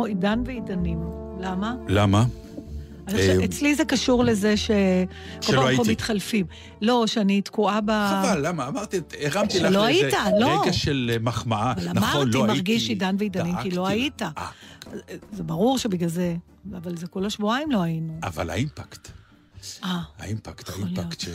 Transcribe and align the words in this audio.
כמו 0.00 0.06
עידן 0.06 0.42
ועידנים. 0.46 0.98
למה? 1.40 1.74
למה? 1.88 2.24
אה, 3.14 3.44
אצלי 3.44 3.74
זה 3.74 3.84
קשור 3.84 4.24
לזה 4.24 4.56
שכל 4.56 5.52
פעם 5.56 5.76
פה. 5.76 5.82
מתחלפים. 5.88 6.46
לא, 6.80 7.06
שאני 7.06 7.42
תקועה 7.42 7.80
ב... 7.80 7.90
חבל, 7.90 8.46
למה? 8.46 8.68
אמרתי, 8.68 9.00
הרמתי 9.24 9.58
לך 9.60 9.66
איזה 9.66 9.84
היית, 9.84 10.14
לא. 10.40 10.62
רגע 10.62 10.72
של 10.72 11.10
אה, 11.12 11.18
מחמאה. 11.18 11.72
אבל 11.72 11.92
נכון, 11.92 12.20
אמרתי, 12.20 12.30
לא 12.30 12.46
מרגיש 12.46 12.82
הייתי, 12.82 12.92
עידן 12.92 13.16
ועידנים, 13.18 13.54
כי 13.62 13.70
לא. 13.70 13.86
היית. 13.86 14.22
אה, 14.22 14.50
זה 15.32 15.42
ברור 15.42 15.78
שבגלל 15.78 16.08
זה, 16.08 16.36
אבל 16.76 16.96
זה 16.96 17.06
כל 17.06 17.26
השבועיים 17.26 17.70
לא 17.70 17.82
היינו. 17.82 18.18
אבל 18.22 18.50
האימפקט, 18.50 19.08
אה. 19.84 20.00
האימפקט, 20.18 20.68
האימפקט 20.68 21.20
ש... 21.20 21.28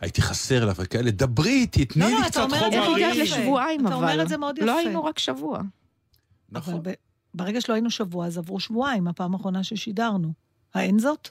הייתי 0.00 0.22
חסר 0.22 0.64
לך 0.64 0.76
וכאלה, 0.80 1.10
דברי 1.10 1.50
איתי, 1.50 1.84
תני 1.84 2.02
לא, 2.02 2.08
לי 2.08 2.14
לא, 2.14 2.20
אתה 2.20 2.28
קצת 2.28 2.40
אומר 2.40 2.66
את 2.66 2.72
זה 2.72 2.78
חומרים. 2.86 3.20
לשבועיים, 3.20 3.86
אתה 3.86 3.94
אבל? 3.94 4.04
אומר 4.04 4.22
את 4.22 4.28
זה 4.28 4.36
מאוד 4.36 4.58
יפה. 4.58 4.66
לא 4.66 4.78
היינו 4.78 5.04
רק 5.04 5.18
שבוע. 5.18 5.60
נכון. 6.52 6.82
ברגע 7.36 7.60
שלא 7.60 7.74
היינו 7.74 7.90
שבוע, 7.90 8.26
אז 8.26 8.38
עברו 8.38 8.60
שבועיים, 8.60 9.08
הפעם 9.08 9.34
האחרונה 9.34 9.64
ששידרנו. 9.64 10.32
האין 10.74 10.98
זאת? 10.98 11.28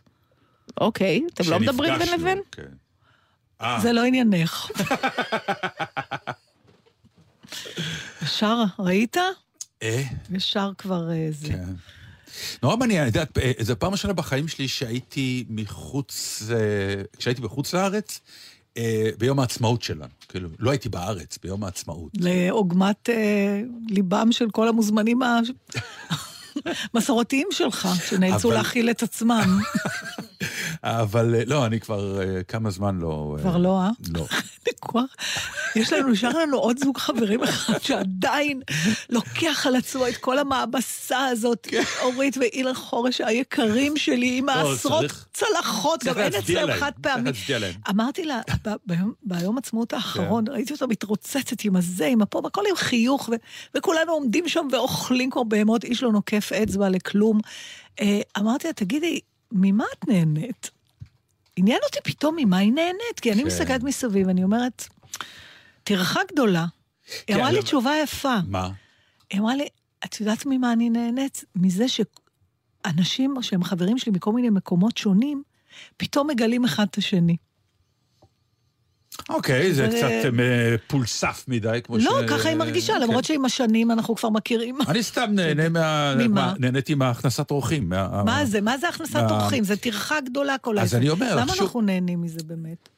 אוקיי, 0.81 1.21
אתם 1.33 1.43
לא 1.49 1.59
מדברים 1.59 1.99
בין 1.99 2.19
לבין? 2.19 2.39
כן. 2.51 2.63
אה, 3.61 3.79
זה 3.81 3.93
לא 3.93 4.03
עניינך. 4.03 4.67
ישר, 8.23 8.63
ראית? 8.79 9.17
אה, 9.83 10.03
ישר 10.31 10.71
כבר 10.77 11.11
אה, 11.11 11.27
זה. 11.31 11.47
כן. 11.47 11.73
נורא 12.63 12.75
מעניין, 12.75 13.07
את 13.07 13.15
יודעת, 13.15 13.37
אה, 13.37 13.51
זו 13.61 13.79
פעם 13.79 13.91
ראשונה 13.91 14.13
בחיים 14.13 14.47
שלי 14.47 14.67
שהייתי 14.67 15.45
מחוץ, 15.49 16.43
אה, 16.51 17.01
כשהייתי 17.17 17.41
בחוץ 17.41 17.73
לארץ, 17.73 18.21
אה, 18.77 19.09
ביום 19.17 19.39
העצמאות 19.39 19.81
שלנו. 19.81 20.05
כאילו, 20.29 20.50
לא 20.59 20.72
הייתי 20.72 20.89
בארץ, 20.89 21.38
ביום 21.44 21.63
העצמאות. 21.63 22.11
לעוגמת 22.17 23.09
אה, 23.09 23.61
ליבם 23.89 24.31
של 24.31 24.50
כל 24.51 24.67
המוזמנים 24.67 25.19
המסורתיים 26.94 27.47
שלך, 27.57 27.88
שנאלצו 28.09 28.47
אבל- 28.47 28.57
להכיל 28.57 28.89
את 28.89 29.03
עצמם. 29.03 29.59
אבל 30.83 31.35
אה, 31.35 31.41
לא, 31.45 31.66
אני 31.66 31.79
כבר 31.79 32.22
אה, 32.22 32.44
כמה 32.44 32.69
זמן 32.69 33.00
לא... 33.00 33.35
אה, 33.38 33.41
כבר 33.44 33.57
לא, 33.57 33.79
אה? 33.81 33.89
לא. 34.13 34.25
כבר, 34.81 35.03
יש 35.75 35.94
לנו, 35.94 36.09
נשאר 36.09 36.39
לנו 36.39 36.57
עוד 36.57 36.78
זוג 36.79 36.97
חברים 36.97 37.44
אחד 37.44 37.81
שעדיין 37.81 38.61
לוקח 39.09 39.67
על 39.67 39.75
עצמו 39.75 40.07
את 40.07 40.17
כל 40.17 40.39
המעמסה 40.39 41.25
הזאת, 41.25 41.67
אורית 42.01 42.38
ואילן 42.38 42.73
חורש 42.73 43.22
היקרים 43.22 43.97
שלי, 43.97 44.38
עם 44.38 44.51
כן. 44.51 44.59
לא, 44.63 44.69
העשרות 44.69 45.06
צלחות, 45.33 46.03
גם 46.03 46.17
אין 46.17 46.33
אצלם 46.35 46.67
חד 46.79 46.91
פעמי. 47.01 47.29
אמרתי 47.89 48.25
לה, 48.25 48.41
ביום- 49.23 49.57
עצמאות 49.57 49.89
כן. 49.91 49.95
האחרון, 49.95 50.45
ראיתי 50.47 50.73
אותה 50.73 50.88
מתרוצצת 50.88 51.62
עם 51.63 51.75
הזה, 51.75 52.06
עם 52.06 52.22
הפה, 52.22 52.41
הכל 52.45 52.62
עם 52.69 52.75
חיוך, 52.75 53.29
וכולנו 53.75 54.12
עומדים 54.12 54.47
שם 54.47 54.67
ואוכלים 54.72 55.29
כמו 55.29 55.45
בהמות, 55.45 55.83
איש 55.83 56.03
לא 56.03 56.12
נוקף 56.12 56.51
אצבע 56.51 56.89
לכלום. 56.89 57.39
אמרתי 58.38 58.67
לה, 58.67 58.73
תגידי, 58.73 59.19
ממה 59.51 59.85
את 59.97 60.07
נהנית? 60.07 60.72
עניין 61.56 61.79
אותי 61.83 62.00
פתאום 62.03 62.35
ממה 62.39 62.57
היא 62.57 62.72
נהנית, 62.72 63.19
כי 63.22 63.31
אני 63.31 63.41
כן. 63.41 63.47
מסתכלת 63.47 63.83
מסביב, 63.83 64.29
אני 64.29 64.44
אומרת, 64.44 64.88
טרחה 65.83 66.19
גדולה. 66.31 66.66
היא 67.07 67.22
כן, 67.28 67.33
אמרה 67.35 67.51
לי 67.51 67.61
תשובה 67.61 67.91
יפה. 68.03 68.35
מה? 68.47 68.69
היא 69.29 69.39
אמרה 69.39 69.56
לי, 69.56 69.67
את 70.06 70.19
יודעת 70.19 70.45
ממה 70.45 70.73
אני 70.73 70.89
נהנית? 70.89 71.44
מזה 71.56 71.85
שאנשים 71.88 73.35
שהם 73.41 73.63
חברים 73.63 73.97
שלי 73.97 74.11
מכל 74.11 74.31
מיני 74.31 74.50
מקומות 74.50 74.97
שונים, 74.97 75.44
פתאום 75.97 76.27
מגלים 76.27 76.66
אחד 76.66 76.85
את 76.91 76.97
השני. 76.97 77.38
אוקיי, 79.30 79.74
זה 79.74 79.88
קצת 79.88 80.40
אה, 80.40 80.75
פולסף 80.88 81.46
מדי, 81.47 81.80
כמו 81.84 82.00
ש... 82.00 82.03
לא, 82.03 82.22
ככה 82.28 82.50
היא 82.50 82.58
מרגישה, 82.58 82.94
כן. 82.94 83.02
למרות 83.02 83.24
שעם 83.24 83.46
השנים 83.46 83.91
אנחנו 83.91 84.16
כבר 84.16 84.30
מכירים. 84.30 84.78
אני 84.88 85.03
סתם 85.03 85.25
נהנה 85.36 85.69
מה... 85.69 86.13
ממה? 86.18 86.28
מה- 86.28 86.53
נהניתי 86.59 86.96
מהכנסת 86.96 87.52
אורחים. 87.52 87.90
מה- 87.90 88.24
מה 88.24 88.46
זה? 88.46 88.62
מה 88.62 88.78
זה 88.78 88.90
הכנסת 88.90 89.24
אורחים? 89.30 89.63
זה 89.63 89.78
טרחה 89.78 90.22
גדולה 90.22 90.58
כל 90.58 90.80
אז 90.80 90.84
העסק. 90.84 90.97
אני 90.97 91.09
אומר, 91.09 91.36
למה 91.36 91.53
אנחנו 91.59 91.81
נהנים 91.81 92.22
מזה 92.22 92.40
באמת? 92.46 92.90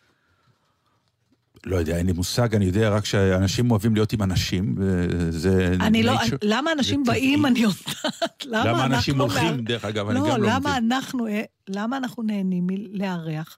לא 1.65 1.75
יודע, 1.75 1.97
אין 1.97 2.05
לי 2.05 2.11
מושג, 2.13 2.55
אני 2.55 2.65
יודע 2.65 2.89
רק 2.89 3.05
שאנשים 3.05 3.71
אוהבים 3.71 3.93
להיות 3.93 4.13
עם 4.13 4.21
אנשים, 4.23 4.75
וזה... 4.77 5.75
אני 5.81 6.03
לא. 6.03 6.13
למה 6.43 6.71
אנשים. 6.71 7.03
באים, 7.03 7.45
אני 7.45 7.59
יודעת. 7.59 8.45
למה 8.45 8.85
אנשים 8.85 9.21
הולכים, 9.21 9.57
דרך 9.63 9.85
אגב, 9.85 10.09
אני 10.09 10.19
לא, 10.19 10.29
גם 10.29 10.41
לא 10.43 10.59
מבין. 10.59 11.27
אה, 11.29 11.41
למה 11.69 11.97
אנחנו 11.97 12.23
נהנים 12.23 12.67
מלארח 12.67 13.57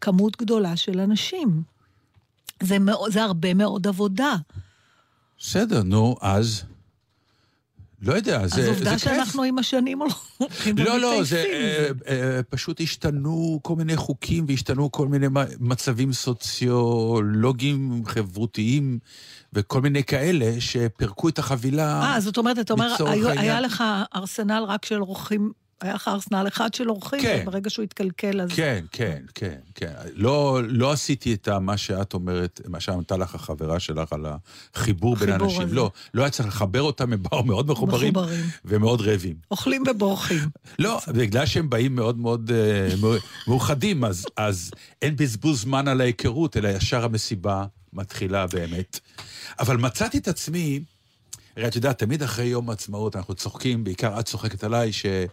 כמות 0.00 0.36
גדולה 0.36 0.76
של 0.76 1.00
אנשים? 1.00 1.75
זה, 2.62 2.78
מאוד, 2.78 3.12
זה 3.12 3.22
הרבה 3.22 3.54
מאוד 3.54 3.86
עבודה. 3.86 4.36
בסדר, 5.38 5.82
נו, 5.82 6.16
אז... 6.20 6.64
לא 8.02 8.14
יודע, 8.14 8.38
זה 8.38 8.44
אז 8.44 8.52
זה 8.52 8.68
עובדה 8.68 8.90
כיף. 8.90 9.02
שאנחנו 9.02 9.42
עם 9.42 9.58
השנים 9.58 9.98
הולכים 10.38 10.78
לא, 10.78 11.00
לא, 11.00 11.24
זה. 11.24 11.44
אה, 11.52 11.88
אה, 12.08 12.42
פשוט 12.42 12.80
השתנו 12.80 13.60
כל 13.62 13.76
מיני 13.76 13.96
חוקים 13.96 14.44
והשתנו 14.48 14.92
כל 14.92 15.08
מיני 15.08 15.26
מצבים 15.60 16.12
סוציולוגיים, 16.12 18.02
חברותיים 18.06 18.98
וכל 19.52 19.80
מיני 19.80 20.04
כאלה 20.04 20.60
שפירקו 20.60 21.28
את 21.28 21.38
החבילה. 21.38 22.02
אה, 22.02 22.20
זאת 22.20 22.36
אומרת, 22.36 22.58
אתה 22.58 22.72
אומר, 22.72 22.94
העניין. 23.06 23.38
היה 23.38 23.60
לך 23.60 23.84
ארסנל 24.14 24.64
רק 24.68 24.84
של 24.84 25.00
אורחים, 25.00 25.52
היה 25.80 25.94
לך 25.94 26.08
ארסנל 26.08 26.44
אחד 26.48 26.74
של 26.74 26.90
אורחים, 26.90 27.20
כן. 27.20 27.44
וברגע 27.46 27.70
שהוא 27.70 27.82
התקלקל, 27.82 28.40
אז... 28.40 28.50
כן, 28.52 28.84
כן, 28.92 29.22
כן, 29.34 29.58
כן. 29.74 29.92
לא, 30.14 30.60
לא 30.68 30.92
עשיתי 30.92 31.34
את 31.34 31.48
מה 31.48 31.76
שאת 31.76 32.14
אומרת, 32.14 32.60
מה 32.68 32.80
שענתה 32.80 33.16
לך 33.16 33.34
החברה 33.34 33.80
שלך 33.80 34.12
על 34.12 34.26
החיבור 34.74 35.16
בין 35.16 35.30
האנשים. 35.30 35.60
הזה. 35.62 35.74
לא, 35.74 35.90
לא 36.14 36.22
היה 36.22 36.30
צריך 36.30 36.48
לחבר 36.48 36.82
אותם, 36.82 37.12
הם 37.12 37.22
באו 37.22 37.44
מאוד 37.44 37.70
מחוברים, 37.70 38.12
מחוברים. 38.12 38.44
ומאוד 38.64 39.00
רעבים. 39.00 39.36
אוכלים 39.50 39.82
ובורחים. 39.90 40.48
לא, 40.78 41.00
בגלל 41.14 41.46
שהם 41.46 41.70
באים 41.70 41.94
מאוד 41.94 42.18
מאוד 42.18 42.50
אה, 42.54 42.88
מאו- 43.00 43.16
מאוחדים, 43.48 44.04
אז, 44.04 44.26
אז 44.36 44.70
אין 45.02 45.16
בזבוז 45.16 45.60
זמן 45.60 45.88
על 45.88 46.00
ההיכרות, 46.00 46.56
אלא 46.56 46.68
ישר 46.68 47.04
המסיבה 47.04 47.64
מתחילה 47.92 48.46
באמת. 48.46 49.00
אבל 49.58 49.76
מצאתי 49.76 50.18
את 50.18 50.28
עצמי, 50.28 50.80
הרי 51.56 51.68
את 51.68 51.76
יודעת, 51.76 51.98
תמיד 51.98 52.22
אחרי 52.22 52.44
יום 52.46 52.70
העצמאות 52.70 53.16
אנחנו 53.16 53.34
צוחקים, 53.34 53.84
בעיקר 53.84 54.20
את 54.20 54.24
צוחקת 54.24 54.64
עליי, 54.64 54.92
שאני, 54.92 55.26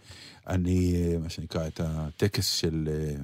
אה, 0.48 1.18
מה 1.18 1.28
שנקרא, 1.28 1.66
את 1.66 1.80
הטקס 1.84 2.52
של... 2.52 2.88
אה, 2.92 3.14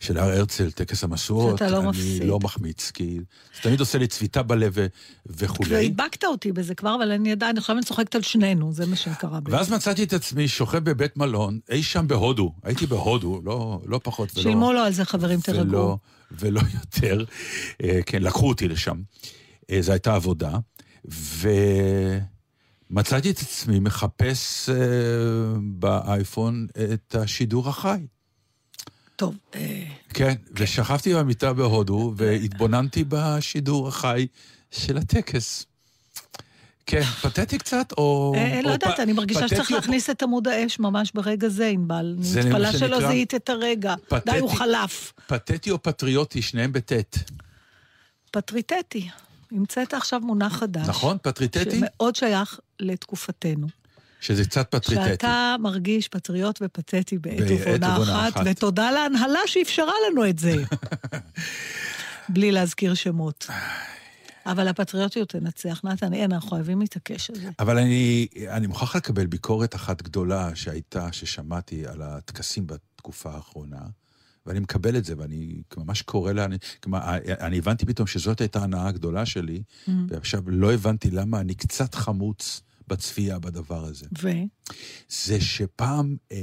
של 0.00 0.18
הר 0.18 0.30
הרצל, 0.30 0.70
טקס 0.70 1.04
המשואות, 1.04 1.60
לא 1.60 1.78
אני 1.78 1.88
מפסיד. 1.88 2.24
לא 2.24 2.38
מחמיץ, 2.38 2.90
כי 2.90 3.18
זה 3.56 3.62
תמיד 3.62 3.80
עושה 3.80 3.98
לי 3.98 4.06
צביטה 4.06 4.42
בלב 4.42 4.72
ו- 4.74 4.86
וכולי. 5.26 5.74
והדבקת 5.74 6.24
אותי 6.24 6.52
בזה 6.52 6.74
כבר, 6.74 6.94
אבל 6.94 7.12
אני 7.12 7.32
עדיין, 7.32 7.58
עכשיו 7.58 7.76
אני 7.76 7.84
צוחקת 7.84 8.14
על 8.14 8.22
שנינו, 8.22 8.72
זה 8.72 8.86
מה 8.86 8.96
שקרה. 8.96 9.38
ואז 9.44 9.72
מצאתי 9.72 10.04
את 10.04 10.12
עצמי 10.12 10.48
שוכב 10.48 10.78
בבית 10.78 11.16
מלון, 11.16 11.58
אי 11.70 11.82
שם 11.82 12.08
בהודו. 12.08 12.52
הייתי 12.62 12.86
בהודו, 12.86 13.40
לא, 13.44 13.80
לא 13.86 14.00
פחות 14.02 14.30
ולא... 14.34 14.42
שילמו 14.42 14.72
לו 14.72 14.80
על 14.80 14.92
זה, 14.92 15.04
חברים, 15.04 15.38
ולא, 15.48 15.58
תרגעו. 15.58 15.98
ולא 16.30 16.60
יותר. 16.74 17.24
אה, 17.82 18.00
כן, 18.06 18.22
לקחו 18.22 18.48
אותי 18.48 18.68
לשם. 18.68 19.02
זו 19.80 19.92
הייתה 19.92 20.14
עבודה. 20.14 20.58
מצאתי 22.90 23.30
את 23.30 23.38
עצמי 23.38 23.78
מחפש 23.78 24.68
אה, 24.68 24.74
באייפון 25.62 26.66
את 26.94 27.14
השידור 27.14 27.68
החי. 27.68 28.06
טוב, 29.16 29.36
אה, 29.54 29.84
כן, 30.14 30.34
ושכבתי 30.56 31.14
במיטה 31.14 31.52
בהודו 31.52 32.12
והתבוננתי 32.16 33.04
בשידור 33.08 33.88
החי 33.88 34.26
של 34.70 34.96
הטקס. 34.98 35.66
כן, 36.86 37.02
פתטי 37.22 37.58
קצת, 37.58 37.92
או... 37.98 38.32
אה, 38.36 38.60
לא 38.62 38.68
או 38.68 38.72
יודעת, 38.72 39.00
אני 39.00 39.12
מרגישה 39.12 39.48
שצריך 39.48 39.70
או- 39.70 39.76
להכניס 39.76 40.10
את 40.10 40.22
עמוד 40.22 40.48
האש 40.48 40.78
ממש 40.78 41.12
ברגע 41.14 41.48
זה, 41.48 41.66
ענבל. 41.66 42.16
זה 42.20 42.40
אני 42.40 42.48
מתפלאה 42.50 42.72
שלא 42.72 43.08
זיהית 43.08 43.34
את 43.34 43.48
הרגע. 43.48 43.94
פתטי. 44.08 44.30
די, 44.30 44.38
הוא 44.38 44.50
חלף. 44.50 45.12
פתטי 45.26 45.70
או 45.70 45.82
פטריוטי, 45.82 46.42
שניהם 46.42 46.72
בטית. 46.72 47.16
פטריטטי. 48.30 49.08
המצאת 49.54 49.94
עכשיו 49.94 50.20
מונח 50.20 50.56
חדש. 50.56 50.88
נכון? 50.88 51.16
פטריטטי? 51.22 51.70
שמאוד 51.70 52.16
שייך 52.16 52.60
לתקופתנו. 52.80 53.66
שזה 54.20 54.44
קצת 54.44 54.70
פטריטטי. 54.70 55.08
שאתה 55.08 55.56
מרגיש 55.60 56.08
פטריוט 56.08 56.58
ופתטי 56.62 57.18
בעת 57.18 57.40
ובעונה 57.48 58.28
אחת, 58.28 58.36
אחת. 58.36 58.46
ותודה 58.46 58.90
להנהלה 58.90 59.38
שאפשרה 59.46 59.92
לנו 60.10 60.28
את 60.28 60.38
זה. 60.38 60.54
בלי 62.28 62.52
להזכיר 62.52 62.94
שמות. 62.94 63.46
אבל 64.46 64.68
הפטריוטיות 64.68 65.28
תנצח. 65.28 65.80
נתן, 65.84 66.12
אין, 66.12 66.32
אנחנו 66.32 66.50
חייבים 66.50 66.80
להתעקש 66.80 67.30
על 67.30 67.36
זה. 67.36 67.50
אבל 67.58 67.78
אני, 67.78 68.26
אני 68.48 68.66
מוכרח 68.66 68.96
לקבל 68.96 69.26
ביקורת 69.26 69.74
אחת 69.74 70.02
גדולה 70.02 70.50
שהייתה, 70.54 71.12
ששמעתי 71.12 71.86
על 71.86 72.02
הטקסים 72.02 72.66
בתקופה 72.66 73.30
האחרונה, 73.30 73.80
ואני 74.46 74.60
מקבל 74.60 74.96
את 74.96 75.04
זה, 75.04 75.14
ואני 75.18 75.62
ממש 75.76 76.02
קורא 76.02 76.32
לה, 76.32 76.44
אני, 76.44 76.56
כלומר, 76.82 77.00
אני 77.40 77.58
הבנתי 77.58 77.86
פתאום 77.86 78.06
שזאת 78.06 78.40
הייתה 78.40 78.58
ההנאה 78.60 78.88
הגדולה 78.88 79.26
שלי, 79.26 79.62
Mm. 79.86 79.90
ועכשיו 80.08 80.42
לא 80.46 80.72
הבנתי 80.72 81.10
למה 81.10 81.40
אני 81.40 81.54
קצת 81.54 81.94
חמוץ 81.94 82.60
בצפייה 82.88 83.38
בדבר 83.38 83.84
הזה. 83.84 84.06
ו? 84.22 84.28
זה 85.08 85.40
שפעם 85.40 86.16
אה, 86.32 86.38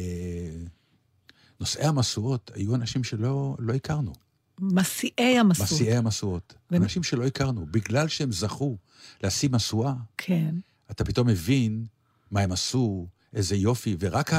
נושאי 1.59 1.83
המשואות 1.85 2.51
היו 2.55 2.75
אנשים 2.75 3.03
שלא 3.03 3.55
לא 3.59 3.73
הכרנו. 3.73 4.13
מסיעי 4.59 5.39
המסות. 5.39 5.63
מסיעי 5.71 5.95
המשואות. 5.95 6.53
ו- 6.71 6.75
אנשים 6.75 7.03
שלא 7.03 7.25
הכרנו. 7.25 7.65
בגלל 7.71 8.07
שהם 8.07 8.31
זכו 8.31 8.77
להשיא 9.23 9.49
משואה, 9.51 9.93
כן. 10.17 10.55
אתה 10.91 11.03
פתאום 11.05 11.27
מבין 11.27 11.85
מה 12.31 12.41
הם 12.41 12.51
עשו, 12.51 13.07
איזה 13.33 13.55
יופי, 13.55 13.95
ורק 13.99 14.31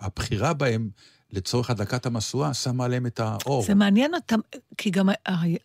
הבחירה 0.00 0.52
בהם 0.54 0.90
לצורך 1.34 1.70
הדלקת 1.70 2.06
המשואה 2.06 2.54
שמה 2.54 2.84
עליהם 2.84 3.06
את 3.06 3.20
האור. 3.20 3.62
זה 3.62 3.74
מעניין 3.74 4.14
אותם, 4.14 4.40
כי 4.78 4.90
גם 4.90 5.08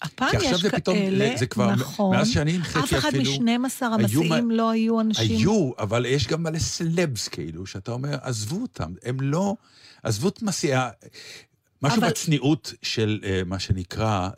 הפעם 0.02 0.30
כי 0.32 0.38
עכשיו 0.38 0.52
יש 0.54 0.62
זה 0.62 0.70
פתאום, 0.72 0.96
כאלה, 0.98 1.34
זה 1.38 1.46
כבר, 1.46 1.72
נכון. 1.76 2.16
מאז 2.16 2.30
שאני 2.30 2.52
הנחיתי 2.52 2.80
אף 2.80 2.94
אחד 2.94 3.10
אפילו, 3.10 3.32
מ-12 3.42 3.50
היו 3.82 3.94
המסיעים 3.94 4.52
לא 4.52 4.70
היו 4.70 5.02
אנשים... 5.02 5.38
היו, 5.38 5.72
אבל 5.80 6.06
יש 6.06 6.28
גם 6.28 6.44
מלא 6.44 6.60
סלבס 6.60 7.28
כאילו, 7.28 7.66
שאתה 7.66 7.92
אומר, 7.92 8.18
עזבו 8.22 8.62
אותם, 8.62 8.94
הם 9.04 9.22
לא, 9.22 9.56
עזבו 10.04 10.28
את 10.30 10.42
מסיעה, 10.42 10.90
משהו 11.82 12.00
אבל- 12.00 12.10
בצניעות 12.10 12.74
של 12.82 13.20
אה, 13.24 13.42
מה 13.46 13.60
שנקרא, 13.60 14.30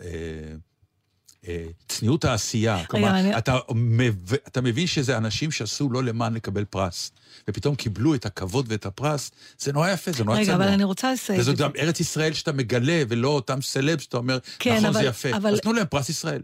אה, 1.48 1.66
צניעות 1.88 2.25
העשייה. 2.25 2.86
כלומר, 2.86 3.19
אני- 3.19 3.38
אתה, 3.38 3.57
מב... 3.75 4.34
אתה 4.34 4.62
מבין 4.62 4.88
שזה 4.88 5.18
אנשים 5.18 5.51
שעשו 5.51 5.89
לא 5.89 6.04
למען 6.04 6.34
לקבל 6.34 6.66
פרס, 6.66 7.12
ופתאום 7.49 7.75
קיבלו 7.75 8.15
את 8.15 8.25
הכבוד 8.25 8.65
ואת 8.69 8.85
הפרס, 8.85 9.31
זה 9.59 9.73
נורא 9.73 9.89
יפה, 9.89 10.11
זה 10.11 10.23
נורא 10.23 10.35
רגע, 10.38 10.45
צנוע. 10.45 10.55
אבל 10.55 10.67
אני 10.67 10.83
רוצה 10.83 11.13
את 11.13 11.17
זה. 11.43 11.53
גם 11.53 11.71
ארץ 11.79 11.99
ישראל 11.99 12.33
שאתה 12.33 12.51
מגלה, 12.51 13.03
ולא 13.09 13.27
אותם 13.27 13.61
סלבס 13.61 14.03
שאתה 14.03 14.17
אומר, 14.17 14.38
כן, 14.59 14.73
נכון, 14.75 14.85
אבל- 14.85 14.93
זה 15.01 15.07
יפה. 15.07 15.38
אבל- 15.38 15.53
אז 15.53 15.59
תנו 15.59 15.73
להם 15.73 15.85
פרס 15.89 16.09
ישראל. 16.09 16.41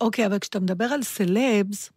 אוקיי, 0.00 0.26
אבל 0.26 0.38
כשאתה 0.38 0.60
מדבר 0.60 0.84
על 0.84 1.02
סלבס, 1.02 1.90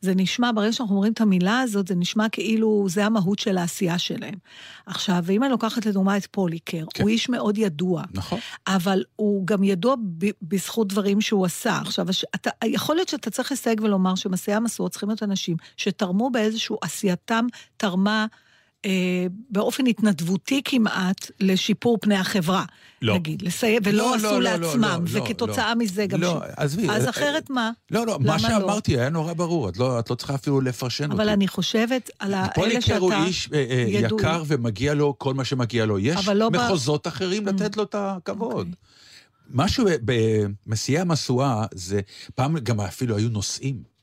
זה 0.00 0.14
נשמע, 0.16 0.50
ברגע 0.54 0.72
שאנחנו 0.72 0.94
אומרים 0.94 1.12
את 1.12 1.20
המילה 1.20 1.60
הזאת, 1.60 1.88
זה 1.88 1.94
נשמע 1.94 2.28
כאילו 2.28 2.86
זה 2.88 3.06
המהות 3.06 3.38
של 3.38 3.58
העשייה 3.58 3.98
שלהם. 3.98 4.34
עכשיו, 4.86 5.18
ואם 5.22 5.42
אני 5.42 5.50
לוקחת 5.50 5.86
לדוגמה 5.86 6.16
את 6.16 6.26
פוליקר, 6.26 6.84
כן. 6.94 7.02
הוא 7.02 7.10
איש 7.10 7.28
מאוד 7.28 7.58
ידוע. 7.58 8.02
נכון. 8.14 8.38
אבל 8.66 9.02
הוא 9.16 9.46
גם 9.46 9.64
ידוע 9.64 9.94
ב- 10.18 10.30
בזכות 10.42 10.88
דברים 10.88 11.20
שהוא 11.20 11.44
עשה. 11.44 11.78
עכשיו, 11.78 12.06
אתה, 12.34 12.50
יכול 12.64 12.96
להיות 12.96 13.08
שאתה 13.08 13.30
צריך 13.30 13.52
לסייג 13.52 13.80
ולומר 13.80 14.14
שמסעי 14.14 14.54
המסורות 14.54 14.92
צריכים 14.92 15.08
להיות 15.08 15.22
אנשים 15.22 15.56
שתרמו 15.76 16.30
באיזשהו, 16.30 16.78
עשייתם 16.82 17.46
תרמה 17.76 18.26
באופן 19.50 19.86
התנדבותי 19.86 20.62
כמעט 20.64 21.30
לשיפור 21.40 21.98
פני 22.00 22.16
החברה. 22.16 22.64
לא. 23.02 23.14
נגיד, 23.14 23.42
לסייע, 23.42 23.80
ולא 23.84 23.98
לא, 23.98 24.14
עשו 24.14 24.26
לא, 24.26 24.32
לא, 24.42 24.50
לא, 24.50 24.66
לעצמם, 24.66 25.04
לא, 25.12 25.22
וכתוצאה 25.22 25.74
לא. 25.74 25.80
מזה 25.80 26.06
גם... 26.06 26.20
לא, 26.20 26.40
ש- 26.46 26.52
עזבי. 26.56 26.90
אז 26.90 27.04
אה, 27.04 27.10
אחרת 27.10 27.50
מה? 27.50 27.70
לא, 27.90 28.06
לא, 28.06 28.18
מה 28.20 28.32
לא? 28.32 28.38
שאמרתי 28.38 28.98
היה 28.98 29.08
נורא 29.08 29.32
ברור, 29.32 29.68
את 29.68 29.76
לא, 29.76 29.98
את 29.98 30.10
לא 30.10 30.14
צריכה 30.14 30.34
אפילו 30.34 30.60
לפרשן 30.60 31.04
אותי. 31.04 31.14
אבל 31.14 31.28
אני 31.28 31.48
חושבת 31.48 32.10
על 32.18 32.34
האלה 32.34 32.48
פוליקר 32.54 32.80
שאתה... 32.80 32.96
הוא 32.96 33.12
איש 33.12 33.48
אה, 33.52 33.64
אה, 33.70 33.84
ידוע. 33.88 34.20
יקר 34.20 34.42
ומגיע 34.46 34.94
לו 34.94 35.14
כל 35.18 35.34
מה 35.34 35.44
שמגיע 35.44 35.86
לו. 35.86 35.98
יש 35.98 36.16
אבל 36.16 36.36
לא 36.36 36.48
ב- 36.48 36.56
מחוזות 36.56 37.06
אחרים 37.06 37.46
לתת 37.46 37.76
לו 37.76 37.82
את 37.82 37.94
הכבוד. 37.98 38.66
אוקיי. 38.66 38.72
משהו 39.50 39.86
במסיעי 40.04 40.98
המשואה 40.98 41.64
זה, 41.74 42.00
פעם 42.34 42.58
גם 42.58 42.80
אפילו 42.80 43.16
היו 43.16 43.28
נושאים. 43.28 43.95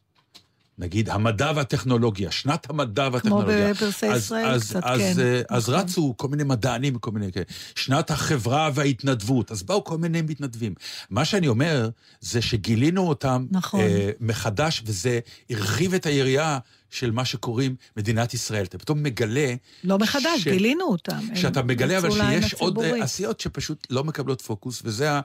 נגיד, 0.77 1.09
המדע 1.09 1.51
והטכנולוגיה, 1.55 2.31
שנת 2.31 2.69
המדע 2.69 3.09
והטכנולוגיה. 3.11 3.73
בפרסי 3.73 4.07
אז- 4.07 4.21
ישראל 4.23 4.45
אז, 4.45 4.69
קצת, 4.69 4.79
אז, 4.83 4.99
כן, 4.99 5.13
אה, 5.19 5.41
אז 5.49 5.69
נכון. 5.69 5.75
רצו 5.81 6.13
כל 6.17 6.27
מיני 6.27 6.43
מדענים, 6.43 6.97
כל 6.97 7.11
מיני 7.11 7.31
כאלה. 7.31 7.45
שנת 7.75 8.11
החברה 8.11 8.69
וההתנדבות, 8.73 9.51
אז 9.51 9.63
באו 9.63 9.83
כל 9.83 9.97
מיני 9.97 10.21
מתנדבים. 10.21 10.73
מה 11.09 11.25
שאני 11.25 11.47
אומר, 11.47 11.89
זה 12.21 12.41
שגילינו 12.41 13.09
אותם 13.09 13.45
נכון. 13.51 13.79
אה, 13.79 14.09
מחדש, 14.19 14.83
וזה 14.85 15.19
הרחיב 15.49 15.93
את 15.93 16.05
היריעה 16.05 16.59
של 16.93 17.11
מה 17.11 17.25
שקוראים 17.25 17.75
מדינת 17.97 18.33
ישראל. 18.33 18.63
אתה 18.65 18.77
פתאום 18.77 19.03
מגלה... 19.03 19.53
לא 19.83 19.99
מחדש, 19.99 20.41
ש- 20.41 20.47
גילינו 20.47 20.83
אותם. 20.85 21.19
שאתה 21.35 21.63
מגלה 21.63 21.97
אבל 21.97 22.11
שיש 22.11 22.53
עוד. 22.53 22.79
אה, 22.79 23.03
עשיות 23.03 23.39
שפשוט 23.39 23.87
לא 23.89 24.03
מקבלות 24.03 24.41
פוקוס, 24.41 24.81
וזה 24.85 25.11
ה... 25.11 25.21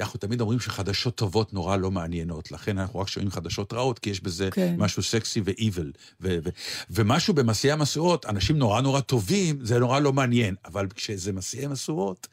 אנחנו 0.00 0.18
תמיד 0.18 0.40
אומרים 0.40 0.60
שחדשות 0.60 1.14
טובות 1.14 1.52
נורא 1.52 1.76
לא 1.76 1.90
מעניינות, 1.90 2.52
לכן 2.52 2.78
אנחנו 2.78 3.00
רק 3.00 3.08
שומעים 3.08 3.30
חדשות 3.30 3.72
רעות, 3.72 3.98
כי 3.98 4.10
יש 4.10 4.20
בזה 4.20 4.48
כן. 4.52 4.74
משהו 4.78 5.02
סקסי 5.02 5.40
ו-evil. 5.44 5.96
ו- 6.20 6.38
ו- 6.44 6.50
ומשהו 6.90 7.34
במסיעי 7.34 7.72
המשואות, 7.72 8.26
אנשים 8.26 8.58
נורא 8.58 8.80
נורא 8.80 9.00
טובים, 9.00 9.58
זה 9.62 9.78
נורא 9.78 10.00
לא 10.00 10.12
מעניין, 10.12 10.54
אבל 10.64 10.86
כשזה 10.94 11.32
מסיעי 11.32 11.66
משואות, 11.66 12.26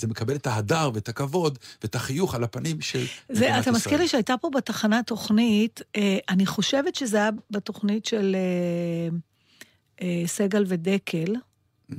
זה 0.00 0.06
מקבל 0.06 0.36
את 0.36 0.46
ההדר 0.46 0.90
ואת 0.94 1.08
הכבוד 1.08 1.58
ואת 1.82 1.94
החיוך 1.94 2.34
על 2.34 2.44
הפנים 2.44 2.80
של 2.80 3.04
זה, 3.28 3.44
מדינת 3.44 3.62
אתה 3.62 3.70
מזכיר 3.70 3.92
ישראל. 3.92 4.00
לי 4.00 4.08
שהייתה 4.08 4.34
פה 4.40 4.50
בתחנה 4.54 5.02
תוכנית, 5.02 5.80
אה, 5.96 6.18
אני 6.28 6.46
חושבת 6.46 6.94
שזה 6.94 7.16
היה 7.16 7.30
בתוכנית 7.50 8.06
של 8.06 8.36
אה, 8.38 9.16
אה, 10.02 10.22
סגל 10.26 10.64
ודקל, 10.68 11.34
אה, 11.92 11.96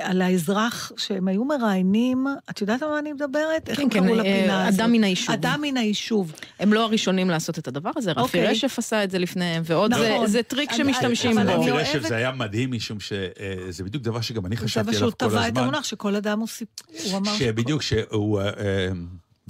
על 0.00 0.22
האזרח 0.22 0.92
שהם 0.96 1.28
היו 1.28 1.44
מראיינים, 1.44 2.26
את 2.50 2.60
יודעת 2.60 2.82
על 2.82 2.88
מה 2.88 2.98
אני 2.98 3.12
מדברת? 3.12 3.68
איך 3.68 3.76
כן, 3.76 3.82
הם 3.82 3.88
כן, 3.90 4.00
קראו 4.06 4.14
אה, 4.14 4.20
לפינה 4.20 4.66
הזאת? 4.68 4.80
אדם 4.80 4.92
מן 4.92 5.04
היישוב. 5.04 5.30
אדם 5.34 5.58
מן 5.62 5.76
היישוב. 5.76 6.32
הם 6.60 6.72
לא 6.72 6.84
הראשונים 6.84 7.30
לעשות 7.30 7.58
את 7.58 7.68
הדבר 7.68 7.90
הזה, 7.96 8.10
רפי 8.12 8.20
אוקיי. 8.20 8.46
רשף 8.46 8.78
עשה 8.78 9.04
את 9.04 9.10
זה 9.10 9.18
לפניהם, 9.18 9.62
ועוד 9.66 9.94
זה- 9.94 10.12
נכון. 10.14 10.26
זה 10.26 10.42
טריק 10.42 10.70
אני- 10.70 10.78
שמשתמשים 10.78 11.34
בו. 11.36 11.40
רפי 11.40 11.70
אוהבת- 11.70 11.86
רשף 11.88 12.08
זה 12.08 12.16
היה 12.16 12.32
מדהים, 12.32 12.70
משום 12.72 13.00
שזה 13.00 13.84
בדיוק 13.84 14.02
דבר 14.04 14.20
שגם 14.20 14.46
אני 14.46 14.56
זה 14.56 14.62
חשבתי 14.62 14.84
מה 14.86 14.96
עליו 14.96 15.00
שהוא 15.00 15.10
כל 15.10 15.16
טבע 15.28 15.40
את 15.48 15.52
הזמן. 15.52 15.62
המונח, 15.62 15.84
שכל 15.84 16.16
אדם 16.16 16.38
הוא 16.40 16.48
סיפור. 16.48 16.86
הוא 17.10 17.18
אמר 17.18 17.32
שבדיוק 17.34 17.82
שהוא, 17.82 18.40
אה, 18.40 18.46
אה, 18.46 18.88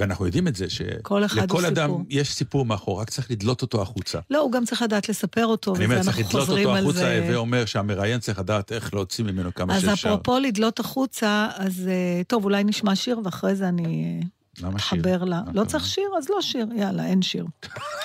ואנחנו 0.01 0.27
יודעים 0.27 0.49
את 0.49 0.57
זה, 0.57 0.71
שלכל 0.71 1.25
אדם 1.67 1.91
סיפור. 1.91 2.05
יש 2.09 2.35
סיפור 2.35 2.65
מאחור, 2.65 3.01
רק 3.01 3.11
צריך 3.11 3.31
לדלות 3.31 3.63
אותו 3.63 3.83
החוצה. 3.83 4.19
לא, 4.31 4.39
הוא 4.39 4.53
גם 4.53 4.65
צריך 4.65 4.83
לדעת 4.83 5.09
לספר 5.09 5.47
אותו, 5.47 5.77
אני 5.77 5.85
וזה 5.85 5.95
אומר, 5.95 6.03
צריך 6.03 6.19
אנחנו 6.19 6.29
לדלות 6.29 6.47
חוזרים 6.47 6.67
אותו 6.67 6.77
על 6.77 6.85
החוצה, 6.85 6.99
זה. 6.99 7.21
הווה 7.23 7.37
אומר 7.37 7.65
שהמראיין 7.65 8.21
צריך 8.21 8.39
לדעת 8.39 8.73
איך 8.73 8.95
להוציא 8.95 9.25
ממנו 9.25 9.55
כמה 9.55 9.77
אז 9.77 9.83
שאפשר. 9.83 10.09
אפרופו 10.09 10.39
לדלות 10.39 10.81
החוצה, 10.81 11.49
אז 11.55 11.89
אה, 11.89 12.23
טוב, 12.27 12.45
אולי 12.45 12.65
נשמע 12.65 12.95
שיר 12.95 13.21
ואחרי 13.25 13.55
זה 13.55 13.69
אני 13.69 14.21
אה, 14.23 14.69
למה 14.69 14.79
שיר? 14.79 15.25
לה. 15.25 15.43
מה 15.47 15.53
לא 15.55 15.65
צריך 15.65 15.87
שיר, 15.87 16.11
אז 16.19 16.29
לא 16.31 16.43
שיר, 16.43 16.67
יאללה, 16.77 17.07
אין 17.07 17.23
שיר. 17.23 17.47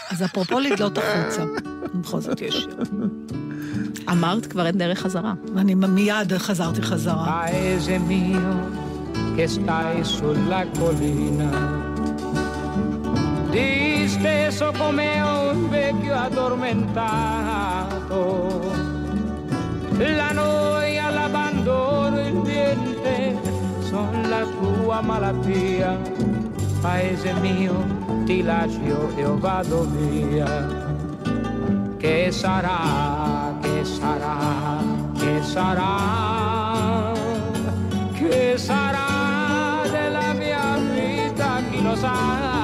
אז 0.10 0.24
אפרופו 0.24 0.60
לדלות 0.60 0.98
החוצה, 0.98 1.46
בכל 2.02 2.22
זאת 2.22 2.42
יש 2.42 2.56
שיר. 2.56 2.78
אמרת 4.12 4.46
כבר 4.46 4.66
אין 4.66 4.78
דרך 4.78 5.00
חזרה. 5.00 5.34
ואני 5.56 5.76
מיד 5.76 6.38
חזרתי 6.38 6.82
חזרה. 6.82 7.46
Stai 9.48 10.02
sulla 10.04 10.66
collina, 10.78 11.85
disteso 13.56 14.74
come 14.78 15.22
un 15.22 15.70
vecchio 15.70 16.14
addormentato. 16.14 18.60
La 19.98 20.34
noia, 20.34 21.10
l'abbandono, 21.10 22.20
il 22.20 22.36
niente 22.36 23.40
sono 23.80 24.28
la 24.28 24.46
tua 24.60 25.00
malattia. 25.02 25.98
Paese 26.82 27.32
mio, 27.36 27.74
ti 28.26 28.44
lascio 28.44 29.16
e 29.16 29.22
io 29.22 29.38
vado 29.38 29.88
via. 29.90 30.84
Che 31.98 32.32
sarà, 32.32 33.56
che 33.62 33.86
sarà, 33.86 34.84
che 35.18 35.42
sarà, 35.42 37.14
che 38.14 38.58
sarà 38.58 39.88
della 39.90 40.34
mia 40.34 40.78
vita, 40.94 41.62
chi 41.72 41.82
lo 41.82 41.96
sa. 41.96 42.55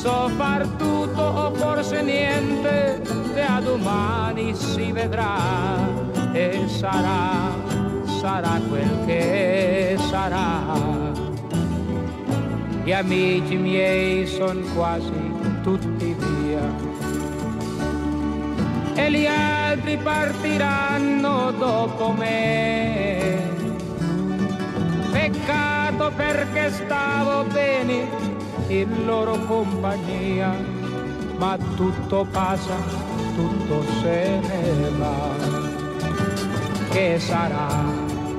So 0.00 0.30
far 0.38 0.66
tutto 0.78 1.22
o 1.22 1.50
forse 1.54 2.00
niente, 2.02 3.02
te 3.34 3.42
a 3.42 3.60
domani. 3.60 4.20
domani 4.40 4.54
si 4.54 4.92
vedrà 4.92 5.36
e 6.32 6.64
sarà, 6.66 7.54
sarà 8.20 8.60
quel 8.68 9.04
che 9.06 9.96
sarà. 10.08 10.78
Gli 12.82 12.92
amici 12.92 13.56
miei 13.56 14.26
sono 14.26 14.60
quasi 14.74 15.12
tutti 15.62 16.16
via 16.18 16.74
e 18.94 19.10
gli 19.10 19.26
altri 19.26 19.98
partiranno 19.98 21.52
dopo 21.52 22.12
me. 22.12 23.48
Peccato 25.12 26.12
perché 26.16 26.70
stavo 26.70 27.44
bene 27.52 28.39
in 28.70 29.04
loro 29.04 29.36
compagnia, 29.46 30.54
ma 31.38 31.58
tutto 31.76 32.26
passa, 32.30 32.76
tutto 33.34 33.82
se 34.00 34.40
ne 34.40 34.90
va. 34.96 35.28
Che 36.90 37.18
sarà, 37.18 37.68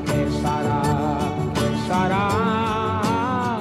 che 0.05 0.25
sarà, 0.41 1.19
che 1.53 1.69
sarà, 1.87 3.59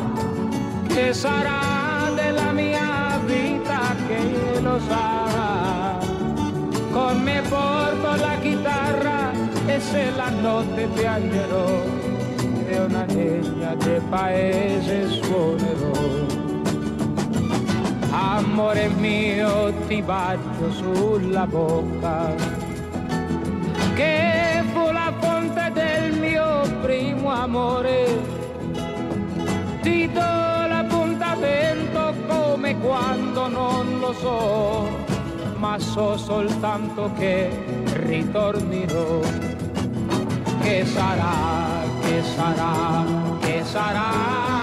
che 0.87 1.13
sarà 1.13 2.11
della 2.15 2.53
mia 2.53 3.21
vita 3.25 3.95
che 4.07 4.61
lo 4.61 4.79
sarà. 4.87 5.99
Con 6.93 7.23
me 7.23 7.43
porto 7.49 8.15
la 8.17 8.37
chitarra 8.41 9.33
e 9.67 9.81
se 9.81 10.11
la 10.17 10.29
notte 10.29 10.87
piangerò 10.95 12.01
una 12.85 13.05
legna 13.07 13.75
del 13.75 14.03
paese 14.09 15.09
suonerò. 15.09 16.40
Amore 18.23 18.89
mio 18.89 19.73
ti 19.87 20.03
bacio 20.03 20.71
sulla 20.73 21.47
bocca 21.47 22.35
che 23.95 24.63
fu 24.73 24.91
la 24.91 25.13
fonte 25.19 25.71
del 25.73 26.19
mio 26.19 26.63
primo 26.83 27.31
amore. 27.31 27.99
Ti 29.83 30.11
do 30.13 30.21
l'appuntamento 30.21 32.15
come 32.29 32.79
quando 32.79 33.49
non 33.49 33.99
lo 34.01 34.13
so, 34.13 34.89
ma 35.57 35.79
so 35.79 36.17
soltanto 36.17 37.11
che 37.19 37.51
ritornerò. 38.05 39.21
Che 40.61 40.85
sarà, 40.85 41.83
che 42.03 42.23
sarà, 42.23 43.05
che 43.41 43.65
sarà, 43.65 44.60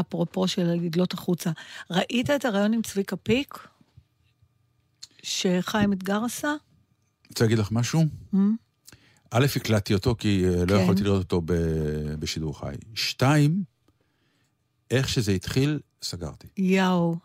לאפרופו 0.00 0.48
של 0.48 0.62
לדלות 0.62 1.14
החוצה. 1.14 1.50
ראית 1.90 2.30
את 2.30 2.44
הרעיון 2.44 2.72
עם 2.72 2.82
צביקה 2.82 3.16
פיק, 3.16 3.58
שחיים 5.22 5.92
אתגר 5.92 6.24
עשה? 6.24 6.54
רוצה 7.28 7.44
להגיד 7.44 7.58
לך 7.58 7.68
משהו? 7.72 8.02
Mm? 8.34 8.36
א', 9.30 9.46
הקלטתי 9.56 9.94
אותו 9.94 10.14
כי 10.18 10.44
אה, 10.48 10.64
לא 10.64 10.76
כן. 10.76 10.82
יכולתי 10.82 11.02
לראות 11.04 11.22
אותו 11.22 11.40
ב- 11.44 12.14
בשידור 12.18 12.58
חי. 12.60 12.74
שתיים, 12.94 13.62
איך 14.90 15.08
שזה 15.08 15.32
התחיל, 15.32 15.80
סגרתי. 16.02 16.46
יואו. 16.56 17.16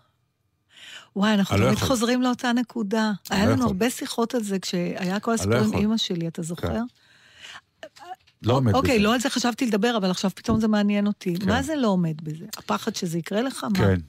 וואי, 1.15 1.33
אנחנו 1.33 1.55
אני 1.55 1.63
לא 1.63 1.67
תמיד. 1.69 1.79
חוזרים 1.79 2.21
לאותה 2.21 2.53
נקודה. 2.53 3.11
אני 3.31 3.39
היה 3.39 3.45
לא 3.45 3.51
לנו 3.51 3.59
יכול. 3.61 3.71
הרבה 3.71 3.89
שיחות 3.89 4.35
על 4.35 4.43
זה 4.43 4.59
כשהיה 4.59 5.19
כל 5.19 5.33
הסיפור 5.33 5.53
לא 5.53 5.59
עם 5.59 5.65
יכול. 5.67 5.79
אימא 5.79 5.97
שלי, 5.97 6.27
אתה 6.27 6.41
זוכר? 6.41 6.67
כן. 6.67 6.81
לא 8.43 8.53
עומד 8.53 8.67
בזה. 8.69 8.77
אוקיי, 8.77 8.99
לא 8.99 9.13
על 9.13 9.19
זה 9.19 9.29
חשבתי 9.29 9.65
לדבר, 9.65 9.97
אבל 9.97 10.11
עכשיו 10.11 10.31
פתאום 10.35 10.59
זה 10.59 10.67
מעניין 10.67 11.07
אותי. 11.07 11.35
כן. 11.39 11.47
מה 11.49 11.63
זה 11.63 11.75
לא 11.75 11.87
עומד 11.87 12.21
בזה? 12.23 12.45
הפחד 12.57 12.95
שזה 12.95 13.17
יקרה 13.17 13.41
לך? 13.41 13.63
מה? 13.63 13.77
כן. 13.79 13.99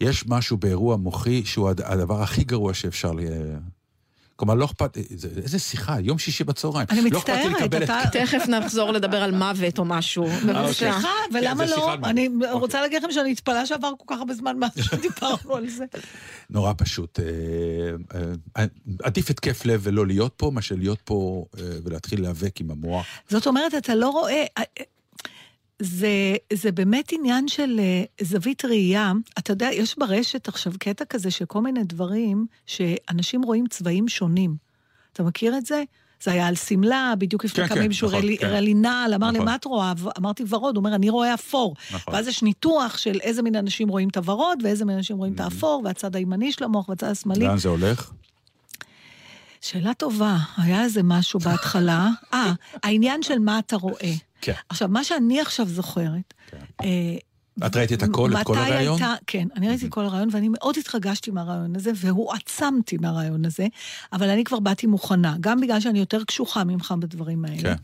יש 0.00 0.24
משהו 0.28 0.56
באירוע 0.56 0.96
מוחי 0.96 1.42
שהוא 1.44 1.68
הד- 1.68 1.80
הדבר 1.80 2.22
הכי 2.22 2.44
גרוע 2.44 2.74
שאפשר 2.74 3.12
ל... 3.12 3.20
כלומר, 4.40 4.54
לא 4.54 4.64
אכפת... 4.64 4.96
זה- 5.16 5.28
איזה 5.42 5.58
שיחה, 5.58 5.96
יום 6.00 6.18
שישי 6.18 6.44
בצהריים. 6.44 6.86
אני 6.90 7.10
לא 7.10 7.18
מצטערת, 7.18 7.72
אתה- 7.82 8.02
את... 8.04 8.12
תכף 8.12 8.48
נחזור 8.48 8.92
לדבר 8.92 9.22
על 9.22 9.30
מוות 9.34 9.78
או 9.78 9.84
משהו. 9.84 10.26
בבקשה. 10.46 10.72
סליחה, 10.72 11.08
ולמה 11.34 11.66
זה 11.66 11.70
לא? 11.70 11.76
שיחה 11.76 11.92
על 11.92 11.98
מה? 11.98 12.10
אני 12.10 12.28
אוקיי. 12.36 12.50
רוצה 12.52 12.80
להגיד 12.80 13.02
לכם 13.02 13.12
שאני 13.12 13.30
מתפלאה 13.32 13.66
שעבר 13.66 13.90
כל 13.98 14.14
כך 14.14 14.18
הרבה 14.18 14.34
זמן 14.34 14.58
מאז 14.58 14.70
שדיברנו 14.90 15.56
על 15.56 15.68
זה. 15.68 15.84
נורא 16.50 16.72
פשוט. 16.76 17.20
אה, 17.20 17.24
אה, 18.56 18.64
עדיף 19.02 19.30
התקף 19.30 19.64
לב 19.64 19.80
ולא 19.82 20.06
להיות 20.06 20.32
פה, 20.36 20.50
מאשר 20.54 20.74
להיות 20.78 20.98
פה 21.04 21.44
אה, 21.58 21.64
ולהתחיל 21.84 22.20
להיאבק 22.20 22.60
עם 22.60 22.70
המוח. 22.70 23.06
זאת 23.28 23.46
אומרת, 23.46 23.74
אתה 23.74 23.94
לא 23.94 24.08
רואה... 24.08 24.44
זה, 25.82 26.08
זה 26.52 26.72
באמת 26.72 27.12
עניין 27.12 27.48
של 27.48 27.76
אה, 27.80 28.04
זווית 28.26 28.64
ראייה. 28.64 29.12
אתה 29.38 29.52
יודע, 29.52 29.68
יש 29.72 29.98
ברשת 29.98 30.48
עכשיו 30.48 30.72
קטע 30.78 31.04
כזה 31.04 31.30
של 31.30 31.44
כל 31.44 31.60
מיני 31.60 31.84
דברים 31.84 32.46
שאנשים 32.66 33.42
רואים 33.42 33.66
צבעים 33.66 34.08
שונים. 34.08 34.56
אתה 35.12 35.22
מכיר 35.22 35.56
את 35.58 35.66
זה? 35.66 35.82
זה 36.22 36.30
היה 36.32 36.46
על 36.46 36.54
שמלה, 36.54 37.14
בדיוק 37.18 37.44
לפני 37.44 37.62
כן, 37.62 37.68
כמה 37.68 37.74
כן, 37.74 37.80
ימים 37.80 37.92
שהוא 37.92 38.08
נכון, 38.08 38.18
הראה 38.20 38.30
לי- 38.30 38.38
כן. 38.38 38.46
הראה 38.46 38.60
לי 38.60 38.74
נעל, 38.74 39.14
אמר 39.14 39.26
לי, 39.30 39.32
נכון. 39.32 39.46
מה 39.46 39.54
את 39.54 39.64
רואה? 39.64 39.92
אמרתי 40.18 40.44
ורוד, 40.48 40.76
הוא 40.76 40.84
אומר, 40.84 40.94
אני 40.94 41.10
רואה 41.10 41.34
אפור. 41.34 41.74
נכון. 41.94 42.14
ואז 42.14 42.28
יש 42.28 42.42
ניתוח 42.42 42.98
של 42.98 43.18
איזה 43.20 43.42
מין 43.42 43.56
אנשים 43.56 43.88
רואים 43.88 44.08
את 44.08 44.16
הוורוד, 44.16 44.58
ואיזה 44.64 44.84
מין 44.84 44.96
אנשים 44.96 45.16
רואים 45.16 45.32
את 45.34 45.40
האפור, 45.40 45.82
והצד 45.84 46.16
הימני 46.16 46.52
של 46.52 46.64
המוח 46.64 46.88
והצד 46.88 47.06
השמאלי. 47.06 47.44
לאן 47.46 47.58
זה 47.58 47.68
הולך? 47.68 48.10
שאלה 49.60 49.94
טובה, 49.94 50.36
היה 50.56 50.82
איזה 50.82 51.02
משהו 51.02 51.40
בהתחלה. 51.40 52.08
אה, 52.34 52.52
העניין 52.82 53.22
של 53.22 53.38
מה 53.38 53.58
אתה 53.58 53.76
רואה. 53.76 54.12
כן. 54.40 54.52
עכשיו, 54.68 54.88
מה 54.88 55.04
שאני 55.04 55.40
עכשיו 55.40 55.66
זוכרת, 55.66 56.34
אה, 56.82 57.16
את 57.66 57.76
ראית 57.76 57.92
את 57.92 58.02
הכל, 58.02 58.30
את 58.36 58.46
כל 58.46 58.52
מתי 58.52 58.62
הראיון? 58.62 59.02
הייתה, 59.02 59.14
כן, 59.26 59.48
אני 59.56 59.68
ראיתי 59.68 59.86
את 59.86 59.90
כל 59.90 60.04
הרעיון, 60.04 60.28
ואני 60.32 60.48
מאוד 60.48 60.76
התרגשתי 60.78 61.30
מהרעיון 61.30 61.76
הזה, 61.76 61.90
והועצמתי 61.94 62.96
מהרעיון 63.00 63.44
הזה, 63.44 63.66
אבל 64.12 64.28
אני 64.28 64.44
כבר 64.44 64.60
באתי 64.60 64.86
מוכנה, 64.86 65.36
גם 65.40 65.60
בגלל 65.60 65.80
שאני 65.80 65.98
יותר 65.98 66.24
קשוחה 66.24 66.64
ממך 66.64 66.94
בדברים 66.98 67.44
האלה. 67.44 67.62
כן. 67.62 67.74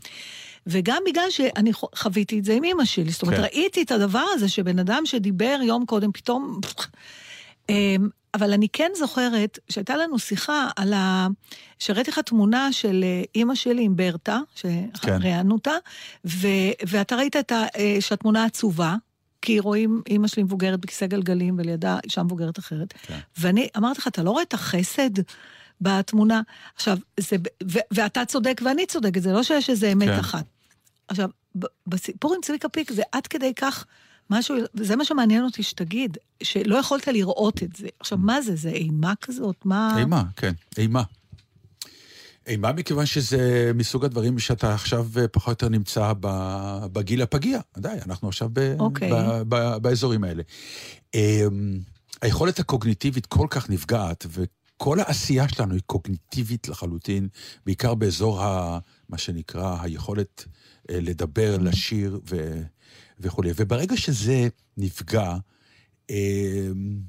וגם 0.67 1.01
בגלל 1.05 1.29
שאני 1.29 1.71
חוויתי 1.73 2.39
את 2.39 2.45
זה 2.45 2.53
עם 2.53 2.63
אימא 2.63 2.85
שלי. 2.85 3.11
זאת 3.11 3.21
אומרת, 3.21 3.37
כן. 3.37 3.43
ראיתי 3.43 3.81
את 3.81 3.91
הדבר 3.91 4.25
הזה 4.33 4.49
שבן 4.49 4.79
אדם 4.79 5.01
שדיבר 5.05 5.59
יום 5.63 5.85
קודם, 5.85 6.11
פתאום... 6.11 6.59
אבל 8.33 8.53
אני 8.53 8.67
כן 8.73 8.91
זוכרת 8.95 9.59
שהייתה 9.69 9.97
לנו 9.97 10.19
שיחה 10.19 10.67
על 10.75 10.93
ה... 10.93 11.27
שהראיתי 11.79 12.11
לך 12.11 12.19
תמונה 12.19 12.73
של 12.73 13.03
אה, 13.03 13.23
אימא 13.35 13.55
שלי 13.55 13.83
עם 13.83 13.95
ברטה, 13.95 14.39
שראיינו 14.55 15.53
אותה, 15.53 15.73
ו... 16.25 16.47
ואתה 16.87 17.15
ראית 17.15 17.35
את 17.35 17.51
ה... 17.51 17.65
אה, 17.77 17.97
שהתמונה 17.99 18.45
עצובה, 18.45 18.95
כי 19.41 19.59
רואים 19.59 20.01
אימא 20.07 20.27
שלי 20.27 20.43
מבוגרת 20.43 20.79
בכיסא 20.79 21.05
גלגלים, 21.05 21.55
ולידה 21.57 21.97
אישה 22.03 22.23
מבוגרת 22.23 22.59
אחרת. 22.59 22.93
כן. 22.93 23.19
ואני 23.37 23.67
אמרתי 23.77 23.99
לך, 23.99 24.07
אתה 24.07 24.23
לא 24.23 24.31
רואה 24.31 24.43
את 24.43 24.53
החסד 24.53 25.09
בתמונה? 25.81 26.41
עכשיו, 26.75 26.97
זה... 27.19 27.35
ו... 27.71 27.79
ואתה 27.91 28.25
צודק 28.25 28.61
ואני 28.65 28.85
צודקת, 28.85 29.21
זה 29.21 29.33
לא 29.33 29.43
שיש 29.43 29.69
איזה 29.69 29.91
אמת 29.91 30.07
כן. 30.07 30.19
אחת. 30.19 30.45
עכשיו, 31.07 31.29
בסיפור 31.87 32.35
עם 32.35 32.41
צביקה 32.41 32.69
פיק 32.69 32.91
זה 32.91 33.03
עד 33.11 33.27
כדי 33.27 33.53
כך 33.53 33.85
משהו, 34.29 34.55
וזה 34.75 34.95
מה 34.95 35.05
שמעניין 35.05 35.43
אותי 35.43 35.63
שתגיד, 35.63 36.17
שלא 36.43 36.75
יכולת 36.75 37.07
לראות 37.07 37.63
את 37.63 37.75
זה. 37.75 37.87
עכשיו, 37.99 38.17
מה 38.17 38.41
זה? 38.41 38.55
זה 38.55 38.69
אימה 38.69 39.13
כזאת? 39.21 39.55
מה... 39.65 39.95
אימה, 39.99 40.23
כן, 40.35 40.53
אימה. 40.77 41.03
אימה 42.47 42.71
מכיוון 42.71 43.05
שזה 43.05 43.71
מסוג 43.75 44.05
הדברים 44.05 44.39
שאתה 44.39 44.73
עכשיו 44.73 45.07
אה, 45.17 45.27
פחות 45.27 45.47
או 45.47 45.51
יותר 45.51 45.69
נמצא 45.69 46.13
בגיל 46.91 47.21
הפגיע. 47.21 47.59
די, 47.77 47.89
אנחנו 48.05 48.27
עכשיו 48.27 48.49
ב- 48.53 48.75
אוקיי. 48.79 49.11
ב- 49.11 49.43
ב- 49.49 49.77
באזורים 49.77 50.23
האלה. 50.23 50.43
אמ, 51.15 51.79
היכולת 52.21 52.59
הקוגניטיבית 52.59 53.25
כל 53.25 53.47
כך 53.49 53.69
נפגעת, 53.69 54.25
וכל 54.29 54.99
העשייה 54.99 55.49
שלנו 55.49 55.73
היא 55.73 55.81
קוגניטיבית 55.85 56.67
לחלוטין, 56.67 57.27
בעיקר 57.65 57.95
באזור 57.95 58.43
ה... 58.43 58.79
מה 59.09 59.17
שנקרא 59.17 59.77
היכולת 59.81 60.45
אה, 60.89 60.99
לדבר, 61.01 61.57
לשיר 61.57 62.19
ו... 62.29 62.61
וכולי. 63.19 63.51
וברגע 63.55 63.97
שזה 63.97 64.47
נפגע, 64.77 65.33
אמ, 66.09 66.99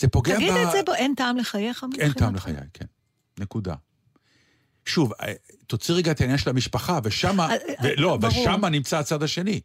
זה 0.00 0.08
פוגע 0.08 0.36
תגיד 0.36 0.52
ב... 0.52 0.56
את 0.56 0.72
זה, 0.72 0.78
בוא, 0.86 0.94
אין 0.94 1.14
טעם 1.16 1.36
לחייך 1.36 1.84
אין? 1.98 2.12
טעם 2.12 2.34
לחיי, 2.34 2.54
כן. 2.72 2.84
נקודה. 3.38 3.74
שוב, 4.84 5.12
אה, 5.20 5.32
תוציא 5.66 5.94
רגע 5.94 6.10
את 6.10 6.20
העניין 6.20 6.38
של 6.38 6.50
המשפחה, 6.50 6.98
ושמה, 7.04 7.48
אה, 7.50 7.56
אה, 7.84 7.96
ברור. 7.98 8.18
ושמה 8.26 8.68
נמצא 8.68 8.98
הצד 8.98 9.22
השני. 9.22 9.60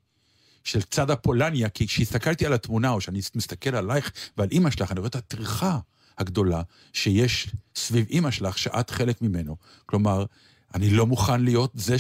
של 0.64 0.82
צד 0.82 1.12
הפולניה, 1.12 1.70
כי 1.70 1.88
כשהסתכלתי 1.88 2.46
על 2.46 2.54
התמונה, 2.54 2.90
או 2.90 3.02
שאני 3.02 3.20
מסתכל 3.36 3.76
עלייך 3.76 4.12
ועל 4.38 4.48
אימא 4.52 4.70
שלך, 4.70 4.92
אני 4.92 5.00
רואה 5.00 5.08
את 5.08 5.16
הטרחה 5.16 5.80
הגדולה 6.18 6.62
שיש 6.94 7.52
סביב 7.76 8.06
אימא 8.10 8.32
שלך, 8.32 8.58
שאת 8.58 8.90
חלק 8.90 9.22
ממנו. 9.22 9.58
כלומר, 9.86 10.26
אני 10.74 10.90
לא 10.90 11.06
מוכן 11.08 11.42
להיות 11.44 11.72
זה 11.76 11.96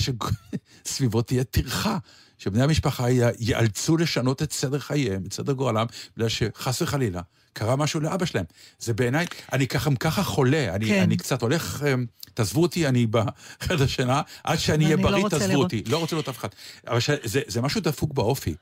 שסביבו 0.85 1.21
תהיה 1.21 1.43
טרחה. 1.43 1.97
שבני 2.37 2.63
המשפחה 2.63 3.05
ייאלצו 3.39 3.97
לשנות 3.97 4.41
את 4.41 4.51
סדר 4.53 4.79
חייהם, 4.79 5.23
את 5.27 5.33
סדר 5.33 5.53
גורלם, 5.53 5.85
בגלל 6.17 6.29
שחס 6.29 6.81
וחלילה 6.81 7.21
קרה 7.53 7.75
משהו 7.75 7.99
לאבא 7.99 8.25
שלהם. 8.25 8.45
זה 8.79 8.93
בעיניי, 8.93 9.25
אני 9.53 9.67
ככה 9.67 9.89
ככה 9.99 10.23
חולה, 10.23 10.75
אני, 10.75 10.85
כן. 10.85 11.01
אני 11.01 11.17
קצת 11.17 11.41
הולך, 11.41 11.83
אמ, 11.83 12.05
תעזבו 12.33 12.61
אותי, 12.61 12.87
אני 12.87 13.07
בחדר 13.07 13.87
שינה, 13.87 14.21
עד 14.43 14.59
שאני 14.59 14.85
אהיה 14.85 14.95
לא 14.95 15.03
בריא, 15.03 15.23
רוצה 15.23 15.39
תעזבו. 15.39 15.55
אותי. 15.63 15.83
לא 15.87 15.97
רוצה 15.97 16.15
לראות 16.15 16.29
אף 16.29 16.37
אחד. 16.37 16.49
אבל 16.87 16.99
ש- 16.99 17.09
זה, 17.23 17.41
זה 17.47 17.61
משהו 17.61 17.81
דפוק 17.81 18.13
באופי. 18.13 18.55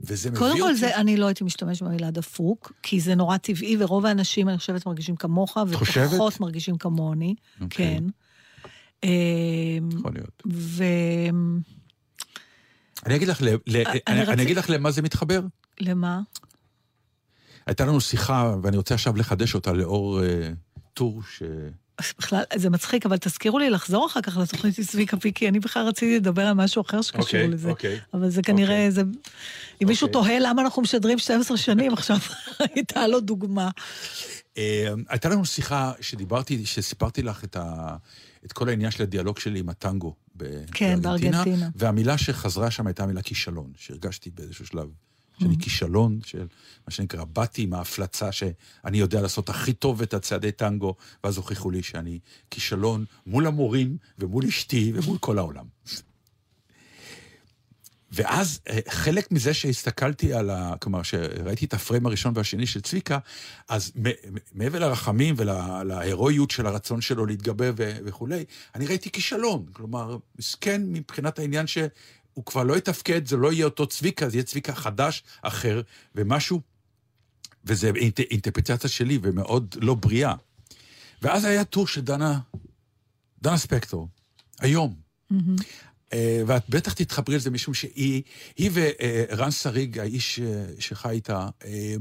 וזה 0.00 0.30
מביא 0.30 0.38
קודם 0.40 0.50
אותי... 0.50 0.62
כל, 0.62 0.74
זה, 0.74 0.96
אני 0.96 1.16
לא 1.16 1.26
הייתי 1.26 1.44
משתמש 1.44 1.82
במילה 1.82 2.10
דפוק, 2.10 2.72
כי 2.82 3.00
זה 3.00 3.14
נורא 3.14 3.36
טבעי, 3.36 3.76
ורוב 3.80 4.06
האנשים, 4.06 4.48
אני 4.48 4.58
חושבת, 4.58 4.86
מרגישים 4.86 5.16
כמוך? 5.16 5.56
ופחות 5.68 6.40
מרגישים 6.40 6.78
כמוני. 6.78 7.34
אוקיי. 7.60 7.94
כן. 7.94 8.04
אמ, 9.04 9.08
יכול 9.98 10.12
להיות. 10.14 10.42
ו... 10.52 10.84
אני 13.06 13.16
אגיד 13.16 13.28
לך, 13.28 13.42
ל- 13.42 13.46
ל- 13.48 13.56
אני 13.66 13.84
אני, 14.08 14.22
רצי- 14.22 14.32
אני 14.32 14.42
אגיד 14.42 14.56
לך 14.56 14.70
למה 14.70 14.90
זה 14.90 15.02
מתחבר. 15.02 15.40
למה? 15.80 16.20
הייתה 17.66 17.84
לנו 17.84 18.00
שיחה, 18.00 18.54
ואני 18.62 18.76
רוצה 18.76 18.94
עכשיו 18.94 19.16
לחדש 19.16 19.54
אותה 19.54 19.72
לאור 19.72 20.22
אה, 20.24 20.50
טור 20.94 21.22
ש... 21.36 21.42
בכלל, 22.18 22.42
זה 22.56 22.70
מצחיק, 22.70 23.06
אבל 23.06 23.16
תזכירו 23.16 23.58
לי 23.58 23.70
לחזור 23.70 24.06
אחר 24.06 24.20
כך 24.20 24.36
לתוכנית 24.36 24.78
עם 24.78 24.84
צביקה 24.84 25.16
פיקי, 25.16 25.48
אני 25.48 25.60
בכלל 25.60 25.86
רציתי 25.86 26.16
לדבר 26.16 26.42
על 26.46 26.52
משהו 26.54 26.82
אחר 26.82 27.02
שקשור 27.02 27.22
אוקיי, 27.22 27.48
לזה. 27.48 27.68
אוקיי. 27.70 27.98
אבל 28.14 28.30
זה 28.30 28.42
כנראה, 28.42 28.74
אוקיי. 28.74 28.90
זה... 28.90 29.02
אם 29.82 29.86
מישהו 29.86 30.06
אוקיי. 30.08 30.22
תוהה 30.22 30.38
למה 30.38 30.62
אנחנו 30.62 30.82
משדרים 30.82 31.18
12 31.18 31.56
שנים, 31.56 31.92
עכשיו 31.92 32.16
הייתה 32.74 33.06
לו 33.06 33.20
דוגמה. 33.20 33.70
אה, 34.58 34.88
הייתה 35.08 35.28
לנו 35.28 35.44
שיחה 35.44 35.92
שדיברתי, 36.00 36.66
שסיפרתי 36.66 37.22
לך 37.22 37.44
את, 37.44 37.56
ה, 37.56 37.96
את 38.48 38.52
כל 38.52 38.68
העניין 38.68 38.90
של 38.90 39.02
הדיאלוג 39.02 39.38
שלי 39.38 39.58
עם 39.58 39.68
הטנגו 39.68 40.14
כן, 40.72 41.02
בארגנטינה. 41.02 41.68
והמילה 41.74 42.18
שחזרה 42.18 42.70
שם 42.70 42.86
הייתה 42.86 43.02
המילה 43.02 43.22
כישלון, 43.22 43.72
שהרגשתי 43.76 44.30
באיזשהו 44.30 44.66
שלב 44.66 44.88
שאני 45.40 45.54
Mm-hmm. 45.54 45.62
כישלון 45.62 46.20
של 46.24 46.46
מה 46.86 46.90
שנקרא, 46.90 47.24
באתי 47.24 47.62
עם 47.62 47.74
ההפלצה 47.74 48.32
שאני 48.32 48.98
יודע 48.98 49.20
לעשות 49.20 49.48
הכי 49.48 49.72
טוב 49.72 50.02
את 50.02 50.14
הצעדי 50.14 50.52
טנגו, 50.52 50.94
ואז 51.24 51.36
הוכיחו 51.36 51.70
לי 51.70 51.82
שאני 51.82 52.18
כישלון 52.50 53.04
מול 53.26 53.46
המורים 53.46 53.96
ומול 54.18 54.44
אשתי 54.44 54.92
ומול 54.94 55.18
כל 55.18 55.38
העולם. 55.38 55.64
ואז 58.12 58.60
אה, 58.68 58.78
חלק 58.88 59.32
מזה 59.32 59.54
שהסתכלתי 59.54 60.32
על 60.32 60.50
ה... 60.50 60.74
כלומר, 60.80 61.02
שראיתי 61.02 61.64
את 61.64 61.74
הפריים 61.74 62.06
הראשון 62.06 62.32
והשני 62.36 62.66
של 62.66 62.80
צביקה, 62.80 63.18
אז 63.68 63.92
מעבר 64.54 64.78
לרחמים 64.78 65.34
ולהירואיות 65.38 66.50
של 66.50 66.66
הרצון 66.66 67.00
שלו 67.00 67.26
להתגבר 67.26 67.72
וכולי, 67.76 68.44
אני 68.74 68.86
ראיתי 68.86 69.10
כישלון. 69.10 69.66
כלומר, 69.72 70.16
מסכן 70.38 70.82
מבחינת 70.86 71.38
העניין 71.38 71.66
שהוא 71.66 72.44
כבר 72.46 72.62
לא 72.62 72.76
יתפקד, 72.76 73.26
זה 73.26 73.36
לא 73.36 73.52
יהיה 73.52 73.64
אותו 73.64 73.86
צביקה, 73.86 74.28
זה 74.28 74.36
יהיה 74.36 74.44
צביקה 74.44 74.74
חדש, 74.74 75.22
אחר, 75.42 75.80
ומשהו, 76.14 76.60
וזה 77.64 77.90
אינט- 77.90 78.30
אינטרפרטציה 78.30 78.90
שלי 78.90 79.18
ומאוד 79.22 79.74
לא 79.80 79.94
בריאה. 79.94 80.34
ואז 81.22 81.44
היה 81.44 81.64
טור 81.64 81.86
של 81.86 82.00
דנה, 82.00 82.38
דנה 83.42 83.56
ספקטור, 83.56 84.08
היום. 84.60 84.94
אה, 85.32 85.36
ואת 86.46 86.62
בטח 86.68 86.92
תתחברי 86.92 87.36
לזה 87.36 87.50
משום 87.50 87.74
שהיא, 87.74 88.22
היא 88.56 88.70
ורן 88.72 89.50
שריג, 89.50 89.98
האיש 89.98 90.40
אה, 90.40 90.64
שחי 90.78 91.10
איתה, 91.10 91.48
אה, 91.64 91.94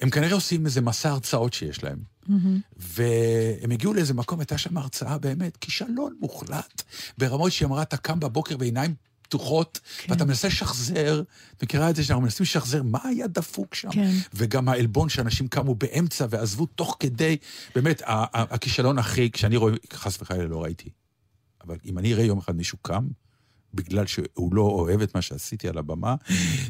הם 0.00 0.10
כנראה 0.10 0.34
עושים 0.34 0.66
איזה 0.66 0.80
מסע 0.80 1.10
הרצאות 1.10 1.52
שיש 1.52 1.84
להם. 1.84 1.98
והם 2.76 3.70
הגיעו 3.70 3.94
לאיזה 3.94 4.14
מקום, 4.14 4.40
הייתה 4.40 4.58
שם 4.58 4.76
הרצאה 4.76 5.18
באמת, 5.18 5.56
כישלון 5.56 6.16
מוחלט, 6.20 6.82
ברמות 7.18 7.52
שהיא 7.52 7.66
אמרה, 7.66 7.82
אתה 7.82 7.96
קם 7.96 8.20
בבוקר 8.20 8.56
בעיניים 8.56 8.94
פתוחות, 9.22 9.80
כן. 9.98 10.12
ואתה 10.12 10.24
מנסה 10.24 10.48
לשחזר, 10.48 11.22
את 11.56 11.62
מכירה 11.62 11.90
את 11.90 11.96
זה 11.96 12.04
שאנחנו 12.04 12.22
מנסים 12.22 12.44
לשחזר 12.44 12.82
מה 12.82 12.98
היה 13.04 13.26
דפוק 13.26 13.74
שם? 13.74 13.90
כן. 13.90 14.10
וגם 14.34 14.68
העלבון 14.68 15.08
שאנשים 15.08 15.48
קמו 15.48 15.74
באמצע 15.74 16.26
ועזבו 16.30 16.66
תוך 16.66 16.96
כדי, 17.00 17.36
באמת, 17.74 18.02
הכישלון 18.06 18.98
הכי, 18.98 19.30
כשאני 19.30 19.56
רואה, 19.56 19.74
חס 19.92 20.22
וחלילה 20.22 20.46
לא 20.46 20.62
ראיתי. 20.62 20.90
אבל 21.66 21.76
אם 21.84 21.98
אני 21.98 22.12
אראה 22.14 22.24
יום 22.24 22.38
אחד 22.38 22.56
מישהו 22.56 22.78
קם, 22.82 23.08
בגלל 23.74 24.06
שהוא 24.06 24.54
לא 24.54 24.62
אוהב 24.62 25.00
את 25.00 25.14
מה 25.14 25.22
שעשיתי 25.22 25.68
על 25.68 25.78
הבמה, 25.78 26.14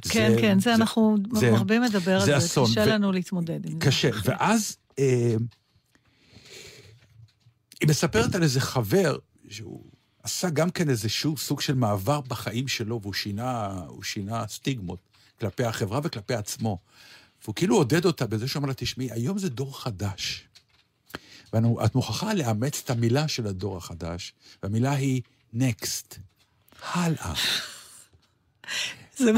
כן, 0.09 0.33
כן, 0.41 0.61
זה 0.61 0.75
אנחנו 0.75 1.17
זה- 1.33 1.57
הרבה 1.57 1.81
מדבר 1.81 2.13
על 2.15 2.21
זה 2.21 2.27
זה, 2.27 2.37
אסון. 2.39 2.71
קשה 2.71 2.81
ו- 2.81 2.87
לנו 2.89 3.13
להתמודד 3.13 3.67
עם 3.67 3.73
זה. 3.73 3.79
קשה. 3.87 4.11
ואז 4.25 4.77
אה, 4.99 5.35
היא 7.81 7.89
מספרת 7.89 8.35
על 8.35 8.43
איזה 8.43 8.61
חבר 8.61 9.17
שהוא 9.49 9.85
עשה 10.23 10.51
גם 10.51 10.71
כן 10.71 10.89
איזשהו 10.91 11.37
סוג 11.37 11.61
של 11.61 11.75
מעבר 11.75 12.21
בחיים 12.21 12.69
שלו, 12.69 13.01
והוא 13.03 13.13
שינה, 13.13 13.81
שינה 14.03 14.45
סטיגמות 14.49 14.99
כלפי 15.41 15.65
החברה 15.65 16.01
וכלפי 16.05 16.35
עצמו. 16.35 16.79
והוא 17.45 17.55
כאילו 17.55 17.77
עודד 17.77 18.05
אותה 18.05 18.27
בזה 18.27 18.49
שאומר 18.49 18.69
לה, 18.69 18.75
תשמעי, 18.75 19.13
היום 19.13 19.39
זה 19.39 19.49
דור 19.49 19.81
חדש. 19.81 20.49
ואת 21.53 21.95
מוכרחה 21.95 22.35
לאמץ 22.35 22.83
את 22.85 22.91
המילה 22.91 23.29
של 23.29 23.47
הדור 23.47 23.77
החדש, 23.77 24.35
והמילה 24.63 24.93
היא 24.93 25.23
next, 25.55 26.17
הלאה. 26.83 27.35
זה 29.17 29.33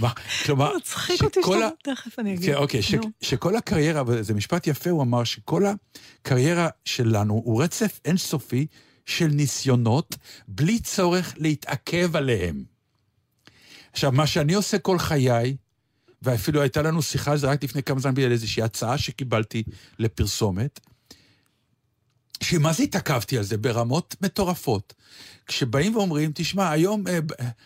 מה, 0.00 0.10
כלומר, 0.44 0.76
מצחיק 0.76 1.22
אותי 1.22 1.40
שאתה... 1.42 1.94
תכף 1.94 2.18
אני 2.18 2.34
אגיד. 2.34 2.50
כן, 2.50 2.54
אוקיי, 2.54 2.82
ש, 2.82 2.94
נו. 2.94 3.10
שכל 3.20 3.56
הקריירה, 3.56 4.02
וזה 4.06 4.34
משפט 4.34 4.66
יפה, 4.66 4.90
הוא 4.90 5.02
אמר 5.02 5.24
שכל 5.24 5.62
הקריירה 5.66 6.68
שלנו 6.84 7.34
הוא 7.44 7.62
רצף 7.62 8.00
אינסופי 8.04 8.66
של 9.06 9.26
ניסיונות, 9.26 10.16
בלי 10.48 10.80
צורך 10.80 11.34
להתעכב 11.36 12.16
עליהם. 12.16 12.64
עכשיו, 13.92 14.12
מה 14.12 14.26
שאני 14.26 14.54
עושה 14.54 14.78
כל 14.78 14.98
חיי, 14.98 15.56
ואפילו 16.22 16.60
הייתה 16.60 16.82
לנו 16.82 17.02
שיחה 17.02 17.32
על 17.32 17.38
זה 17.38 17.46
רק 17.46 17.64
לפני 17.64 17.82
כמה 17.82 18.00
זמן 18.00 18.14
בגלל 18.14 18.32
איזושהי 18.32 18.62
הצעה 18.62 18.98
שקיבלתי 18.98 19.62
לפרסומת, 19.98 20.80
שמה 22.42 22.72
זה 22.72 22.82
התעכבתי 22.82 23.38
על 23.38 23.44
זה? 23.44 23.56
ברמות 23.56 24.16
מטורפות. 24.20 24.94
כשבאים 25.46 25.96
ואומרים, 25.96 26.30
תשמע, 26.34 26.70
היום 26.70 27.04
אה, 27.08 27.18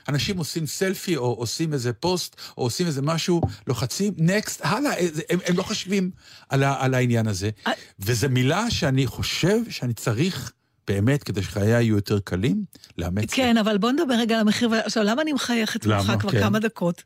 אנשים 0.08 0.38
עושים 0.38 0.66
סלפי, 0.66 1.16
או 1.16 1.34
עושים 1.34 1.72
איזה 1.72 1.92
פוסט, 1.92 2.36
או 2.58 2.62
עושים 2.62 2.86
איזה 2.86 3.02
משהו, 3.02 3.40
לוחצים, 3.66 4.14
נקסט, 4.16 4.60
הלאה, 4.64 4.92
אה, 4.92 5.06
הם, 5.30 5.38
הם 5.46 5.56
לא 5.56 5.62
חושבים 5.62 6.10
על, 6.48 6.62
ה, 6.62 6.76
על 6.84 6.94
העניין 6.94 7.26
הזה. 7.26 7.50
אה. 7.66 7.72
וזו 8.00 8.28
מילה 8.28 8.70
שאני 8.70 9.06
חושב 9.06 9.58
שאני 9.70 9.94
צריך, 9.94 10.52
באמת, 10.88 11.22
כדי 11.22 11.42
שחיי 11.42 11.68
יהיו 11.68 11.96
יותר 11.96 12.20
קלים, 12.20 12.64
לאמץ. 12.98 13.32
כן, 13.32 13.56
אבל 13.56 13.78
בוא 13.78 13.90
נדבר 13.92 14.14
רגע 14.14 14.34
על 14.34 14.40
המחיר. 14.40 14.74
עכשיו, 14.74 15.02
למה 15.02 15.22
אני 15.22 15.32
מחייכת? 15.32 15.86
ממך 15.86 16.12
כבר 16.20 16.30
כן. 16.30 16.40
כמה 16.40 16.58
דקות? 16.58 17.02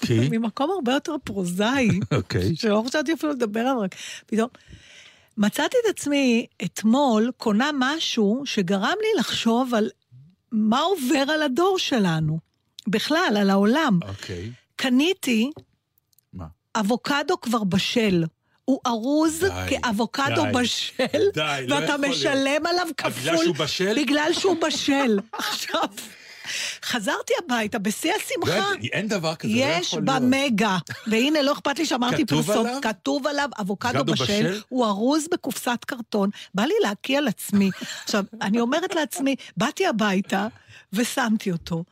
כי? 0.00 0.28
ממקום 0.32 0.70
הרבה 0.70 0.92
יותר 0.92 1.14
פרוזאי, 1.24 1.88
אוקיי. 2.10 2.56
שלא 2.56 2.84
חשבתי 2.86 3.12
אפילו 3.12 3.32
לדבר 3.32 3.60
עליו, 3.60 3.80
רק 3.80 3.94
פתאום. 4.26 4.48
מצאתי 5.36 5.76
את 5.84 5.90
עצמי 5.90 6.46
אתמול 6.64 7.30
קונה 7.36 7.70
משהו 7.74 8.42
שגרם 8.44 8.96
לי 9.00 9.20
לחשוב 9.20 9.74
על 9.74 9.90
מה 10.52 10.80
עובר 10.80 11.24
על 11.32 11.42
הדור 11.42 11.78
שלנו. 11.78 12.52
בכלל, 12.88 13.36
על 13.40 13.50
העולם. 13.50 13.98
אוקיי. 14.08 14.50
קניתי 14.76 15.50
מה? 16.32 16.46
אבוקדו 16.76 17.40
כבר 17.40 17.64
בשל. 17.64 18.24
הוא 18.64 18.80
ארוז 18.86 19.40
די, 19.40 19.48
כאבוקדו 19.68 20.42
די, 20.44 20.52
בשל, 20.54 21.30
די, 21.34 21.64
לא 21.66 21.74
ואתה 21.74 21.96
להיות. 21.96 22.16
משלם 22.16 22.66
עליו 22.66 22.86
אה, 22.86 22.94
כפול. 22.96 23.12
בגלל 23.12 23.36
שהוא 23.36 23.56
בשל? 23.56 24.02
בגלל 24.02 24.30
שהוא 24.32 24.56
בשל. 24.66 25.18
עכשיו, 25.32 25.88
חזרתי 26.84 27.32
הביתה 27.44 27.78
בשיא 27.78 28.12
השמחה. 28.14 28.70
אין 28.92 29.08
דבר 29.08 29.34
כזה, 29.34 29.52
לא 29.54 29.60
יש 29.60 29.86
יכול 29.86 30.02
להיות. 30.06 30.22
במגה, 30.22 30.78
והנה, 31.06 31.42
לא 31.42 31.52
אכפת 31.52 31.78
לי 31.78 31.86
שאמרתי 31.86 32.24
פרסום? 32.24 32.68
כתוב 32.82 33.26
עליו 33.26 33.48
אבוקדו 33.60 34.04
בשל? 34.04 34.60
הוא 34.68 34.86
ארוז 34.86 35.26
בקופסת 35.32 35.84
קרטון, 35.86 36.30
בא 36.54 36.62
לי 36.62 36.74
להקיא 36.82 37.18
על 37.18 37.28
עצמי. 37.28 37.70
עכשיו, 38.04 38.24
אני 38.42 38.60
אומרת 38.60 38.94
לעצמי, 38.94 39.36
באתי 39.56 39.86
הביתה 39.86 40.46
ושמתי 40.92 41.52
אותו, 41.52 41.84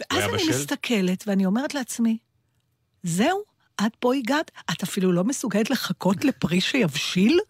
ואז 0.00 0.24
אני 0.24 0.32
בשל? 0.32 0.48
מסתכלת 0.48 1.24
ואני 1.26 1.46
אומרת 1.46 1.74
לעצמי, 1.74 2.18
זהו, 3.02 3.42
את 3.86 3.96
פה 3.98 4.14
הגעת? 4.14 4.50
את 4.72 4.82
אפילו 4.82 5.12
לא 5.12 5.24
מסוגלת 5.24 5.70
לחכות 5.70 6.24
לפרי 6.24 6.60
שיבשיל? 6.60 7.40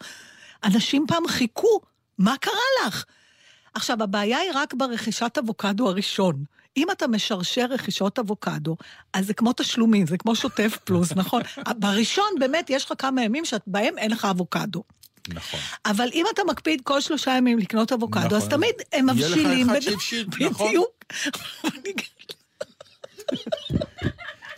אנשים 0.65 1.05
פעם 1.09 1.29
חיכו, 1.29 1.81
מה 2.19 2.35
קרה 2.41 2.87
לך? 2.87 3.05
עכשיו, 3.79 4.03
הבעיה 4.03 4.39
היא 4.39 4.51
רק 4.55 4.75
ברכישת 4.75 5.39
אבוקדו 5.39 5.89
הראשון. 5.89 6.45
אם 6.77 6.91
אתה 6.91 7.09
משרשר 7.09 7.67
רכישות 7.71 8.19
אבוקדו, 8.19 8.77
אז 9.13 9.27
זה 9.27 9.35
כמו 9.35 9.53
תשלומים, 9.53 10.07
זה 10.07 10.19
כמו 10.19 10.37
שוטף 10.37 10.79
פלוס, 10.85 11.13
נכון? 11.21 11.43
בראשון 11.77 12.31
באמת 12.39 12.71
יש 12.71 12.85
לך 12.85 12.93
כמה 12.99 13.23
ימים 13.23 13.45
שבהם 13.45 13.99
אין 13.99 14.11
לך 14.11 14.25
אבוקדו. 14.25 14.83
נכון. 15.29 15.61
אבל 15.87 16.09
אם 16.13 16.27
אתה 16.35 16.43
מקפיד 16.45 16.81
כל 16.85 17.01
שלושה 17.01 17.31
ימים 17.31 17.59
לקנות 17.59 17.93
אבוקדו, 17.93 18.25
נכון. 18.27 18.37
אז 18.39 18.49
תמיד 18.49 18.75
הם 18.93 19.09
יהיה 19.09 19.29
לך 19.29 19.37
מבשילים. 19.37 19.71
אחד 19.71 19.81
שהבשיל, 19.81 20.27
נכון. 20.51 20.69
בדיוק. 20.69 20.91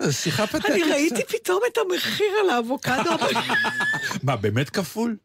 שיחה 0.11 0.47
פתטית. 0.47 0.71
אני 0.71 0.83
ראיתי 0.83 1.23
פתאום 1.29 1.61
את 1.73 1.79
המחיר 1.79 2.33
על 2.45 2.51
האבוקדו, 2.51 3.11
מה, 4.23 4.37
באמת 4.37 4.71
כפול? 4.71 5.17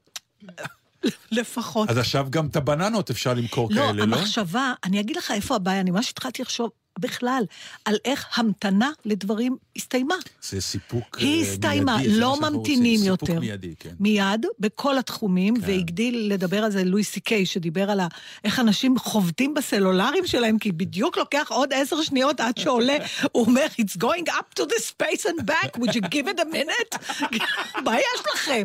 לפחות. 1.31 1.89
אז 1.89 1.97
עכשיו 1.97 2.27
גם 2.29 2.47
את 2.47 2.55
הבננות 2.55 3.09
אפשר 3.09 3.33
למכור 3.33 3.69
לא, 3.71 3.75
כאלה, 3.75 3.91
לא? 3.91 4.03
המחשבה, 4.03 4.73
אני 4.83 4.99
אגיד 4.99 5.15
לך 5.17 5.31
איפה 5.31 5.55
הבעיה, 5.55 5.79
אני 5.79 5.91
ממש 5.91 6.09
התחלתי 6.09 6.41
לחשוב 6.41 6.69
בכלל 6.99 7.43
על 7.85 7.95
איך 8.05 8.25
המתנה 8.35 8.89
לדברים 9.05 9.57
הסתיימה. 9.75 10.15
זה 10.41 10.61
סיפוק 10.61 11.17
היא 11.19 11.43
אה, 11.45 11.49
הסתיימה, 11.51 11.97
מיידי, 11.97 12.19
לא 12.19 12.35
ממתינים 12.41 12.93
רוצים, 12.99 13.07
יותר. 13.07 13.25
סיפוק 13.25 13.39
מיידי, 13.39 13.73
כן. 13.79 13.89
מיד, 13.99 14.45
בכל 14.59 14.97
התחומים, 14.97 15.53
והגדיל 15.61 16.33
לדבר 16.33 16.63
על 16.63 16.71
זה 16.71 16.83
לואי 16.83 17.03
סי 17.03 17.19
קיי, 17.19 17.45
שדיבר 17.45 17.91
על 17.91 17.99
ה- 17.99 18.07
איך 18.43 18.59
אנשים 18.59 18.99
חובטים 18.99 19.53
בסלולרים 19.53 20.27
שלהם, 20.27 20.59
כי 20.59 20.71
בדיוק 20.71 21.17
לוקח 21.17 21.47
עוד 21.49 21.73
עשר 21.73 22.01
שניות 22.01 22.39
עד 22.39 22.57
שעולה, 22.57 22.97
הוא 23.31 23.45
אומר, 23.45 23.65
It's 23.81 23.97
going 24.01 24.29
up 24.29 24.59
to 24.59 24.63
the 24.63 24.81
space 24.81 25.25
and 25.25 25.45
back, 25.45 25.77
would 25.77 25.91
you 25.95 26.01
give 26.01 26.27
it 26.27 26.39
a 26.39 26.45
minute? 26.55 27.21
מה 27.85 27.95
יש 27.97 28.21
לכם? 28.33 28.63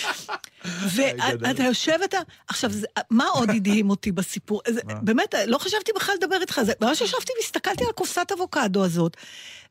ואתה 1.40 1.62
יושב, 1.62 1.98
אתה... 2.04 2.18
עכשיו, 2.48 2.70
מה 3.10 3.26
עוד 3.26 3.50
הדהים 3.50 3.90
אותי 3.90 4.12
בסיפור? 4.12 4.62
באמת, 5.02 5.34
לא 5.46 5.58
חשבתי 5.58 5.92
בכלל 5.96 6.14
לדבר 6.14 6.40
איתך 6.40 6.58
על 6.58 6.64
זה. 6.64 6.72
ממש 6.80 7.00
ישבתי 7.00 7.32
והסתכלתי 7.36 7.84
על 7.84 7.92
קופסת 7.92 8.32
אבוקדו 8.32 8.84
הזאת, 8.84 9.16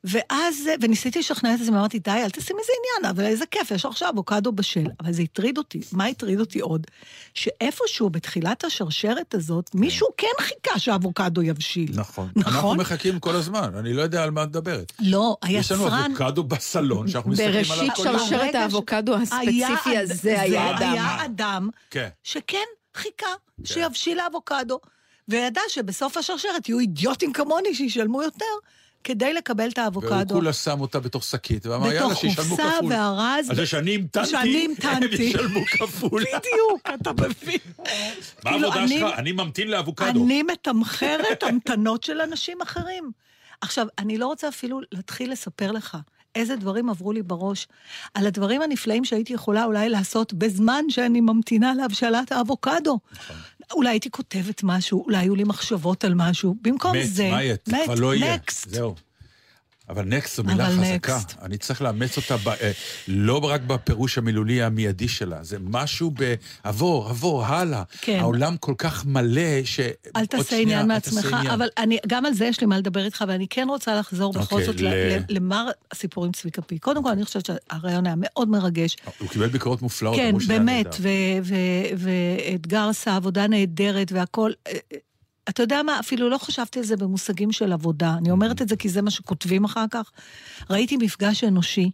ואז, 0.04 0.68
וניסיתי 0.80 1.18
לשכנע 1.18 1.54
את 1.54 1.60
עצמי, 1.60 1.76
אמרתי, 1.76 1.98
די, 1.98 2.10
אל 2.10 2.30
תשים 2.30 2.56
איזה 2.58 2.72
עניין, 2.78 3.14
אבל 3.14 3.24
איזה 3.24 3.46
כיף, 3.46 3.70
יש 3.70 3.86
עכשיו 3.86 4.08
אבוקדו 4.08 4.52
בשל. 4.52 4.86
אבל 5.00 5.12
זה 5.12 5.22
הטריד 5.22 5.58
אותי. 5.58 5.80
מה 5.92 6.06
הטריד 6.06 6.40
אותי 6.40 6.60
עוד? 6.60 6.86
שאיפשהו 7.34 8.10
בתחילת 8.10 8.64
השרשרת 8.64 9.34
הזאת, 9.34 9.70
מישהו 9.74 10.08
כן 10.16 10.26
חיכה 10.40 10.78
שהאבוקדו 10.78 11.42
יבשיל. 11.42 11.90
נכון. 11.94 12.28
אנחנו 12.36 12.58
נכון? 12.58 12.78
מחכים 12.78 13.18
כל 13.18 13.36
הזמן, 13.36 13.74
אני 13.78 13.92
לא 13.92 14.02
יודע 14.02 14.22
על 14.22 14.30
מה 14.30 14.42
את 14.42 14.48
מדברת. 14.48 14.92
לא, 15.00 15.36
יש 15.48 15.72
לנו 15.72 15.84
היצרן... 15.84 16.10
אבוקדו 16.10 16.42
בסלון, 16.42 17.08
שאנחנו 17.08 17.30
מסתכלים 17.30 17.54
עליו 17.54 17.64
בראשית 17.64 17.92
כל 17.96 18.04
יום. 18.06 18.18
שרשרת 18.18 18.54
האבוקדו 18.54 19.14
הספציפי 19.14 19.98
הזה 19.98 20.40
היה 20.40 20.76
אדם. 20.76 20.92
היה 20.92 21.24
אדם 21.24 21.68
כן. 21.90 22.08
שכן 22.24 22.58
חיכה 22.94 23.26
שיבשיל 23.64 24.20
האבוקדו, 24.20 24.78
וידע 25.28 25.60
שבסוף 25.68 26.16
השרשרת 26.16 26.68
יהיו 26.68 26.78
אידיוטים 26.78 27.32
כמוני 27.32 27.74
שישלמו 27.74 28.22
יותר 28.22 28.44
כדי 29.04 29.34
לקבל 29.34 29.68
את 29.68 29.78
והוא 29.78 29.84
האבוקדו. 29.84 30.34
כולה 30.34 30.52
שם 30.52 30.80
אותה 30.80 31.00
בתוך 31.00 31.24
שקית, 31.24 31.66
ואמר, 31.66 31.86
בתוך 31.86 31.94
יאללה, 32.00 32.14
שישלמו 32.14 32.56
קופסה 32.56 32.70
כפול. 32.78 32.92
וארז. 32.92 33.50
על 33.50 33.56
זה 33.56 33.66
שאני 33.66 33.94
המתנתי, 33.94 34.30
שאני 34.30 34.64
הם 34.64 34.70
המתנתי. 34.70 35.22
ישלמו 35.22 35.64
כפול. 35.66 36.22
בדיוק, 36.22 37.00
אתה 37.00 37.12
מבין. 37.12 37.58
מה 38.44 38.50
כאילו, 38.50 38.68
העבודה 38.72 38.88
שלך? 38.88 39.18
אני 39.18 39.32
ממתין 39.32 39.68
לאבוקדו. 39.68 40.08
אני 40.08 40.42
מתמחרת 40.42 41.42
המתנות 41.42 42.04
של 42.04 42.20
אנשים 42.20 42.60
אחרים. 42.62 43.10
עכשיו, 43.60 43.86
אני 43.98 44.18
לא 44.18 44.26
רוצה 44.26 44.48
אפילו 44.48 44.80
להתחיל 44.92 45.32
לספר 45.32 45.72
לך 45.72 45.96
איזה 46.34 46.56
דברים 46.56 46.90
עברו 46.90 47.12
לי 47.12 47.22
בראש, 47.22 47.68
על 48.14 48.26
הדברים 48.26 48.62
הנפלאים 48.62 49.04
שהייתי 49.04 49.32
יכולה 49.32 49.64
אולי 49.64 49.88
לעשות 49.88 50.32
בזמן 50.32 50.84
שאני 50.88 51.20
ממתינה 51.20 51.74
להבשלת 51.74 52.32
האבוקדו. 52.32 52.98
נכון. 53.12 53.36
אולי 53.72 53.90
הייתי 53.90 54.10
כותבת 54.10 54.60
משהו, 54.62 55.04
אולי 55.04 55.16
היו 55.18 55.34
לי 55.34 55.44
מחשבות 55.44 56.04
על 56.04 56.14
משהו. 56.14 56.56
במקום 56.62 56.96
מת, 56.96 57.06
זה... 57.06 57.30
מה 57.30 57.42
יהיה? 57.42 57.56
מת, 57.68 57.80
כבר 57.84 57.94
לא 57.94 58.14
יהיה. 58.14 58.36
זהו. 58.66 58.94
אבל 59.92 60.04
נקסט 60.04 60.36
זו 60.36 60.44
מילה 60.44 60.66
חזקה. 60.66 61.18
next. 61.18 61.44
אני 61.44 61.58
צריך 61.58 61.82
לאמץ 61.82 62.16
אותה 62.16 62.36
ב, 62.36 62.48
אה, 62.48 62.72
לא 63.08 63.44
רק 63.44 63.60
בפירוש 63.60 64.18
המילולי 64.18 64.62
המיידי 64.62 65.08
שלה, 65.08 65.42
זה 65.42 65.56
משהו 65.60 66.10
בעבור, 66.64 67.08
עבור, 67.08 67.44
הלאה. 67.44 67.82
כן. 68.00 68.18
העולם 68.20 68.56
כל 68.56 68.74
כך 68.78 69.06
מלא 69.06 69.64
ש... 69.64 69.80
אל 70.16 70.26
תעשה 70.26 70.56
עניין 70.56 70.88
מעצמך. 70.88 71.36
אבל 71.54 71.68
אני, 71.78 71.98
גם 72.06 72.26
על 72.26 72.34
זה 72.34 72.44
יש 72.46 72.60
לי 72.60 72.66
מה 72.66 72.78
לדבר 72.78 73.04
איתך, 73.04 73.24
ואני 73.28 73.46
כן 73.50 73.66
רוצה 73.68 73.98
לחזור 73.98 74.32
בכל 74.32 74.54
אוקיי, 74.54 74.66
זאת 74.66 74.80
ל- 74.80 74.88
ל- 74.88 75.24
למר 75.28 75.66
הסיפור 75.92 76.24
עם 76.24 76.32
צביקה 76.32 76.62
פיק. 76.62 76.82
קודם 76.82 77.02
כל, 77.02 77.10
אני 77.10 77.24
חושבת 77.24 77.46
שהרעיון 77.46 78.06
היה 78.06 78.14
מאוד 78.18 78.48
מרגש. 78.48 78.96
הוא 79.18 79.28
קיבל 79.28 79.48
ביקורות 79.48 79.82
מופלאות, 79.82 80.16
כן, 80.16 80.34
באמת, 80.48 80.96
ואתגר 81.96 82.88
עשה 82.90 83.16
עבודה 83.16 83.46
נהדרת 83.46 84.12
והכול. 84.12 84.52
אתה 85.48 85.62
יודע 85.62 85.82
מה, 85.82 86.00
אפילו 86.00 86.28
לא 86.28 86.38
חשבתי 86.38 86.78
על 86.78 86.84
זה 86.84 86.96
במושגים 86.96 87.52
של 87.52 87.72
עבודה. 87.72 88.14
אני 88.18 88.30
אומרת 88.30 88.62
את 88.62 88.68
זה 88.68 88.76
כי 88.76 88.88
זה 88.88 89.02
מה 89.02 89.10
שכותבים 89.10 89.64
אחר 89.64 89.84
כך. 89.90 90.10
ראיתי 90.70 90.96
מפגש 90.96 91.44
אנושי, 91.44 91.90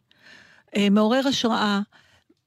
אה, 0.76 0.90
מעורר 0.90 1.28
השראה, 1.28 1.80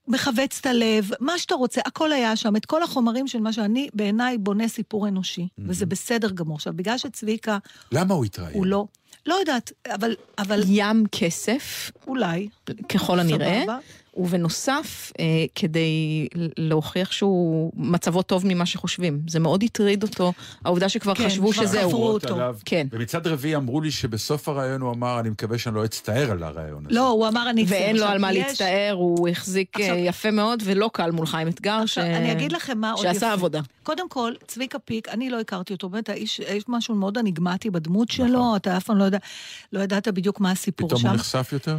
מכווץ 0.07 0.57
את 0.61 0.65
הלב, 0.65 1.09
מה 1.19 1.37
שאתה 1.37 1.55
רוצה, 1.55 1.81
הכל 1.85 2.11
היה 2.11 2.35
שם, 2.35 2.55
את 2.55 2.65
כל 2.65 2.83
החומרים 2.83 3.27
של 3.27 3.39
מה 3.39 3.53
שאני 3.53 3.89
בעיניי 3.93 4.37
בונה 4.37 4.67
סיפור 4.67 5.07
אנושי, 5.07 5.47
וזה 5.59 5.85
בסדר 5.85 6.29
גמור. 6.29 6.55
עכשיו, 6.55 6.73
בגלל 6.73 6.97
שצביקה 6.97 7.57
למה 7.91 8.13
הוא 8.13 8.25
התראיין? 8.25 8.53
הוא 8.53 8.65
לא, 8.65 8.85
לא 9.25 9.35
יודעת, 9.35 9.71
אבל, 9.87 10.15
אבל 10.37 10.61
ים 10.65 11.05
כסף, 11.11 11.91
אולי. 12.07 12.49
ככל 12.89 13.19
הנראה, 13.19 13.61
סבבה. 13.61 13.79
ובנוסף, 14.13 15.11
אה, 15.19 15.25
כדי 15.55 16.27
להוכיח 16.57 17.11
שהוא 17.11 17.71
מצבו 17.75 18.21
טוב 18.21 18.43
ממה 18.47 18.65
שחושבים. 18.65 19.21
זה 19.27 19.39
מאוד 19.39 19.63
הטריד 19.63 20.03
אותו, 20.03 20.33
העובדה 20.65 20.89
שכבר 20.89 21.15
כן, 21.15 21.25
חשבו 21.25 21.51
כבר 21.51 21.63
שזהו. 21.65 21.89
חפרו 21.89 22.07
אותו. 22.09 22.35
עליו. 22.35 22.55
כן. 22.65 22.87
ומצד 22.91 23.27
רביעי 23.27 23.55
אמרו 23.55 23.81
לי 23.81 23.91
שבסוף 23.91 24.49
הרעיון 24.49 24.81
הוא 24.81 24.93
אמר, 24.93 25.19
אני 25.19 25.29
מקווה 25.29 25.57
שאני 25.57 25.75
לא 25.75 25.85
אצטער 25.85 26.31
על 26.31 26.43
הרעיון 26.43 26.85
הזה. 26.85 26.95
לא, 26.95 27.09
הוא 27.09 27.27
אמר 27.27 27.49
אני... 27.49 27.65
ואין 27.67 27.95
לו 27.97 28.05
על 28.05 28.17
מה 28.17 28.33
יש- 28.33 28.37
להצטער, 28.47 28.93
הוא 28.93 29.29
החזיק 29.29 29.79
אה, 29.79 29.85
עכשיו- 29.85 29.97
יפה 30.05 30.31
מאוד 30.31 30.63
ולא 30.65 30.89
קל 30.93 31.11
מול 31.11 31.25
חיים 31.25 31.47
אתגר, 31.47 31.79
ש... 31.85 31.97
עכשיו, 31.97 32.03
אני 32.03 32.31
אגיד 32.31 32.51
לכם 32.51 32.77
מה 32.77 32.91
עוד 32.91 33.03
שעשה 33.03 33.33
עבודה. 33.33 33.59
קודם 33.83 34.09
כל, 34.09 34.33
צביקה 34.47 34.79
פיק, 34.79 35.09
אני 35.09 35.29
לא 35.29 35.39
הכרתי 35.39 35.73
אותו, 35.73 35.89
באמת, 35.89 36.09
האיש, 36.09 36.39
יש 36.39 36.63
משהו 36.67 36.95
מאוד 36.95 37.17
אניגמטי 37.17 37.69
בדמות 37.69 38.09
שלו, 38.09 38.27
נכון. 38.27 38.55
אתה 38.55 38.77
אף 38.77 38.83
פעם 38.83 38.97
לא, 38.97 39.03
יודע, 39.03 39.17
לא 39.73 39.79
ידעת 39.79 40.07
בדיוק 40.07 40.39
מה 40.39 40.51
הסיפור 40.51 40.87
פתאום 40.87 41.01
שם. 41.01 41.07
הוא 41.07 41.15
נחשף 41.15 41.49
יותר? 41.53 41.77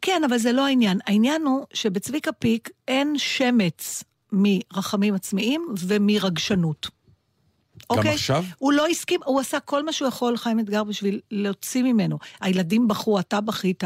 כן, 0.00 0.22
אבל 0.24 0.38
זה 0.38 0.52
לא 0.52 0.66
העניין. 0.66 0.98
העניין 1.06 1.42
הוא 1.42 1.66
שבצביקה 1.74 2.32
פיק 2.32 2.70
אין 2.88 3.14
שמץ 3.18 4.04
מרחמים 4.32 5.14
עצמיים 5.14 5.66
ומרגשנות. 5.78 6.88
גם 7.96 8.06
עכשיו? 8.06 8.44
הוא 8.58 8.72
לא 8.72 8.86
הסכים, 8.86 9.20
הוא 9.24 9.40
עשה 9.40 9.60
כל 9.60 9.84
מה 9.84 9.92
שהוא 9.92 10.08
יכול, 10.08 10.36
חיים 10.36 10.60
אתגר, 10.60 10.84
בשביל 10.84 11.20
להוציא 11.30 11.82
ממנו. 11.82 12.18
הילדים 12.40 12.88
בכו, 12.88 13.20
אתה 13.20 13.40
בכית, 13.40 13.84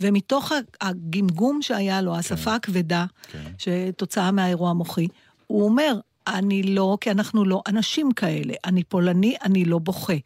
ומתוך 0.00 0.52
הגמגום 0.80 1.62
שהיה 1.62 2.00
לו, 2.00 2.16
השפה 2.16 2.54
הכבדה, 2.54 3.06
כן. 3.32 3.52
שתוצאה 3.58 4.30
מהאירוע 4.30 4.70
המוחי, 4.70 5.08
הוא 5.46 5.64
אומר, 5.64 5.98
אני 6.26 6.62
לא, 6.62 6.98
כי 7.00 7.10
אנחנו 7.10 7.44
לא 7.44 7.62
אנשים 7.68 8.12
כאלה. 8.12 8.54
אני 8.64 8.84
פולני, 8.84 9.36
אני 9.44 9.64
לא 9.64 9.78
בוכה. 9.78 10.16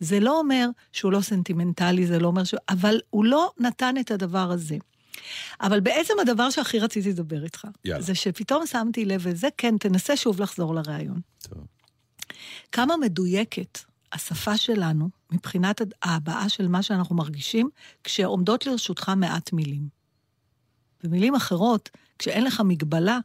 זה 0.00 0.20
לא 0.20 0.38
אומר 0.38 0.68
שהוא 0.92 1.12
לא 1.12 1.20
סנטימנטלי, 1.20 2.06
זה 2.06 2.18
לא 2.18 2.26
אומר 2.26 2.44
ש... 2.44 2.54
אבל 2.68 3.00
הוא 3.10 3.24
לא 3.24 3.50
נתן 3.58 3.94
את 4.00 4.10
הדבר 4.10 4.50
הזה. 4.50 4.76
אבל 5.60 5.80
בעצם 5.80 6.14
הדבר 6.20 6.50
שהכי 6.50 6.78
רציתי 6.78 7.10
לדבר 7.10 7.44
איתך, 7.44 7.64
יאללה. 7.84 8.02
זה 8.02 8.14
שפתאום 8.14 8.66
שמתי 8.66 9.04
לב, 9.04 9.20
וזה 9.24 9.48
כן, 9.56 9.78
תנסה 9.78 10.16
שוב 10.16 10.40
לחזור 10.42 10.74
לראיון. 10.74 11.20
טוב. 11.42 11.66
כמה 12.72 12.96
מדויקת 12.96 13.78
השפה 14.12 14.56
שלנו 14.56 15.08
מבחינת 15.32 15.80
ההבעה 16.02 16.48
של 16.48 16.68
מה 16.68 16.82
שאנחנו 16.82 17.16
מרגישים, 17.16 17.68
כשעומדות 18.04 18.66
לרשותך 18.66 19.12
מעט 19.16 19.52
מילים. 19.52 19.88
במילים 21.02 21.34
אחרות, 21.34 21.90
כשאין 22.18 22.44
לך 22.44 22.62
מגבלה, 22.64 23.18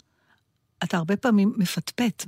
אתה 0.83 0.97
הרבה 0.97 1.15
פעמים 1.17 1.53
מפטפט. 1.57 2.25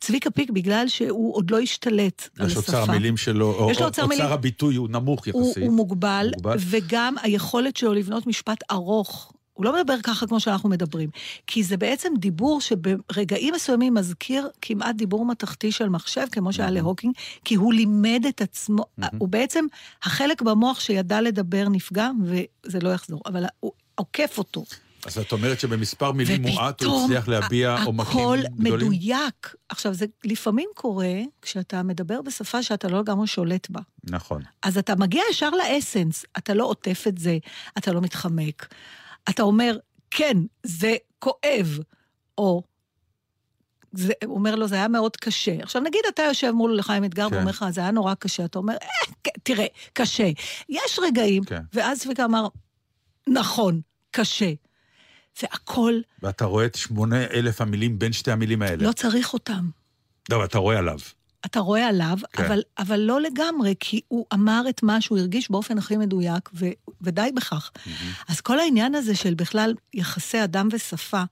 צביקה 0.00 0.30
פיק, 0.30 0.50
בגלל 0.50 0.88
שהוא 0.88 1.34
עוד 1.34 1.50
לא 1.50 1.58
השתלט 1.60 2.28
על 2.38 2.46
יש 2.46 2.52
השפה, 2.56 2.72
אוצר 2.78 2.90
המילים 2.92 3.16
שלו, 3.16 3.54
או 3.54 3.70
יש 3.70 3.78
לו 3.80 3.86
אוצר 3.86 4.02
אוצר 4.02 4.06
מילים- 4.06 4.26
הביטוי 4.26 4.76
הוא 4.76 4.88
נמוך 4.88 5.24
הוא, 5.32 5.48
יחסית. 5.48 5.62
הוא 5.64 5.72
מוגבל, 5.72 6.30
מוגבל. 6.34 6.56
וגם 6.60 7.14
היכולת 7.22 7.76
שלו 7.76 7.92
לבנות 7.94 8.26
משפט 8.26 8.58
ארוך 8.70 9.32
הוא 9.54 9.64
לא 9.64 9.76
מדבר 9.80 9.94
ככה 10.02 10.26
כמו 10.26 10.40
שאנחנו 10.40 10.68
מדברים. 10.68 11.10
כי 11.46 11.62
זה 11.62 11.76
בעצם 11.76 12.12
דיבור 12.18 12.60
שברגעים 12.60 13.54
מסוימים 13.54 13.94
מזכיר 13.94 14.48
כמעט 14.62 14.96
דיבור 14.96 15.26
מתכתי 15.26 15.72
של 15.72 15.88
מחשב, 15.88 16.26
כמו 16.32 16.52
שהיה 16.52 16.70
להוקינג, 16.70 17.14
כי 17.44 17.54
הוא 17.54 17.74
לימד 17.74 18.24
את 18.28 18.40
עצמו, 18.40 18.84
הוא 19.18 19.28
בעצם, 19.28 19.64
החלק 20.02 20.42
במוח 20.42 20.80
שידע 20.80 21.20
לדבר 21.20 21.68
נפגע, 21.68 22.10
וזה 22.24 22.78
לא 22.82 22.88
יחזור, 22.88 23.22
אבל 23.26 23.44
הוא 23.60 23.72
עוקף 23.94 24.38
אותו. 24.38 24.64
אז 25.06 25.18
את 25.18 25.32
אומרת 25.32 25.60
שבמספר 25.60 26.12
מילים 26.12 26.42
מועט 26.42 26.82
הוא 26.82 27.04
הצליח 27.04 27.28
להביע 27.28 27.76
עומקים 27.84 28.20
הכל 28.20 28.38
גדולים? 28.58 28.88
מדויק. 28.88 29.54
עכשיו, 29.68 29.94
זה 29.94 30.06
לפעמים 30.24 30.68
קורה 30.74 31.14
כשאתה 31.42 31.82
מדבר 31.82 32.22
בשפה 32.22 32.62
שאתה 32.62 32.88
לא 32.88 33.00
לגמרי 33.00 33.26
שולט 33.26 33.70
בה. 33.70 33.80
נכון. 34.04 34.42
אז 34.62 34.78
אתה 34.78 34.94
מגיע 34.96 35.22
ישר 35.30 35.50
לאסנס, 35.50 36.24
אתה 36.38 36.54
לא 36.54 36.64
עוטף 36.64 37.04
את 37.08 37.18
זה, 37.18 37.38
אתה 37.78 37.92
לא 37.92 38.00
מתחמק. 38.00 38.74
אתה 39.28 39.42
אומר, 39.42 39.78
כן, 40.10 40.36
זה 40.62 40.96
כואב, 41.18 41.78
או... 42.38 42.62
זה, 43.96 44.12
אומר 44.26 44.54
לו, 44.54 44.68
זה 44.68 44.74
היה 44.74 44.88
מאוד 44.88 45.16
קשה. 45.16 45.56
עכשיו, 45.62 45.82
נגיד 45.82 46.00
אתה 46.08 46.22
יושב 46.22 46.50
מול 46.50 46.82
חיים 46.82 47.04
אתגר 47.04 47.28
כן. 47.28 47.34
ואומר 47.34 47.50
לך, 47.50 47.64
זה 47.70 47.80
היה 47.80 47.90
נורא 47.90 48.14
קשה. 48.14 48.44
אתה 48.44 48.58
אומר, 48.58 48.74
אה, 48.82 49.14
כן, 49.24 49.30
תראה, 49.42 49.66
קשה. 49.92 50.30
יש 50.68 50.98
רגעים, 51.02 51.44
כן. 51.44 51.60
ואז 51.72 52.00
צביקה 52.00 52.24
אמר, 52.24 52.46
נכון, 53.26 53.80
קשה. 54.10 54.52
והכל, 55.42 56.00
ואתה 56.22 56.44
רואה 56.44 56.66
את 56.66 56.74
שמונה 56.74 57.24
אלף 57.24 57.60
המילים 57.60 57.98
בין 57.98 58.12
שתי 58.12 58.30
המילים 58.30 58.62
האלה. 58.62 58.86
לא 58.86 58.92
צריך 58.92 59.32
אותם. 59.32 59.68
לא, 60.30 60.44
אתה 60.44 60.58
רואה 60.58 60.78
עליו. 60.78 60.98
אתה 61.46 61.60
רואה 61.60 61.88
עליו, 61.88 62.18
כן. 62.32 62.42
כן. 62.42 62.44
אבל, 62.44 62.62
אבל 62.78 63.00
לא 63.00 63.20
לגמרי, 63.20 63.74
כי 63.80 64.00
הוא 64.08 64.26
אמר 64.34 64.62
את 64.68 64.82
מה 64.82 65.00
שהוא 65.00 65.18
הרגיש 65.18 65.50
באופן 65.50 65.78
הכי 65.78 65.96
מדויק, 65.96 66.50
ו, 66.54 66.66
ודי 67.00 67.30
בכך. 67.34 67.70
Mm-hmm. 67.74 67.88
אז 68.28 68.40
כל 68.40 68.58
העניין 68.58 68.94
הזה 68.94 69.16
של 69.16 69.34
בכלל 69.34 69.74
יחסי 69.94 70.44
אדם 70.44 70.68
ושפה, 70.72 71.22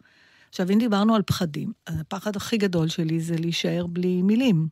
עכשיו, 0.49 0.71
אם 0.71 0.79
דיברנו 0.79 1.15
על 1.15 1.23
פחדים, 1.23 1.73
אז 1.87 2.01
הפחד 2.01 2.37
הכי 2.37 2.57
גדול 2.57 2.89
שלי 2.89 3.21
זה 3.21 3.37
להישאר 3.37 3.87
בלי 3.87 4.23
מילים. 4.23 4.69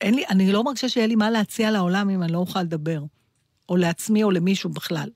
אין 0.00 0.14
לי, 0.14 0.24
אני 0.30 0.52
לא 0.52 0.64
מרגישה 0.64 0.88
שיהיה 0.88 1.06
לי 1.06 1.14
מה 1.14 1.30
להציע 1.30 1.70
לעולם 1.70 2.10
אם 2.10 2.22
אני 2.22 2.32
לא 2.32 2.38
אוכל 2.38 2.62
לדבר. 2.62 3.04
או 3.68 3.76
לעצמי 3.76 4.22
או 4.22 4.30
למישהו 4.30 4.70
בכלל. 4.70 5.08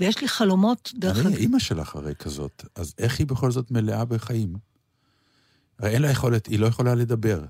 ויש 0.00 0.20
לי 0.20 0.28
חלומות, 0.28 0.92
דרך 0.94 1.26
הרי. 1.26 1.36
אימא 1.36 1.58
שלך 1.58 1.96
הרי 1.96 2.14
כזאת, 2.14 2.64
אז 2.74 2.94
איך 2.98 3.18
היא 3.18 3.26
בכל 3.26 3.50
זאת 3.50 3.70
מלאה 3.70 4.04
בחיים? 4.04 4.56
הרי 5.78 5.90
אין 5.90 6.02
לה 6.02 6.10
יכולת, 6.10 6.46
היא 6.46 6.58
לא 6.58 6.66
יכולה 6.66 6.94
לדבר. 6.94 7.44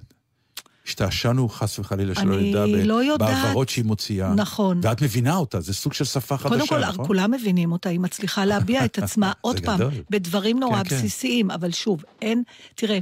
השתעשענו 0.86 1.48
חס 1.48 1.78
וחלילה 1.78 2.14
שלא 2.14 2.40
נדע 2.40 2.66
לא. 2.66 3.16
בהבהרות 3.18 3.68
שהיא 3.68 3.84
מוציאה. 3.84 4.34
נכון. 4.34 4.80
ואת 4.82 5.02
מבינה 5.02 5.36
אותה, 5.36 5.60
זה 5.60 5.74
סוג 5.74 5.92
של 5.92 6.04
שפה 6.04 6.36
חדשה, 6.36 6.48
קודם 6.48 6.68
כל, 6.68 6.80
נכון? 6.80 7.06
כולם 7.06 7.30
מבינים 7.30 7.72
אותה, 7.72 7.88
היא 7.88 8.00
מצליחה 8.00 8.44
להביע 8.44 8.84
את 8.84 8.98
עצמה, 8.98 9.32
עוד 9.40 9.60
פעם, 9.60 9.78
גדול. 9.78 9.92
בדברים 10.10 10.60
נורא 10.60 10.82
כן, 10.82 10.88
כן. 10.88 10.96
בסיסיים, 10.96 11.50
אבל 11.50 11.72
שוב, 11.72 12.04
אין, 12.22 12.42
תראה, 12.74 12.98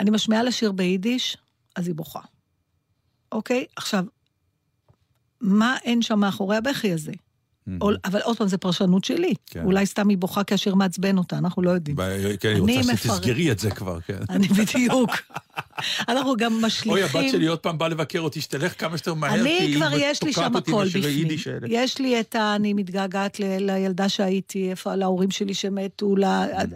אני 0.00 0.10
משמיעה 0.10 0.42
לה 0.42 0.52
שיר 0.52 0.72
ביידיש, 0.72 1.36
אז 1.76 1.86
היא 1.86 1.94
בוכה. 1.94 2.20
אוקיי? 3.32 3.64
עכשיו, 3.76 4.04
מה 5.40 5.76
אין 5.84 6.02
שם 6.02 6.18
מאחורי 6.18 6.56
הבכי 6.56 6.92
הזה? 6.92 7.12
או, 7.80 7.90
אבל 8.04 8.20
עוד 8.20 8.36
פעם, 8.36 8.48
זו 8.48 8.58
פרשנות 8.58 9.04
שלי. 9.04 9.34
כן. 9.46 9.64
אולי 9.64 9.86
סתם 9.86 10.08
היא 10.08 10.18
בוכה 10.18 10.44
כי 10.44 10.54
השיר 10.54 10.74
מעצבן 10.74 11.18
אותה, 11.18 11.38
אנחנו 11.38 11.62
לא 11.62 11.70
יודעים. 11.70 11.96
ב- 11.96 12.36
כן, 12.40 12.48
אני 12.48 12.60
אני 12.60 12.78
רוצה 12.78 12.92
מפרט- 12.92 12.98
שתסגרי 12.98 13.50
את 13.52 13.58
זה 13.58 13.70
כבר, 13.70 14.00
כן. 14.00 14.16
אני 14.30 14.48
בדיוק. 14.48 15.10
אנחנו 16.08 16.36
גם 16.36 16.52
אוי, 16.52 16.62
משליכים... 16.66 17.04
הבת 17.04 17.30
שלי 17.30 17.46
עוד 17.46 17.58
פעם 17.58 17.78
באה 17.78 17.88
לבקר 17.88 18.20
אותי, 18.20 18.40
שתלך 18.40 18.80
כמה 18.80 18.98
שיותר 18.98 19.14
מהר, 19.14 19.34
אני 19.40 19.50
היא 19.50 19.76
כבר, 19.76 19.88
יש 19.96 20.22
לי 20.22 20.32
שם 20.32 20.56
הכל 20.56 20.84
בפנים. 20.88 21.28
יש 21.68 21.98
לי 21.98 22.20
את 22.20 22.34
ה... 22.34 22.54
אני 22.56 22.72
מתגעגעת 22.72 23.40
ל- 23.40 23.66
לילדה 23.72 24.08
שהייתי, 24.08 24.70
איפה, 24.70 24.94
להורים 24.94 25.30
שלי 25.30 25.54
שמתו, 25.54 26.16
ל... 26.16 26.24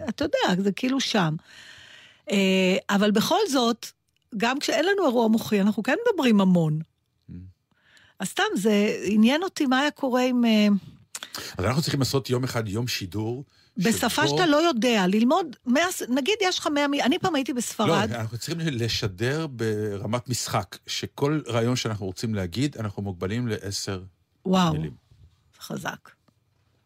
אתה 0.09 0.25
יודע, 0.25 0.63
זה 0.63 0.71
כאילו 0.71 0.99
שם. 0.99 1.35
אה, 2.31 2.37
אבל 2.89 3.11
בכל 3.11 3.39
זאת, 3.49 3.85
גם 4.37 4.59
כשאין 4.59 4.85
לנו 4.85 5.05
אירוע 5.05 5.27
מוחי, 5.27 5.61
אנחנו 5.61 5.83
כן 5.83 5.95
מדברים 6.11 6.41
המון. 6.41 6.79
אז 8.19 8.27
סתם, 8.27 8.43
זה 8.55 8.71
עניין 9.03 9.43
אותי 9.43 9.65
מה 9.65 9.79
היה 9.79 9.91
קורה 9.91 10.23
עם... 10.23 10.45
אה, 10.45 10.67
אז 11.57 11.65
אנחנו 11.65 11.81
צריכים 11.81 11.99
לעשות 11.99 12.29
יום 12.29 12.43
אחד 12.43 12.67
יום 12.67 12.87
שידור. 12.87 13.43
בשפה 13.77 14.09
שבו- 14.09 14.27
שאתה 14.37 14.45
לא 14.47 14.57
יודע, 14.57 15.07
ללמוד, 15.07 15.55
מאה- 15.65 15.83
נגיד 16.09 16.33
יש 16.41 16.59
לך 16.59 16.67
מאה 16.67 16.87
מילים, 16.87 17.05
אני 17.05 17.19
פעם 17.19 17.35
הייתי 17.35 17.51
לא, 17.51 17.57
בספרד, 17.57 18.11
אנחנו 18.11 18.37
צריכים 18.37 18.59
לשדר 18.59 19.47
ברמת 19.47 20.29
משחק, 20.29 20.77
שכל 20.87 21.39
רעיון 21.47 21.75
שאנחנו 21.75 22.05
רוצים 22.05 22.35
להגיד, 22.35 22.77
אנחנו 22.77 23.03
מוגבלים 23.03 23.47
לעשר 23.47 24.01
וואו, 24.45 24.73
מילים. 24.73 24.91
זה 25.55 25.61
חזק. 25.61 26.09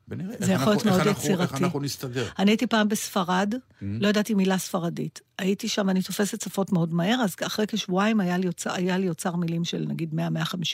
ונראה 0.07 0.35
זה 0.39 0.53
יכול 0.53 0.73
להיות 0.73 0.85
מאוד 0.85 0.95
אנחנו- 0.99 1.11
איך 1.11 1.19
יצירתי. 1.23 1.63
אנחנו 1.63 1.79
נסתדר. 1.79 2.27
אני 2.39 2.51
הייתי 2.51 2.67
פעם 2.67 2.87
בספרד, 2.89 3.53
לא 3.81 4.07
ידעתי 4.07 4.33
מילה 4.33 4.57
ספרדית. 4.57 5.21
הייתי 5.39 5.67
שם, 5.67 5.89
אני 5.89 6.01
תופסת 6.01 6.41
שפות 6.41 6.71
מאוד 6.71 6.93
מהר, 6.93 7.21
אז 7.23 7.35
אחרי 7.45 7.67
כשבועיים 7.67 8.19
היה 8.19 8.37
לי 8.37 8.47
אוצר, 8.47 8.73
היה 8.73 8.97
לי 8.97 9.09
אוצר 9.09 9.35
מילים 9.35 9.63
של 9.63 9.85
נגיד 9.87 10.13
100-150 10.13 10.17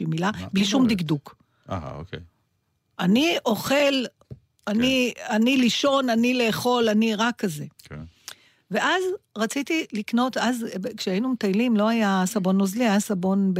מילה, 0.07 0.31
בלי 0.53 0.65
שום 0.65 0.81
אומרת? 0.81 0.97
דקדוק. 0.97 1.35
אה, 1.69 1.95
אוקיי. 1.95 2.19
אני 2.99 3.37
אוכל, 3.45 3.75
אני, 4.67 5.13
אני 5.29 5.57
לישון, 5.57 6.09
אני 6.09 6.33
לאכול, 6.33 6.89
אני 6.89 7.15
רק 7.15 7.35
כזה. 7.37 7.65
כן. 7.83 7.99
ואז 8.71 9.03
רציתי 9.37 9.85
לקנות, 9.93 10.37
אז 10.37 10.65
כשהיינו 10.97 11.29
מטיילים 11.29 11.77
לא 11.77 11.89
היה 11.89 12.23
סבון 12.25 12.57
נוזלי, 12.57 12.83
היה 12.83 12.99
סבון 12.99 13.53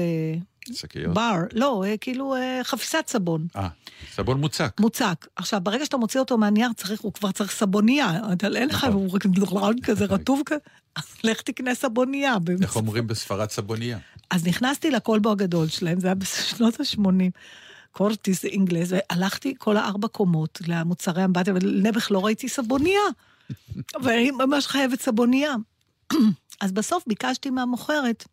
שקיות. 0.73 1.11
בבר, 1.11 1.35
לא, 1.53 1.83
אה, 1.87 1.97
כאילו 1.97 2.35
אה, 2.35 2.59
חפיסת 2.63 3.03
סבון. 3.07 3.47
אה, 3.55 3.67
סבון 4.15 4.39
מוצק. 4.39 4.75
מוצק. 4.79 5.27
עכשיו, 5.35 5.61
ברגע 5.63 5.85
שאתה 5.85 5.97
מוציא 5.97 6.19
אותו 6.19 6.37
מהנייר, 6.37 6.69
צריך, 6.75 7.01
הוא 7.01 7.13
כבר 7.13 7.31
צריך 7.31 7.51
סבונייה. 7.51 8.19
אתה 8.33 8.47
אין 8.47 8.69
לך, 8.69 8.83
נכון. 8.83 8.93
הוא 8.93 9.11
רק 9.61 9.75
כזה 9.83 10.05
רטוב 10.05 10.41
כזה. 10.45 10.59
אז 10.95 11.03
לך 11.23 11.41
תקנה 11.41 11.75
סבונייה. 11.75 12.35
איך 12.61 12.75
אומרים 12.75 13.07
בספרד 13.07 13.49
סבונייה? 13.49 13.97
אז 14.29 14.47
נכנסתי 14.47 14.91
לכלבו 14.91 15.31
הגדול 15.31 15.67
שלהם, 15.67 15.99
זה 15.99 16.07
היה 16.07 16.15
בשנות 16.15 16.79
ה-80. 16.79 17.31
קורטיס 17.91 18.45
אינגלס, 18.45 18.89
והלכתי 18.91 19.53
כל 19.57 19.77
הארבע 19.77 20.07
קומות 20.07 20.59
למוצרי 20.67 21.25
אמבטיה, 21.25 21.53
ולנעבך 21.53 22.11
לא 22.11 22.25
ראיתי 22.25 22.49
סבונייה. 22.49 23.01
ואני 24.03 24.31
ממש 24.31 24.67
חייבת 24.67 25.01
סבונייה. 25.01 25.55
אז 26.61 26.71
בסוף 26.71 27.03
ביקשתי 27.07 27.49
מהמוכרת 27.49 28.27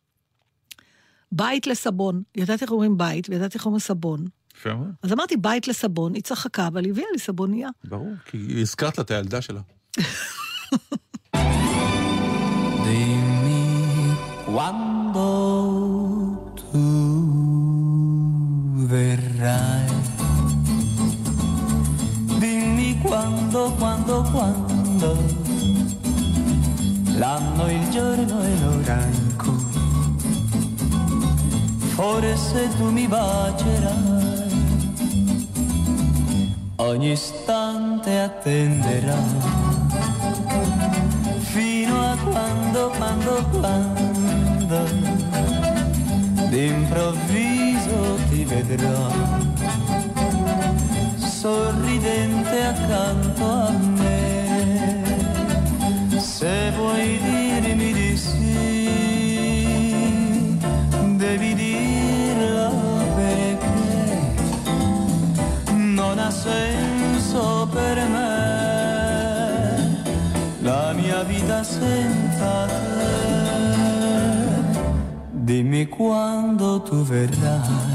בית 1.36 1.66
לסבון. 1.66 2.22
ידעתי 2.36 2.64
איך 2.64 2.72
אומרים 2.72 2.98
בית, 2.98 3.28
וידעתי 3.28 3.58
איך 3.58 3.66
אומרים 3.66 3.80
סבון. 3.80 4.24
יפה 4.58 4.74
מאוד. 4.74 4.88
אז 5.02 5.12
אמרתי 5.12 5.36
בית 5.36 5.68
לסבון, 5.68 6.14
היא 6.14 6.22
צחקה, 6.22 6.66
אבל 6.66 6.84
היא 6.84 6.92
הביאה 6.92 7.06
לי 7.12 7.18
סבונייה. 7.18 7.68
ברור, 7.84 8.12
כי 8.24 8.60
הזכרת 8.60 8.98
לה 8.98 9.04
את 9.04 9.10
הילדה 9.10 9.40
שלה. 9.42 9.60
Quando 14.56 15.28
tu 16.60 16.86
verrai. 18.92 19.86
Dimmi 22.40 22.90
quando, 23.06 23.60
quando, 23.80 24.14
quando. 24.34 25.10
L'anno, 27.20 27.64
il 27.78 27.84
giorno 27.96 28.36
e 28.50 28.52
l'ora 28.62 29.15
forse 32.06 32.60
tu 32.76 32.86
mi 32.96 33.06
bacerai. 33.08 34.44
Ogni 36.76 37.12
istante 37.12 38.10
attenderai 38.28 39.34
fino 41.52 41.94
a 42.12 42.16
quando, 42.30 42.80
quando, 42.98 43.32
quando 43.58 44.78
d'improvviso 46.50 47.98
ti 48.28 48.44
vedrò 48.44 49.10
sorridente 51.16 52.56
accanto 52.72 53.44
a 53.44 53.70
me. 54.00 54.34
Se 56.18 56.70
vuoi 56.76 57.18
dirmi 57.30 57.92
di 57.92 58.16
sì, 58.16 58.86
devi 61.16 61.54
dirlo 61.54 61.95
ha 66.26 66.30
senso 66.30 67.68
per 67.72 67.96
me 68.08 68.30
la 70.60 70.92
mia 70.92 71.22
vita 71.22 71.62
senza 71.62 72.66
te. 72.66 72.74
Dimmi 75.30 75.86
quando 75.86 76.82
tu 76.82 77.04
verrai. 77.04 77.94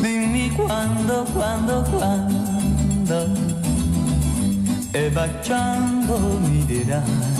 Dimmi 0.00 0.50
quando, 0.56 1.24
quando, 1.32 1.82
quando. 1.92 3.18
E 4.90 5.10
baciando 5.10 6.18
mi 6.40 6.64
dirai. 6.64 7.38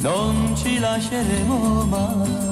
Non 0.00 0.56
ci 0.56 0.80
lasceremo 0.80 1.84
mai. 1.84 2.49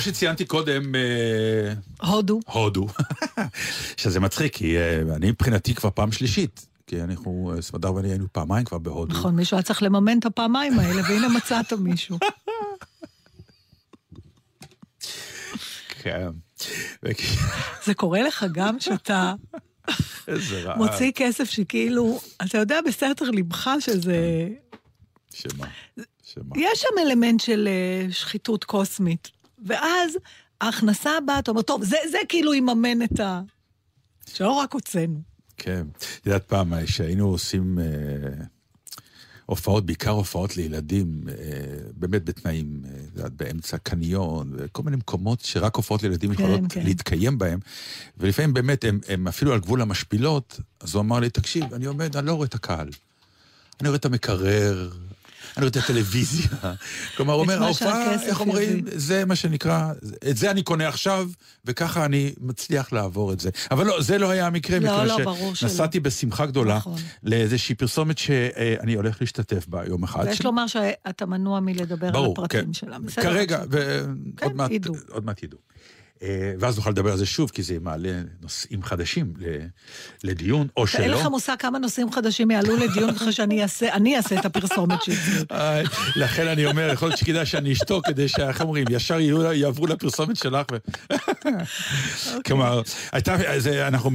כמו 0.00 0.12
שציינתי 0.12 0.44
קודם, 0.44 0.94
אה, 0.94 1.72
הודו. 2.08 2.40
הודו, 2.46 2.86
שזה 4.00 4.20
מצחיק, 4.20 4.56
כי 4.56 4.76
אה, 4.76 5.00
אני 5.16 5.30
מבחינתי 5.30 5.74
כבר 5.74 5.90
פעם 5.90 6.12
שלישית, 6.12 6.66
כי 6.86 7.02
אנחנו, 7.02 7.52
אה, 7.56 7.62
סמדר 7.62 7.94
ואני 7.94 8.08
היינו 8.08 8.26
פעמיים 8.32 8.64
כבר 8.64 8.78
בהודו. 8.78 9.12
נכון, 9.12 9.36
מישהו 9.36 9.56
היה 9.56 9.62
צריך 9.62 9.82
לממן 9.82 10.18
את 10.18 10.26
הפעמיים 10.26 10.78
האלה, 10.78 11.02
והנה 11.02 11.28
מצאת 11.28 11.72
מישהו. 11.72 12.18
כן. 16.02 16.28
זה 17.86 17.94
קורה 17.94 18.22
לך 18.22 18.46
גם 18.52 18.80
שאתה. 18.80 19.34
מוציא 20.76 21.12
כסף 21.14 21.50
שכאילו, 21.50 22.20
אתה 22.44 22.58
יודע 22.58 22.78
בסתר 22.86 23.30
ליבך 23.30 23.70
שזה... 23.80 24.48
שמה? 25.34 25.66
שמה? 26.22 26.54
יש 26.56 26.80
שם 26.80 26.98
אלמנט 26.98 27.40
של 27.40 27.68
שחיתות 28.10 28.64
קוסמית. 28.64 29.39
ואז 29.66 30.16
ההכנסה 30.60 31.16
הבאה, 31.16 31.38
אתה 31.38 31.50
אומר, 31.50 31.62
טוב, 31.62 31.84
זה, 31.84 31.96
זה 32.10 32.18
כאילו 32.28 32.54
יממן 32.54 33.02
את 33.02 33.20
ה... 33.20 33.40
שלא 34.26 34.50
רק 34.50 34.74
הוצאנו. 34.74 35.20
כן. 35.56 35.86
את 35.96 36.26
יודעת 36.26 36.44
פעם, 36.44 36.74
אה, 36.74 36.86
שהיינו 36.86 37.28
עושים 37.28 37.78
אה, 37.78 37.84
הופעות, 39.50 39.86
בעיקר 39.86 40.10
הופעות 40.10 40.56
לילדים, 40.56 41.22
אה, 41.28 41.34
באמת 41.96 42.24
בתנאים, 42.24 42.82
אה, 42.84 42.90
את 42.90 43.16
יודעת, 43.16 43.32
באמצע 43.32 43.78
קניון, 43.78 44.52
וכל 44.56 44.82
מיני 44.82 44.96
מקומות 44.96 45.40
שרק 45.40 45.76
הופעות 45.76 46.02
לילדים 46.02 46.34
כן, 46.34 46.42
יכולות 46.42 46.60
כן. 46.68 46.82
להתקיים 46.84 47.38
בהם, 47.38 47.58
ולפעמים 48.18 48.54
באמת 48.54 48.84
הם, 48.84 49.00
הם 49.08 49.28
אפילו 49.28 49.52
על 49.52 49.60
גבול 49.60 49.82
המשפילות, 49.82 50.60
אז 50.80 50.94
הוא 50.94 51.00
אמר 51.00 51.20
לי, 51.20 51.30
תקשיב, 51.30 51.74
אני 51.74 51.86
עומד, 51.86 52.16
אני 52.16 52.26
לא 52.26 52.32
רואה 52.32 52.46
את 52.46 52.54
הקהל. 52.54 52.88
אני 53.80 53.88
רואה 53.88 53.96
את 53.96 54.04
המקרר, 54.04 54.90
אני 55.56 55.66
רואה 55.66 55.68
את 55.68 55.76
הטלוויזיה. 55.76 56.46
כלומר, 57.16 57.32
הוא 57.34 57.42
אומר, 57.42 57.62
ההופעה, 57.64 58.14
איך 58.22 58.40
אומרים, 58.40 58.78
יביא." 58.78 58.92
זה 58.96 59.24
מה 59.24 59.36
שנקרא, 59.36 59.92
את 60.30 60.36
זה 60.36 60.50
אני 60.50 60.62
קונה 60.62 60.88
עכשיו, 60.88 61.28
וככה 61.64 62.04
אני 62.04 62.32
מצליח 62.40 62.92
לעבור 62.92 63.32
את 63.32 63.40
זה. 63.40 63.50
אבל 63.70 63.86
לא, 63.86 64.02
זה 64.02 64.18
לא 64.18 64.30
היה 64.30 64.46
המקרה, 64.46 64.78
לא, 64.78 64.86
מכיוון 64.86 65.06
לא, 65.06 65.24
ברור 65.24 65.54
שלא. 65.54 65.68
שנסעתי 65.68 66.00
בשמחה 66.00 66.46
גדולה 66.46 66.76
נכון. 66.76 66.98
לאיזושהי 67.22 67.74
פרסומת 67.74 68.18
שאני 68.18 68.94
הולך 68.94 69.16
להשתתף 69.20 69.66
בה 69.66 69.82
יום 69.86 70.02
אחד. 70.02 70.24
ויש 70.26 70.38
ש- 70.38 70.42
לומר 70.42 70.66
שאתה 70.66 71.26
מנוע 71.26 71.60
מלדבר 71.60 72.06
על 72.06 72.12
ברור, 72.12 72.32
הפרטים 72.32 72.64
כן. 72.64 72.72
שלה. 72.72 72.98
בסדר, 72.98 73.22
כרגע, 73.22 73.56
עכשיו. 73.56 73.68
ועוד 73.70 74.16
כן, 74.36 74.56
מעט, 74.56 74.70
ידעו. 75.42 75.58
אה, 76.22 76.52
ואז 76.58 76.76
נוכל 76.76 76.90
לדבר 76.90 77.10
על 77.10 77.18
זה 77.18 77.26
שוב, 77.26 77.50
כי 77.50 77.62
זה 77.62 77.76
מעלה 77.80 78.20
נושאים 78.42 78.82
חדשים 78.82 79.32
לדיון, 80.24 80.66
או 80.76 80.86
שלא. 80.86 81.02
אין 81.02 81.10
לך 81.10 81.26
מושג 81.26 81.56
כמה 81.58 81.78
נושאים 81.78 82.12
חדשים 82.12 82.50
יעלו 82.50 82.76
לדיון 82.76 83.10
אחרי 83.10 83.32
שאני 83.32 83.62
אעשה, 83.62 83.92
אני 83.92 84.16
אעשה 84.16 84.38
את 84.40 84.44
הפרסומת. 84.44 84.98
אה, 85.52 85.82
לכן 86.16 86.46
אני 86.46 86.66
אומר, 86.66 86.90
יכול 86.92 87.08
להיות 87.08 87.18
שכדאי 87.18 87.46
שאני 87.46 87.72
אשתוק 87.72 88.06
כדי 88.06 88.28
שאיך 88.28 88.60
אומרים, 88.60 88.86
ישר 88.90 89.20
יעברו 89.20 89.86
לפרסומת 89.86 90.36
שלך. 90.36 90.66
ו- 90.72 90.78
כלומר, 92.46 92.82
אנחנו 93.88 94.10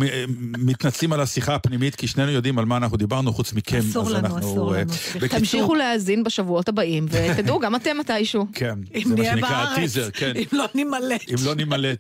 מתנצלים 0.58 1.14
על 1.14 1.22
השיחה 1.22 1.56
הפנימית, 1.56 1.96
כי 1.96 2.08
שנינו 2.08 2.32
יודעים 2.32 2.60
על 2.60 2.66
מה 2.66 2.78
אנחנו 2.78 2.98
דיברנו, 2.98 3.34
חוץ 3.34 3.54
מכם. 3.54 3.80
אסור 3.90 4.10
לנו, 4.10 4.18
אנחנו, 4.18 4.40
אסור 4.40 4.76
אה, 4.76 4.82
לנו, 4.82 5.28
תמשיכו 5.30 5.76
להאזין 5.76 6.24
בשבועות 6.24 6.70
הבאים, 6.70 7.06
ותדעו, 7.10 7.60
גם 7.60 7.76
אתם 7.76 7.98
מתישהו. 7.98 8.48
כן, 8.54 8.76
זה 9.06 9.16
מה 9.16 9.24
שנקרא 9.24 9.74
הטיזר, 9.74 10.10
כן. 10.12 10.34
אם 10.36 10.46
לא 10.52 10.66
נימלט. 10.76 11.30
אם 11.30 11.46
לא 11.46 11.56
נימלט. 11.56 11.95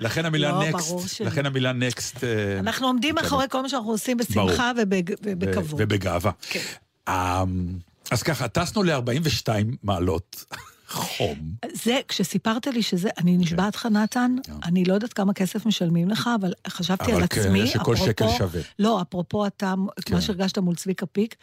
לכן 0.00 0.24
המילה 0.24 0.50
לא, 0.50 0.68
נקסט, 0.68 1.08
שלא. 1.08 1.26
לכן 1.26 1.46
המילה 1.46 1.72
נקסט. 1.72 2.24
אה, 2.24 2.58
אנחנו 2.58 2.86
עומדים 2.86 3.14
מאחורי 3.14 3.46
כל 3.50 3.62
מה 3.62 3.68
שאנחנו 3.68 3.90
עושים. 3.90 4.16
בשמחה 4.16 4.72
ובכבוד. 4.76 5.80
ובגאווה. 5.80 6.30
כן. 6.40 6.60
אמ, 7.08 7.78
אז 8.10 8.22
ככה, 8.22 8.48
טסנו 8.48 8.82
ל-42 8.82 9.48
מעלות 9.82 10.44
חום. 10.88 11.38
זה, 11.72 12.00
כשסיפרת 12.08 12.66
לי 12.66 12.82
שזה, 12.82 13.08
אני 13.18 13.36
נשבעת 13.36 13.74
לך, 13.74 13.86
נתן, 13.86 14.36
אני 14.64 14.84
לא 14.84 14.94
יודעת 14.94 15.12
כמה 15.12 15.32
כסף 15.32 15.66
משלמים 15.66 16.08
לך, 16.08 16.30
אבל 16.40 16.52
חשבתי 16.68 17.04
כן. 17.04 17.12
אבל 17.12 17.20
על 17.22 17.26
כן, 17.30 17.40
עצמי, 17.40 17.66
שכל 17.66 17.96
שקל 17.96 18.28
שווה. 18.38 18.60
לא, 18.78 19.02
אפרופו 19.02 19.46
אתה, 19.46 19.74
כן. 20.04 20.14
מה 20.14 20.20
שהרגשת 20.20 20.58
מול 20.58 20.74
צביקה 20.74 21.06
פיק, 21.06 21.34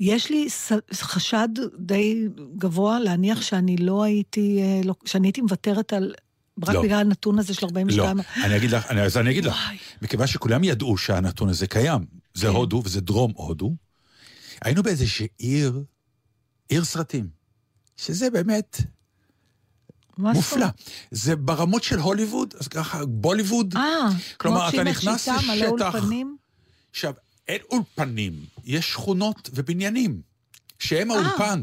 יש 0.00 0.30
לי 0.30 0.46
חשד 0.92 1.48
די 1.78 2.28
גבוה 2.56 2.98
להניח 3.00 3.42
שאני 3.42 3.76
לא 3.76 4.02
הייתי, 4.02 4.58
אה, 4.62 4.80
לא- 4.84 4.94
שאני 5.04 5.26
הייתי 5.28 5.40
מוותרת 5.40 5.92
על... 5.92 6.14
רק 6.62 6.74
לא. 6.74 6.82
בגלל 6.82 7.00
הנתון 7.00 7.38
הזה 7.38 7.54
של 7.54 7.66
לא, 7.66 7.68
42. 7.68 8.18
אני 8.44 8.56
אגיד 8.56 8.70
לך, 8.70 8.86
אני- 8.90 9.02
אז 9.02 9.16
אני 9.16 9.30
אגיד 9.30 9.44
לך, 9.44 9.54
וואי. 9.54 9.76
מכיוון 10.02 10.26
שכולם 10.26 10.64
ידעו 10.64 10.98
שהנתון 10.98 11.48
הזה 11.48 11.66
קיים, 11.66 12.04
זה 12.34 12.46
כן. 12.46 12.52
הודו 12.52 12.82
וזה 12.84 13.00
דרום 13.00 13.32
הודו, 13.36 13.74
היינו 14.64 14.82
באיזושהי 14.82 15.26
עיר, 15.38 15.82
עיר 16.68 16.84
סרטים, 16.84 17.28
שזה 17.96 18.30
באמת 18.30 18.80
מופלא. 20.18 20.66
זה 21.10 21.36
ברמות 21.36 21.82
של 21.82 21.98
הוליווד, 21.98 22.54
אז 22.60 22.68
ככה, 22.68 23.06
בוליווד. 23.06 23.74
אה, 23.76 24.08
כלומר, 24.36 24.68
אתה 24.68 24.84
נכנס 24.84 25.28
לשטח. 25.28 25.94
עכשיו, 26.90 27.14
אין 27.48 27.60
אולפנים, 27.70 28.44
יש 28.64 28.90
שכונות 28.92 29.50
ובניינים, 29.54 30.20
שהם 30.78 31.10
אה. 31.10 31.16
האולפן. 31.16 31.62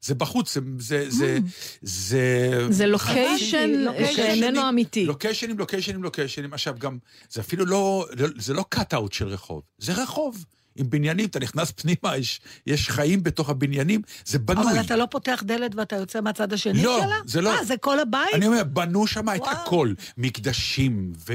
זה 0.00 0.14
בחוץ, 0.14 0.54
זה... 0.54 0.60
זה, 0.78 1.06
זה, 1.10 1.38
זה, 1.82 2.66
זה 2.70 2.86
לוקיישן 2.86 3.70
לוקיישנים. 3.70 4.16
שאיננו 4.16 4.68
אמיתי. 4.68 5.06
לוקיישנים, 5.06 5.58
לוקיישנים, 5.58 6.02
לוקיישנים. 6.02 6.52
עכשיו 6.52 6.74
גם, 6.78 6.98
זה 7.30 7.40
אפילו 7.40 7.66
לא, 7.66 8.06
זה 8.38 8.54
לא 8.54 8.64
קאט-אאוט 8.68 9.12
של 9.12 9.28
רחוב, 9.28 9.62
זה 9.78 10.02
רחוב. 10.02 10.44
עם 10.78 10.90
בניינים, 10.90 11.26
אתה 11.26 11.38
נכנס 11.38 11.70
פנימה, 11.70 12.16
יש, 12.16 12.40
יש 12.66 12.90
חיים 12.90 13.22
בתוך 13.22 13.50
הבניינים, 13.50 14.02
זה 14.24 14.38
בנוי. 14.38 14.72
אבל 14.72 14.80
אתה 14.80 14.96
לא 14.96 15.06
פותח 15.10 15.42
דלת 15.46 15.74
ואתה 15.74 15.96
יוצא 15.96 16.20
מהצד 16.20 16.52
השני 16.52 16.82
לא, 16.82 17.00
שלה? 17.04 17.16
זה 17.24 17.40
לא. 17.40 17.58
אה, 17.58 17.64
זה 17.64 17.76
כל 17.76 18.00
הבית? 18.00 18.34
אני 18.34 18.46
אומר, 18.46 18.64
בנו 18.64 19.06
שם 19.06 19.28
את. 19.28 19.42
הכל, 19.46 19.92
מקדשים 20.18 21.12
ו... 21.28 21.32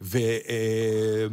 ו 0.00 0.18
אה, 0.18 1.26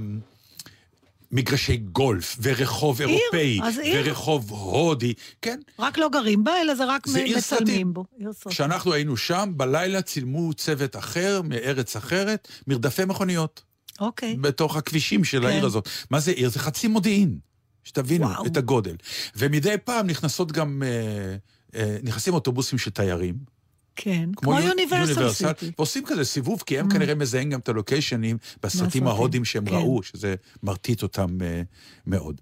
מגרשי 1.33 1.77
גולף, 1.77 2.37
ורחוב 2.41 3.01
עיר, 3.01 3.09
אירופאי, 3.09 3.59
עיר. 3.81 4.01
ורחוב 4.05 4.49
הודי, 4.49 5.13
כן. 5.41 5.59
רק 5.79 5.97
לא 5.97 6.09
גרים 6.09 6.43
בה, 6.43 6.61
אלא 6.61 6.75
זה 6.75 6.85
רק 6.85 7.07
זה 7.07 7.19
עיר 7.19 7.41
סרטים. 7.41 7.65
מצלמים 7.65 7.93
בו. 7.93 8.05
כשאנחנו 8.49 8.93
היינו 8.93 9.17
שם, 9.17 9.53
בלילה 9.57 10.01
צילמו 10.01 10.53
צוות 10.53 10.95
אחר, 10.95 11.41
מארץ 11.41 11.95
אחרת, 11.95 12.47
מרדפי 12.67 13.05
מכוניות, 13.05 13.63
אוקיי. 13.99 14.35
בתוך 14.41 14.75
הכבישים 14.75 15.23
של 15.23 15.45
העיר 15.45 15.59
כן. 15.59 15.65
הזאת. 15.65 15.89
מה 16.09 16.19
זה 16.19 16.31
עיר? 16.31 16.49
זה 16.49 16.59
חצי 16.59 16.87
מודיעין, 16.87 17.37
שתבינו 17.83 18.27
וואו. 18.27 18.45
את 18.45 18.57
הגודל. 18.57 18.95
ומדי 19.35 19.75
פעם 19.83 20.07
נכנסות 20.07 20.51
גם, 20.51 20.83
אה, 20.85 21.35
אה, 21.81 21.97
נכנסים 22.03 22.33
אוטובוסים 22.33 22.77
של 22.79 22.91
תיירים. 22.91 23.52
כן. 23.95 24.29
כמו 24.35 24.53
יו- 24.59 24.67
יוניברסל 24.67 25.31
סיטי. 25.33 25.71
ועושים 25.77 26.03
כזה 26.05 26.25
סיבוב, 26.25 26.63
כי 26.65 26.79
הם 26.79 26.89
כנראה 26.89 27.15
מזהים 27.15 27.49
גם 27.49 27.59
את 27.59 27.69
הלוקיישנים 27.69 28.37
בסרטים 28.63 29.07
ההודים 29.07 29.45
שהם 29.45 29.65
כן. 29.65 29.75
ראו, 29.75 30.03
שזה 30.03 30.35
מרטיט 30.63 31.03
אותם 31.03 31.37
אה, 31.41 31.61
מאוד. 32.07 32.41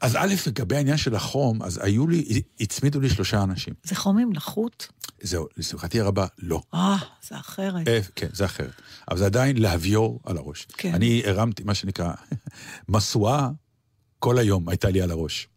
אז 0.00 0.16
א', 0.16 0.34
לגבי 0.46 0.76
העניין 0.76 0.96
של 0.96 1.14
החום, 1.14 1.62
אז 1.62 1.80
היו 1.82 2.06
לי, 2.08 2.42
הצמידו 2.60 3.00
לי 3.00 3.10
שלושה 3.10 3.42
אנשים. 3.42 3.74
זה 3.82 3.94
חום 3.94 4.18
עם 4.18 4.32
לחות? 4.32 4.88
זהו, 5.22 5.46
לשמחתי 5.56 6.00
הרבה, 6.00 6.26
לא. 6.38 6.62
אה, 6.74 6.96
זה 7.28 7.38
אחרת. 7.38 7.88
אה, 7.88 8.00
כן, 8.16 8.28
זה 8.32 8.44
אחרת. 8.44 8.72
אבל 9.10 9.18
זה 9.18 9.26
עדיין 9.26 9.56
להביור 9.58 10.20
על 10.24 10.36
הראש. 10.36 10.66
כן. 10.76 10.94
אני 10.94 11.22
הרמתי, 11.26 11.62
מה 11.64 11.74
שנקרא, 11.74 12.12
משואה 12.88 13.48
כל 14.18 14.38
היום 14.38 14.68
הייתה 14.68 14.90
לי 14.90 15.02
על 15.02 15.10
הראש. 15.10 15.48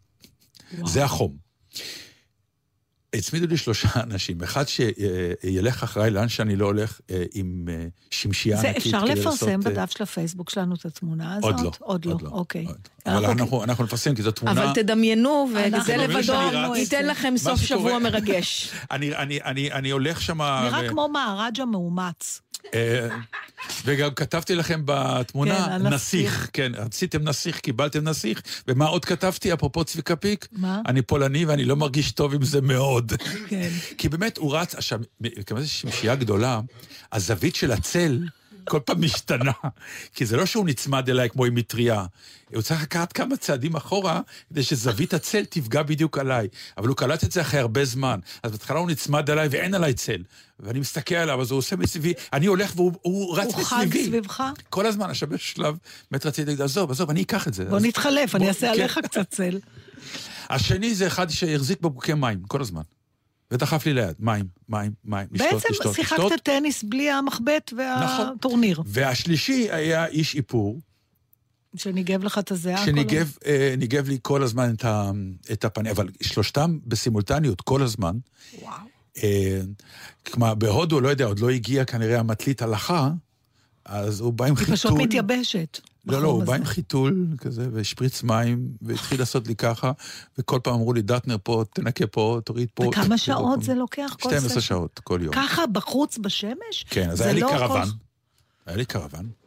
וואו. 0.74 0.88
זה 0.88 1.04
החום. 1.04 1.36
הצמידו 3.14 3.46
לי 3.46 3.56
שלושה 3.56 3.88
אנשים. 4.02 4.42
אחד 4.42 4.64
שילך 4.68 5.82
אחריי 5.82 6.10
לאן 6.10 6.28
שאני 6.28 6.56
לא 6.56 6.66
הולך 6.66 7.00
אה, 7.10 7.24
עם 7.34 7.68
אה, 7.68 7.86
שמשיה 8.10 8.56
זה 8.56 8.68
ענקית. 8.68 8.86
אפשר 8.86 9.00
כדי 9.06 9.20
לפרסם 9.20 9.46
לעשות, 9.46 9.48
אה, 9.48 9.72
בדף 9.72 9.90
של 9.90 10.02
הפייסבוק 10.02 10.50
שלנו 10.50 10.74
את 10.74 10.86
התמונה 10.86 11.36
הזאת? 11.36 11.54
עוד 11.54 11.60
לא. 11.60 11.70
עוד 11.80 12.22
לא, 12.22 12.28
אוקיי. 12.28 12.64
עוד 12.64 12.74
לא. 12.74 12.93
אבל 13.06 13.16
אנחנו- 13.16 13.32
אנחנו- 13.32 13.64
אנחנו 13.64 13.84
נפרסם, 13.84 14.14
כי 14.14 14.22
זו 14.22 14.30
תמונה... 14.30 14.64
אבל 14.64 14.74
תדמיינו, 14.74 15.48
וזה 15.54 15.96
לבדו. 15.96 16.76
ייתן 16.76 17.06
לכם 17.06 17.34
סוף 17.36 17.60
שבוע 17.60 17.98
מרגש. 17.98 18.70
אני, 18.90 19.16
אני, 19.16 19.38
אני, 19.44 19.72
אני 19.72 19.90
הולך 19.90 20.20
שם... 20.20 20.42
נראה 20.42 20.88
כמו 20.88 21.08
מהרג'ה 21.08 21.64
מאומץ. 21.64 22.40
אה, 22.74 23.08
וגם 23.84 24.10
כתבתי 24.10 24.54
לכם 24.54 24.82
בתמונה, 24.84 25.64
כן. 25.66 25.86
נסיך, 25.86 26.50
כן, 26.52 26.72
רציתם 26.74 27.22
נסיך, 27.22 27.60
קיבלתם 27.60 28.08
נסיך, 28.08 28.42
ומה 28.68 28.86
עוד 28.86 29.04
כתבתי, 29.04 29.52
אפרופו 29.52 29.84
צביקה 29.84 30.16
פיק? 30.16 30.48
מה? 30.52 30.80
אני 30.86 31.02
פולני 31.02 31.44
ואני 31.44 31.64
לא 31.64 31.76
מרגיש 31.76 32.12
טוב 32.12 32.34
עם 32.34 32.42
זה 32.44 32.60
מאוד. 32.60 33.12
כן. 33.48 33.68
כי 33.98 34.08
באמת 34.08 34.38
הוא 34.38 34.56
רץ, 34.56 34.74
עכשיו, 34.74 35.00
כמה 35.46 35.60
זה 35.60 35.68
שמשיה 35.68 36.14
גדולה, 36.14 36.60
הזווית 37.12 37.56
של 37.56 37.72
הצל 37.72 38.18
כל 38.68 38.80
פעם 38.80 39.00
משתנה. 39.04 39.52
כי 40.14 40.26
זה 40.26 40.36
לא 40.36 40.46
שהוא 40.46 40.66
נצמד 40.66 41.10
אליי 41.10 41.30
כמו 41.30 41.44
עם 41.44 41.54
מטריה. 41.54 42.04
הוא 42.54 42.62
צריך 42.62 42.82
לקחת 42.82 43.12
כמה 43.12 43.36
צעדים 43.36 43.76
אחורה, 43.76 44.20
כדי 44.50 44.62
שזווית 44.62 45.14
הצל 45.14 45.44
תפגע 45.44 45.82
בדיוק 45.82 46.18
עליי. 46.18 46.48
אבל 46.78 46.88
הוא 46.88 46.96
קלט 46.96 47.24
את 47.24 47.32
זה 47.32 47.40
אחרי 47.40 47.60
הרבה 47.60 47.84
זמן. 47.84 48.20
אז 48.42 48.50
בהתחלה 48.50 48.78
הוא 48.78 48.90
נצמד 48.90 49.30
אליי 49.30 49.48
ואין 49.50 49.74
עליי 49.74 49.94
צל. 49.94 50.22
ואני 50.60 50.80
מסתכל 50.80 51.14
עליו, 51.14 51.40
אז 51.40 51.50
הוא 51.50 51.58
עושה 51.58 51.76
מסביבי, 51.76 52.12
אני 52.32 52.46
הולך 52.46 52.72
והוא 52.76 52.92
הוא 53.02 53.38
רץ 53.38 53.54
הוא 53.54 53.64
חג 53.64 53.76
מסביבי. 53.86 54.04
סביבך? 54.06 54.42
כל 54.70 54.86
הזמן, 54.86 55.10
עכשיו 55.10 55.34
יש 55.34 55.52
שלב, 55.52 55.76
באמת 56.10 56.26
רציתי 56.26 56.46
להגיד, 56.50 56.62
עזוב, 56.62 56.90
עזוב, 56.90 57.10
אני 57.10 57.22
אקח 57.22 57.48
את 57.48 57.54
זה. 57.54 57.64
בוא 57.64 57.76
אז- 57.76 57.84
נתחלף, 57.84 58.34
אני 58.34 58.40
בוא- 58.44 58.48
אעשה 58.48 58.66
כן. 58.66 58.72
עליך 58.72 58.98
קצת 59.04 59.30
צל. 59.30 59.58
השני 60.50 60.94
זה 60.94 61.06
אחד 61.06 61.30
שהחזיק 61.30 61.80
בקבוקי 61.80 62.14
מים, 62.14 62.42
כל 62.48 62.60
הזמן. 62.60 62.82
ודחף 63.50 63.86
לי 63.86 63.94
ליד, 63.94 64.14
מים, 64.18 64.46
מים, 64.68 64.92
מים, 65.04 65.26
לשתות, 65.32 65.52
בעצם 65.52 65.68
לשתות, 65.70 65.86
לשתות. 65.86 65.94
שיחקת 65.94 66.42
טניס 66.42 66.82
בלי 66.82 67.10
המחבט 67.10 67.72
נכון. 67.72 68.28
והטורניר, 68.28 68.82
והשלישי 68.86 69.68
היה 69.70 70.06
איש 70.06 70.36
איפור, 70.36 70.80
שניגב 71.76 72.24
לך 72.24 72.38
את 72.38 72.50
הזיעה. 72.50 72.78
כל 72.78 72.84
שניגב 72.84 73.36
אה, 73.46 73.74
ניגב 73.78 74.08
לי 74.08 74.18
כל 74.22 74.42
הזמן 74.42 74.74
את, 74.74 74.84
ה, 74.84 75.10
את 75.52 75.64
הפנים, 75.64 75.92
אבל 75.92 76.08
שלושתם 76.22 76.78
בסימולטניות 76.86 77.60
כל 77.60 77.82
הזמן. 77.82 78.16
וואו. 78.62 78.74
אה, 79.22 79.60
כלומר, 80.26 80.54
בהודו, 80.54 81.00
לא 81.00 81.08
יודע, 81.08 81.24
עוד 81.24 81.38
לא 81.38 81.50
הגיע 81.50 81.84
כנראה 81.84 82.20
המטלית 82.20 82.62
הלכה, 82.62 83.10
אז 83.84 84.20
הוא 84.20 84.32
בא 84.32 84.44
עם 84.44 84.50
היא 84.50 84.58
חיתול. 84.58 84.76
פשוט 84.76 84.92
מתייבשת. 84.92 85.80
לא, 86.06 86.22
לא, 86.22 86.28
הוא 86.28 86.44
בא. 86.44 86.54
עם 86.54 86.64
חיתול 86.64 87.26
כזה, 87.38 87.68
והשפריץ 87.72 88.22
מים, 88.22 88.68
והתחיל 88.82 89.18
לעשות 89.20 89.46
לי 89.48 89.56
ככה, 89.56 89.92
וכל 90.38 90.60
פעם 90.62 90.74
אמרו 90.74 90.92
לי, 90.92 91.02
דטנר 91.02 91.36
פה, 91.42 91.64
תנקה 91.74 92.06
פה, 92.06 92.40
תוריד 92.44 92.68
פה. 92.74 92.84
וכמה 92.84 93.18
שעות 93.18 93.58
פה." 93.58 93.64
זה 93.64 93.74
לוקח 93.74 94.16
כל 94.20 94.28
12 94.28 94.48
סשן? 94.48 94.60
שעות 94.60 95.00
כל 95.04 95.20
יום. 95.22 95.34
ככה 95.34 95.66
בחוץ 95.66 96.18
בשמש? 96.18 96.84
כן, 96.90 97.10
אז 97.10 97.18
זה 97.18 97.24
היה 97.24 97.32
לי 97.32 97.40
לא 97.40 97.48
קרוון. 97.56 97.88
היה 98.66 98.76
לי 98.76 98.84
קרוון. 98.84 99.43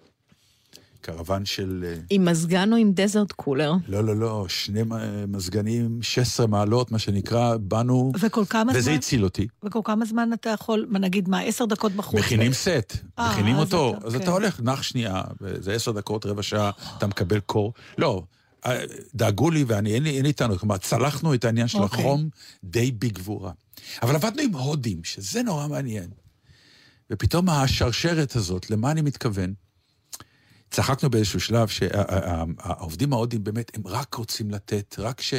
קרוון 1.12 1.45
של... 1.45 1.84
אה, 1.88 1.95
עם 2.10 2.26
מזגן 2.26 2.72
או 2.74 2.78
עם 2.78 2.91
desert 2.93 3.32
cooler? 3.32 3.74
לא, 3.88 4.03
לא, 4.03 4.16
לא, 4.16 4.45
שני 4.49 4.84
מ- 4.84 4.91
מזגנים, 5.36 5.99
16 6.01 6.47
מעלות, 6.47 6.91
מה 6.91 6.99
שנקרא, 6.99 7.58
באנו, 7.58 8.12
וכל 8.20 8.43
כמה 8.49 8.72
וזה 8.72 8.82
זמן? 8.82 8.93
הציל 8.93 9.24
אותי. 9.24 9.47
וכל 9.64 9.80
כמה 9.84 10.05
זמן 10.05 10.30
אתה 10.34 10.49
יכול, 10.49 10.86
מה 10.89 10.99
נגיד 10.99 11.30
מה, 11.30 11.39
עשר 11.39 11.66
דקות 11.66 11.91
בחוץ? 11.91 12.20
מכינים 12.20 12.51
ו- 12.51 12.55
סט, 12.55 12.93
אה, 13.20 13.32
מכינים 13.32 13.55
אז 13.55 13.62
אותו, 13.62 13.95
אתה- 13.97 14.08
אז 14.08 14.16
כן. 14.16 14.22
אתה 14.22 14.32
הולך, 14.32 14.60
נח 14.62 14.82
שנייה, 14.82 15.22
זה 15.60 15.74
עשר 15.74 15.91
דקות, 15.91 16.26
רבע 16.26 16.43
שעה, 16.43 16.72
אתה 16.97 17.08
מקבל 17.08 17.39
קור. 17.39 17.74
לא, 17.97 18.24
אה, 18.66 18.84
דאגו 19.16 19.51
לי 19.51 19.64
ואני, 19.68 19.93
אין 19.93 20.03
לי 20.03 20.10
אין 20.18 20.26
לי 20.26 20.34
טענות, 20.34 20.60
כלומר, 20.60 20.78
צלחנו 20.78 21.34
את 21.34 21.45
העניין 21.45 21.68
של 21.68 21.78
אוקיי. 21.78 21.99
החום 21.99 22.30
די 22.64 22.91
בגבורה. 22.91 23.51
אבל 24.03 24.16
עבדנו 24.16 24.41
עם 24.41 24.53
הודים, 24.53 25.03
שזה 25.03 25.43
נורא 25.43 25.68
מעניין. 25.68 26.10
ופתאום 27.12 27.49
השרשרת 27.49 28.36
הזאת, 28.36 28.70
למה 28.70 28.91
אני 28.91 29.01
מתכוון? 29.01 29.53
צחקנו 30.72 31.09
באיזשהו 31.09 31.39
שלב 31.39 31.68
שהעובדים 31.68 33.13
ההודים 33.13 33.43
באמת, 33.43 33.72
הם 33.78 33.82
רק 33.86 34.13
רוצים 34.13 34.51
לתת, 34.51 34.95
רק 34.99 35.22
ש... 35.22 35.34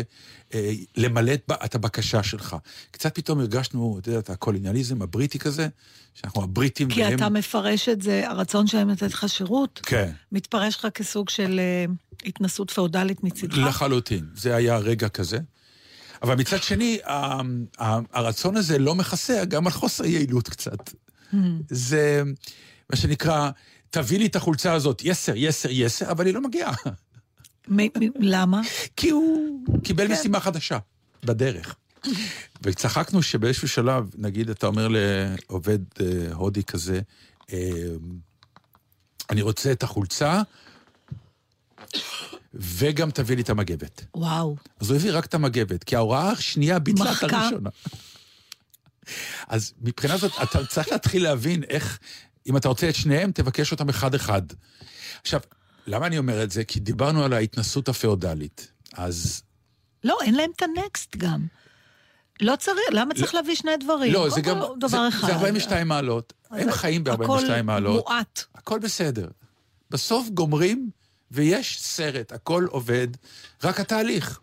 אה, 0.55 0.73
למלא 0.97 1.33
את 1.65 1.75
הבקשה 1.75 2.23
שלך. 2.23 2.57
קצת 2.91 3.15
פתאום 3.15 3.41
הרגשנו, 3.41 3.99
אתה 4.01 4.09
יודע, 4.09 4.19
את 4.19 4.31
הקולוניאליזם 4.31 5.03
הבריטי 5.03 5.39
כזה, 5.39 5.69
שאנחנו 6.15 6.43
הבריטים 6.43 6.89
כי 6.89 7.03
והם... 7.03 7.17
אתה 7.17 7.29
מפרש 7.29 7.89
את 7.89 8.03
זה, 8.03 8.29
הרצון 8.29 8.67
שלהם 8.67 8.89
לתת 8.89 9.13
לך 9.13 9.29
שירות, 9.29 9.81
כן, 9.83 10.11
מתפרש 10.33 10.77
לך 10.77 10.87
כסוג 10.95 11.29
של 11.29 11.61
אה, 11.61 11.85
התנסות 12.25 12.71
פאודלית 12.71 13.25
מצידך. 13.25 13.59
לחלוטין. 13.59 14.27
זה 14.35 14.57
היה 14.57 14.79
רגע 14.79 15.09
כזה. 15.09 15.39
אבל 16.23 16.35
מצד 16.35 16.63
שני, 16.63 16.99
הרצון 18.13 18.57
הזה 18.57 18.79
לא 18.79 18.95
מכסה 18.95 19.45
גם 19.45 19.67
על 19.67 19.73
חוסר 19.73 20.05
יעילות 20.05 20.49
קצת. 20.49 20.91
Hmm. 21.33 21.37
זה 21.71 22.23
מה 22.91 22.97
שנקרא, 22.97 23.51
תביא 23.91 24.19
לי 24.19 24.27
את 24.27 24.37
החולצה 24.37 24.73
הזאת, 24.73 25.03
יסר, 25.05 25.33
יסר, 25.37 25.69
יסר, 25.71 26.11
אבל 26.11 26.27
היא 26.27 26.35
לא 26.35 26.41
מגיעה. 26.41 26.73
למה? 28.21 28.61
כי 28.97 29.11
הוא 29.11 29.61
קיבל 29.85 30.07
כן. 30.07 30.13
משימה 30.13 30.41
חדשה, 30.41 30.79
בדרך. 31.25 31.75
וצחקנו 32.63 33.23
שבאיזשהו 33.23 33.69
שלב, 33.69 34.11
נגיד, 34.19 34.51
אתה 34.51 34.67
אומר 34.67 34.89
לעובד 34.91 35.79
אה, 36.01 36.07
הודי 36.33 36.63
כזה, 36.63 37.01
אה, 37.53 37.59
אני 39.31 39.43
רוצה 39.43 39.73
את 39.73 39.83
החולצה, 39.83 40.43
וגם 42.55 43.11
תביא 43.11 43.37
לי 43.37 43.43
את 43.43 43.51
המגבת. 43.51 44.05
וואו. 44.15 44.57
אז 44.81 44.91
הוא 44.91 44.97
הביא 44.97 45.13
רק 45.13 45.27
את 45.27 45.35
המגבת, 45.35 45.85
כי 45.85 45.97
ההוראה 45.97 46.31
השנייה 46.31 46.79
ביטלה 46.79 47.13
את. 47.13 47.23
הראשונה. 47.23 47.71
אז 49.49 49.73
מבחינה 49.81 50.17
זאת, 50.17 50.33
אתה 50.43 50.67
צריך 50.67 50.89
להתחיל 50.93 51.23
להבין 51.23 51.63
איך, 51.69 51.99
אם 52.47 52.57
אתה 52.57 52.69
רוצה 52.69 52.89
את 52.89 52.95
שניהם, 52.95 53.33
תבקש 53.33 53.73
אותם 53.73 53.89
אחד-אחד. 53.89 54.43
עכשיו, 55.23 55.41
למה 55.87 56.07
אני 56.07 56.19
אומר 56.19 56.43
את 56.43 56.51
זה? 56.51 56.65
כי 56.65 56.81
דיברנו 56.81 57.25
על 57.25 57.33
ההתנסות 57.33 57.89
הפאודלית. 57.89 58.73
אז 58.95 59.43
לא, 60.05 60.19
אין 60.23 60.35
להם 60.35 60.51
את 60.57 60.63
הנקסט 60.63 61.17
גם. 61.17 61.47
לא 62.41 62.57
צריך, 62.57 62.79
למה 62.93 63.15
צריך 63.15 63.35
להביא 63.35 63.55
שני 63.55 63.77
דברים? 63.77 64.13
לא, 64.13 64.31
זה 64.31 64.41
גם, 64.41 64.59
דבר 64.79 65.03
זה, 65.03 65.09
אחד. 65.09 65.27
זה 65.27 65.35
42 65.35 65.89
מעלות. 65.89 66.33
הם 66.51 66.73
חיים 66.73 67.05
ב-42 67.05 67.25
הכל 67.25 67.63
מעלות. 67.65 68.05
מועט. 68.09 68.45
הכל 68.55 68.79
בסדר. 68.79 69.29
בסוף 69.91 70.29
גומרים, 70.29 70.91
ויש 71.31 71.83
סרט, 71.83 72.33
הכל 72.33 72.67
עובד, 72.71 73.09
רק 73.65 73.81
התהליך. 73.81 74.41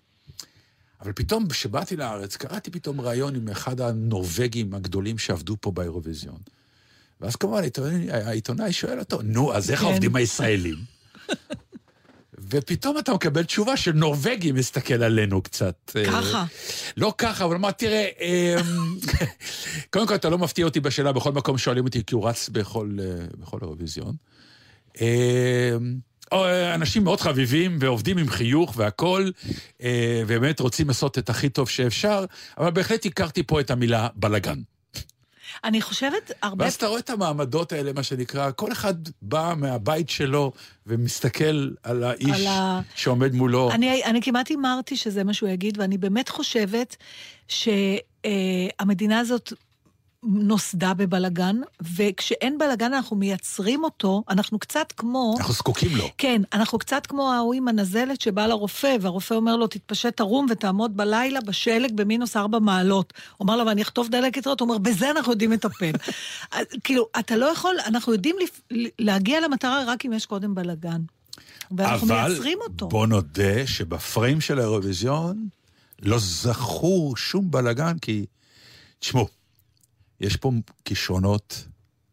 אבל 1.01 1.13
פתאום, 1.13 1.47
כשבאתי 1.47 1.95
לארץ, 1.95 2.35
קראתי 2.35 2.71
פתאום 2.71 3.01
ראיון 3.01 3.35
עם 3.35 3.49
אחד 3.49 3.81
הנורבגים 3.81 4.73
הגדולים 4.73 5.17
שעבדו 5.17 5.55
פה 5.61 5.71
באירוויזיון. 5.71 6.39
ואז 7.21 7.35
כמובן 7.35 7.61
העיתונאי, 8.11 8.73
שואל 8.73 8.99
אותו, 8.99 9.19
נו, 9.23 9.53
אז 9.53 9.71
איך 9.71 9.79
כן. 9.79 9.85
העובדים 9.85 10.15
הישראלים? 10.15 10.75
ופתאום 12.49 12.97
אתה 12.97 13.13
מקבל 13.13 13.43
תשובה 13.43 13.77
שנורבגי 13.77 14.51
מסתכל 14.51 15.03
עלינו 15.03 15.41
קצת. 15.41 15.91
אה, 15.95 16.05
ככה. 16.05 16.45
לא 16.97 17.13
ככה, 17.17 17.45
אבל 17.45 17.55
אמר, 17.55 17.71
תראה, 17.71 18.07
אמ, 18.21 18.97
קודם 19.93 20.07
כל 20.07 20.15
אתה 20.15 20.29
לא 20.29 20.37
מפתיע 20.37 20.65
אותי 20.65 20.79
בשאלה, 20.79 21.11
בכל 21.11 21.31
מקום 21.31 21.57
שואלים 21.57 21.85
אותי, 21.85 22.03
כי 22.03 22.15
הוא 22.15 22.29
רץ 22.29 22.49
בכל, 22.49 22.97
אה, 23.01 23.25
בכל 23.39 23.57
אירוויזיון. 23.61 24.15
אמ, 25.01 25.05
אנשים 26.75 27.03
מאוד 27.03 27.21
חביבים 27.21 27.77
ועובדים 27.79 28.17
עם 28.17 28.29
חיוך 28.29 28.73
והכול, 28.77 29.31
אה, 29.83 30.23
ובאמת 30.27 30.59
רוצים 30.59 30.87
לעשות 30.87 31.17
את 31.17 31.29
הכי 31.29 31.49
טוב 31.49 31.69
שאפשר, 31.69 32.25
אבל 32.57 32.71
בהחלט 32.71 33.05
הכרתי 33.05 33.43
פה 33.43 33.59
את 33.59 33.71
המילה 33.71 34.07
בלאגן. 34.15 34.59
אני 35.63 35.81
חושבת 35.81 36.31
הרבה... 36.41 36.63
ואז 36.65 36.73
אתה 36.73 36.87
רואה 36.87 36.99
את 36.99 37.09
המעמדות 37.09 37.71
האלה, 37.71 37.93
מה 37.93 38.03
שנקרא, 38.03 38.51
כל 38.55 38.71
אחד 38.71 38.93
בא 39.21 39.53
מהבית 39.57 40.09
שלו 40.09 40.51
ומסתכל 40.87 41.69
על 41.83 42.03
האיש 42.03 42.29
על 42.41 42.47
ה- 42.47 42.81
שעומד 42.95 43.33
מולו. 43.33 43.71
אני, 43.71 44.03
אני 44.03 44.21
כמעט 44.21 44.47
הימרתי 44.47 44.97
שזה 44.97 45.23
מה 45.23 45.33
שהוא 45.33 45.49
יגיד, 45.49 45.77
ואני 45.79 45.97
באמת 45.97 46.29
חושבת 46.29 46.95
שהמדינה 47.47 49.19
הזאת 49.19 49.53
נוסדה 50.25 50.93
בבלגן, 50.93 51.55
וכשאין 51.95 52.57
בלגן 52.57 52.93
אנחנו 52.93 53.15
מייצרים 53.15 53.83
אותו, 53.83 54.23
אנחנו 54.29 54.59
קצת 54.59 54.91
כמו... 54.97 55.35
אנחנו 55.37 55.53
זקוקים 55.53 55.95
לו. 55.97 56.09
כן, 56.17 56.41
אנחנו 56.53 56.79
קצת 56.79 57.05
כמו 57.05 57.33
ההוא 57.33 57.53
עם 57.53 57.67
הנזלת 57.67 58.21
שבא 58.21 58.47
לרופא, 58.47 58.97
והרופא 59.01 59.33
אומר 59.33 59.55
לו, 59.55 59.67
תתפשט 59.67 60.21
ערום 60.21 60.45
ותעמוד 60.49 60.97
בלילה 60.97 61.41
בשלג 61.41 61.91
במינוס 61.95 62.37
ארבע 62.37 62.59
מעלות. 62.59 63.13
אומר 63.39 63.55
לו, 63.55 63.65
ואני 63.65 63.81
אחטוף 63.81 64.07
דלקת 64.07 64.47
ריאות, 64.47 64.59
הוא 64.59 64.69
אומר, 64.69 64.77
בזה 64.77 65.11
אנחנו 65.11 65.31
יודעים 65.31 65.51
לטפל. 65.51 65.91
כאילו, 66.83 67.07
אתה 67.19 67.35
לא 67.35 67.45
יכול, 67.45 67.75
אנחנו 67.85 68.13
יודעים 68.13 68.35
לפ... 68.43 68.61
להגיע 68.99 69.39
למטרה 69.41 69.83
רק 69.87 70.05
אם 70.05 70.13
יש 70.13 70.25
קודם 70.25 70.55
בלגן. 70.55 71.01
ואנחנו 71.77 72.07
אבל 72.07 72.27
מייצרים 72.27 72.57
אותו. 72.61 72.87
בוא 72.87 73.07
נודה 73.07 73.67
שבפריים 73.67 74.41
של 74.41 74.59
האירוויזיון 74.59 75.47
לא 76.01 76.17
זכור 76.19 77.17
שום 77.17 77.51
בלאגן, 77.51 77.97
כי, 78.01 78.25
תשמעו, 78.99 79.27
יש 80.21 80.35
פה 80.37 80.51
כישרונות 80.85 81.67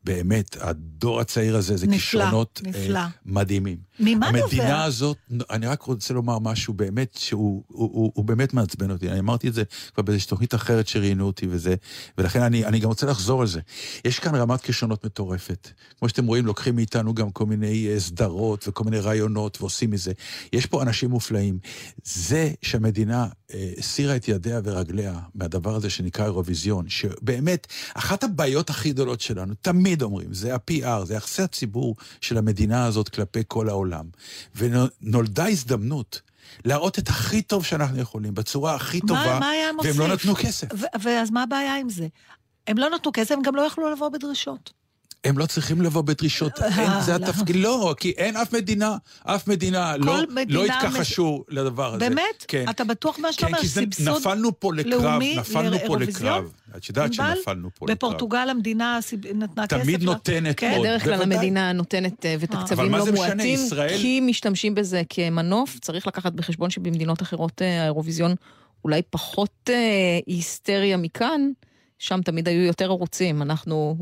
באמת, 0.04 0.56
הדור 0.60 1.20
הצעיר 1.20 1.56
הזה 1.56 1.76
זה 1.76 1.86
נפלא, 1.86 1.96
כישרונות 1.96 2.60
נפלא. 2.64 2.98
אה, 2.98 3.08
מדהימים. 3.26 3.76
ממה 4.00 4.26
נובע? 4.30 4.44
המדינה 4.44 4.84
הזאת, 4.84 5.16
אני 5.50 5.66
רק 5.66 5.82
רוצה 5.82 6.14
לומר 6.14 6.38
משהו 6.38 6.74
באמת, 6.74 7.16
שהוא 7.18 7.62
הוא, 7.68 7.90
הוא, 7.92 8.12
הוא 8.14 8.24
באמת 8.24 8.54
מעצבן 8.54 8.90
אותי. 8.90 9.08
אני 9.10 9.18
אמרתי 9.18 9.48
את 9.48 9.54
זה 9.54 9.62
כבר 9.94 10.02
באיזושהי 10.02 10.28
תוכנית 10.28 10.54
אחרת 10.54 10.88
שראיינו 10.88 11.26
אותי 11.26 11.46
וזה, 11.50 11.74
ולכן 12.18 12.42
אני, 12.42 12.64
אני 12.64 12.78
גם 12.78 12.88
רוצה 12.88 13.06
לחזור 13.06 13.40
על 13.40 13.46
זה. 13.46 13.60
יש 14.04 14.18
כאן 14.18 14.34
רמת 14.34 14.60
כישרונות 14.60 15.04
מטורפת. 15.04 15.68
כמו 15.98 16.08
שאתם 16.08 16.26
רואים, 16.26 16.46
לוקחים 16.46 16.76
מאיתנו 16.76 17.14
גם 17.14 17.30
כל 17.30 17.46
מיני 17.46 17.88
אה, 17.88 18.00
סדרות 18.00 18.68
וכל 18.68 18.84
מיני 18.84 18.98
רעיונות 18.98 19.60
ועושים 19.60 19.90
מזה. 19.90 20.12
יש 20.52 20.66
פה 20.66 20.82
אנשים 20.82 21.10
מופלאים. 21.10 21.58
זה 22.04 22.50
שהמדינה 22.62 23.26
אה, 23.54 23.72
הסירה 23.78 24.16
את 24.16 24.28
ידיה 24.28 24.60
ורגליה 24.64 25.20
מהדבר 25.34 25.74
הזה 25.74 25.90
שנקרא 25.90 26.24
אירוויזיון, 26.24 26.88
שבאמת, 26.88 27.66
אחת 27.94 28.24
הבעיות 28.24 28.70
הכי 28.70 28.92
גדולות 28.92 29.20
שלנו, 29.20 29.54
תמיד 29.60 29.91
אומרים, 30.02 30.34
זה 30.34 30.54
ה-PR, 30.54 31.04
זה 31.04 31.14
יחסי 31.14 31.42
הציבור 31.42 31.96
של 32.20 32.38
המדינה 32.38 32.84
הזאת 32.84 33.08
כלפי 33.08 33.42
כל 33.48 33.68
העולם. 33.68 34.04
ונולדה 34.56 35.48
הזדמנות. 35.48 36.20
להראות 36.64 36.98
את 36.98 37.08
הכי 37.08 37.42
טוב 37.42 37.64
שאנחנו 37.64 37.98
יכולים, 38.00 38.34
בצורה 38.34 38.74
הכי 38.74 39.00
מה- 39.02 39.08
טובה, 39.08 39.38
מה 39.40 39.46
והם 39.66 39.76
מוסיף? 39.76 39.98
לא 39.98 40.08
נתנו 40.08 40.34
כסף. 40.34 40.68
ואז 41.02 41.30
מה 41.30 41.42
הבעיה 41.42 41.76
עם 41.76 41.88
זה? 41.90 42.06
הם 42.66 42.78
לא 42.78 42.90
נתנו 42.90 43.10
כסף, 43.14 43.30
הם 43.34 43.42
גם 43.42 43.56
לא 43.56 43.62
יכלו 43.62 43.90
לבוא 43.92 44.08
בדרישות. 44.08 44.72
הם 45.24 45.38
לא 45.38 45.46
צריכים 45.46 45.82
לבוא 45.82 46.02
בדרישות, 46.02 46.58
אה, 46.60 46.82
אין, 46.82 47.00
זה? 47.00 47.14
התפקיד, 47.14 47.56
לא, 47.56 47.94
כי 48.00 48.10
אין 48.10 48.36
אף 48.36 48.52
מדינה, 48.52 48.96
אף 49.24 49.48
מדינה, 49.48 49.96
לא, 49.96 50.18
לא 50.48 50.64
התכחשו 50.64 51.44
לדבר 51.48 51.94
הזה. 51.94 51.98
באמת? 51.98 52.44
כן. 52.48 52.64
אתה 52.70 52.84
בטוח 52.84 53.18
מה 53.18 53.32
שאתה 53.32 53.46
כן, 53.46 53.54
אומר? 53.54 53.64
סבסוד 53.64 54.16
נפלנו 54.16 54.60
פה 54.60 54.74
לקרב, 54.74 55.22
נפלנו 55.36 55.76
פה? 55.86 55.98
לקרב. 55.98 56.52
את 56.76 56.88
יודעת? 56.88 57.12
שנפלנו 57.14 57.68
פה 57.74 57.86
לקרב. 57.86 57.96
בפורטוגל 57.96 58.48
המדינה 58.50 58.98
נתנה 59.34 59.66
כסף? 59.66 59.82
תמיד 59.82 60.02
נותנת 60.02 60.56
כן? 60.58 60.72
עוד. 60.76 60.80
בדרך 60.86 61.04
כלל. 61.04 61.22
המדינה 61.22 61.72
נותנת 61.72 62.26
אה, 62.26 62.34
ותקצבים 62.40 62.90
מה 62.90 62.98
לא 62.98 63.06
מועטים, 63.12 63.54
ישראל- 63.54 63.98
כי 63.98 64.20
משתמשים 64.20 64.74
בזה 64.74 65.02
כמנוף. 65.08 65.78
צריך 65.80 66.06
לקחת 66.06 66.32
בחשבון 66.32 66.70
שבמדינות 66.70 67.22
אחרות 67.22 67.62
אה, 67.62 67.82
האירוויזיון 67.82 68.34
אולי 68.84 69.02
פחות 69.10 69.70
אה, 69.72 69.74
היסטריה 70.26 70.96
מכאן. 70.96 71.50
שם 72.02 72.20
תמיד 72.24 72.48
היו 72.48 72.62
יותר 72.62 72.84
ערוצים, 72.84 73.42
אנחנו 73.42 73.96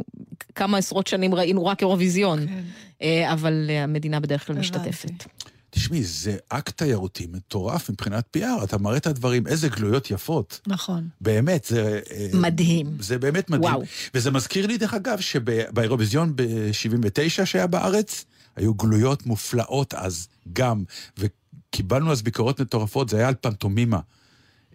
כמה 0.55 0.79
עשרות 0.79 1.07
שנים 1.07 1.35
ראינו 1.35 1.67
רק 1.67 1.81
אירוויזיון, 1.81 2.47
כן. 2.47 2.63
אה, 3.03 3.33
אבל 3.33 3.67
אה, 3.69 3.85
המדינה 3.85 4.21
בדרך 4.21 4.47
כלל 4.47 4.57
הבנתי. 4.57 4.79
משתתפת. 4.79 5.25
תשמעי, 5.71 6.05
זה 6.05 6.37
אקט 6.49 6.77
תיירותי 6.77 7.27
מטורף 7.33 7.91
מבחינת 7.91 8.37
PR, 8.37 8.65
אתה 8.65 8.79
מראה 8.79 8.97
את 8.97 9.07
הדברים, 9.07 9.47
איזה 9.47 9.69
גלויות 9.69 10.11
יפות. 10.11 10.61
נכון. 10.67 11.09
באמת, 11.21 11.65
זה... 11.65 12.01
אה, 12.11 12.29
מדהים. 12.35 12.97
זה 13.01 13.19
באמת 13.19 13.51
מדהים. 13.51 13.75
וואו. 13.75 13.83
וזה 14.15 14.31
מזכיר 14.31 14.67
לי, 14.67 14.79
דרך 14.79 14.95
אגב, 14.95 15.21
שבאירוויזיון 15.21 16.37
ב-79 16.37 17.45
שהיה 17.45 17.67
בארץ, 17.67 18.25
היו 18.57 18.75
גלויות 18.75 19.27
מופלאות 19.27 19.95
אז 19.95 20.29
גם, 20.53 20.85
וקיבלנו 21.19 22.13
אז 22.13 22.23
ביקורות 22.23 22.61
מטורפות, 22.61 23.09
זה 23.09 23.17
היה 23.17 23.29
על 23.29 23.35
פנטומימה. 23.41 24.01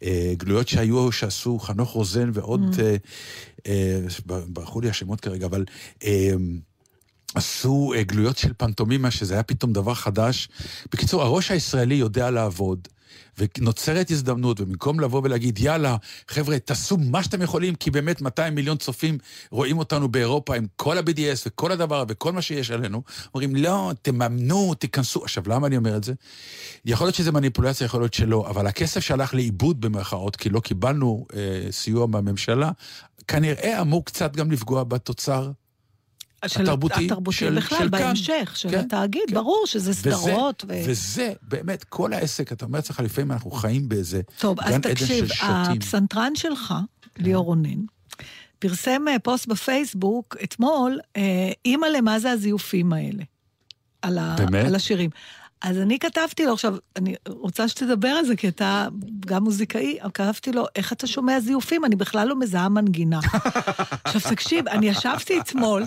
אה, 0.04 0.34
גלויות 0.38 0.68
שהיו, 0.68 1.12
שעשו 1.12 1.60
חנוך 1.60 1.90
רוזן 1.90 2.30
ועוד, 2.34 2.76
אה, 2.80 2.96
אה, 3.68 4.02
ברחו 4.48 4.82
לי 4.82 4.90
השמות 4.90 5.22
כרגע, 5.22 5.46
אבל 5.46 5.66
עשו 7.36 7.94
גלויות 8.02 8.38
של 8.38 8.52
פנטומימה, 8.58 9.12
שזה 9.12 9.34
היה 9.34 9.44
פתאום 9.44 9.74
דבר 9.74 9.94
חדש. 9.94 10.50
בקיצור, 10.92 11.22
הראש 11.22 11.52
הישראלי 11.52 11.96
יודע 11.96 12.32
לעבוד. 12.32 12.88
ונוצרת 13.38 14.12
הזדמנות, 14.12 14.62
ובמקום 14.62 15.00
לבוא 15.00 15.22
ולהגיד, 15.24 15.60
יאללה, 15.60 15.98
חבר'ה, 16.28 16.60
תעשו 16.60 16.98
מה 16.98 17.24
שאתם 17.24 17.42
יכולים, 17.42 17.76
כי 17.76 17.92
באמת 17.92 18.22
200 18.22 18.56
מיליון 18.56 18.78
צופים 18.78 19.18
רואים 19.52 19.78
אותנו 19.78 20.08
באירופה 20.08 20.56
עם 20.56 20.66
כל 20.76 20.98
ה-BDS 20.98 21.44
וכל 21.46 21.72
הדבר 21.72 22.04
וכל 22.08 22.32
מה 22.32 22.42
שיש 22.42 22.72
עלינו, 22.72 23.02
אומרים, 23.34 23.56
לא, 23.56 23.92
תממנו, 24.02 24.74
תיכנסו. 24.74 25.24
עכשיו, 25.24 25.44
למה 25.48 25.68
אני 25.68 25.78
אומר 25.78 25.98
את 25.98 26.04
זה? 26.04 26.14
יכול 26.86 27.08
להיות 27.08 27.16
שזה 27.16 27.32
מניפולציה, 27.32 27.86
יכול 27.86 28.02
להיות 28.02 28.14
שלא, 28.14 28.48
אבל 28.50 28.68
הכסף 28.68 29.00
שהלך 29.00 29.34
לאיבוד 29.34 29.82
במרכאות, 29.82 30.36
כי 30.36 30.50
לא 30.50 30.60
קיבלנו 30.60 31.26
אה, 31.36 31.72
סיוע 31.72 32.08
מהממשלה, 32.08 32.72
כנראה 33.28 33.82
אמור 33.82 34.06
קצת 34.06 34.36
גם 34.36 34.52
לפגוע 34.52 34.84
בתוצר 34.84 35.52
של 36.48 36.62
התרבותי 36.62 37.06
התרבותי 37.06 37.38
של- 37.38 37.56
בכלל, 37.56 37.78
של 37.78 37.90
כאן. 37.90 38.00
בהמשך, 38.00 38.52
של 38.56 38.70
כן, 38.72 38.80
התאגיד, 38.80 39.22
כן. 39.28 39.34
ברור 39.34 39.64
שזה 39.66 39.90
וזה- 39.92 40.02
סדרות. 40.02 40.66
ו... 40.68 40.82
וזה, 40.88 41.34
באמת, 41.42 41.84
כל 41.84 42.14
העסק, 42.14 42.52
אתה 42.52 42.66
אומר 42.66 42.78
לעצמך, 42.80 43.00
לפעמים 43.00 43.32
אנחנו 43.32 43.52
חיים 43.52 43.90
באיזה 43.90 44.22
טוב, 44.40 44.60
אז 44.60 44.70
גן 44.70 44.74
עדן 44.76 44.94
תקשיב, 44.94 45.28
של 45.28 45.34
שוטים. 45.34 45.50
הפסנתרן 45.52 46.32
שלך, 46.36 46.74
ליאור 47.18 47.46
רונן, 47.46 47.80
פרסם 48.60 49.02
אה, 49.08 49.20
פוסט 49.20 49.48
בפייסבוק 49.48 50.36
אתמול, 50.44 51.00
אה, 51.18 51.22
אימא 51.66 51.86
למה 51.86 52.20
זה 52.20 52.32
הזיופים 52.32 52.94
האלה, 52.94 53.24
על, 54.02 54.18
ה... 54.18 54.36
באמת? 54.38 54.66
על 54.66 54.76
השירים. 54.76 55.10
אז 55.62 55.78
אני 55.78 56.00
כתבתי 56.00 56.46
לו, 56.46 56.54
עכשיו, 56.54 56.76
אני 56.96 57.16
רוצה 57.28 57.68
שתדבר 57.68 58.08
על 58.08 58.26
זה, 58.26 58.36
כי 58.36 58.48
אתה 58.48 58.88
גם 59.26 59.44
מוזיקאי, 59.44 59.98
כתבתי 60.14 60.52
לו, 60.52 60.66
איך 60.76 60.94
אתה 60.94 61.08
שומע 61.08 61.40
זיופים? 61.40 61.86
אני 61.86 61.96
בכלל 61.96 62.28
לא 62.28 62.40
מזהה 62.40 62.70
מנגינה. 62.70 63.20
עכשיו, 64.04 64.22
תקשיב, 64.32 64.68
אני 64.68 64.88
ישבתי 64.90 65.40
אתמול, 65.40 65.86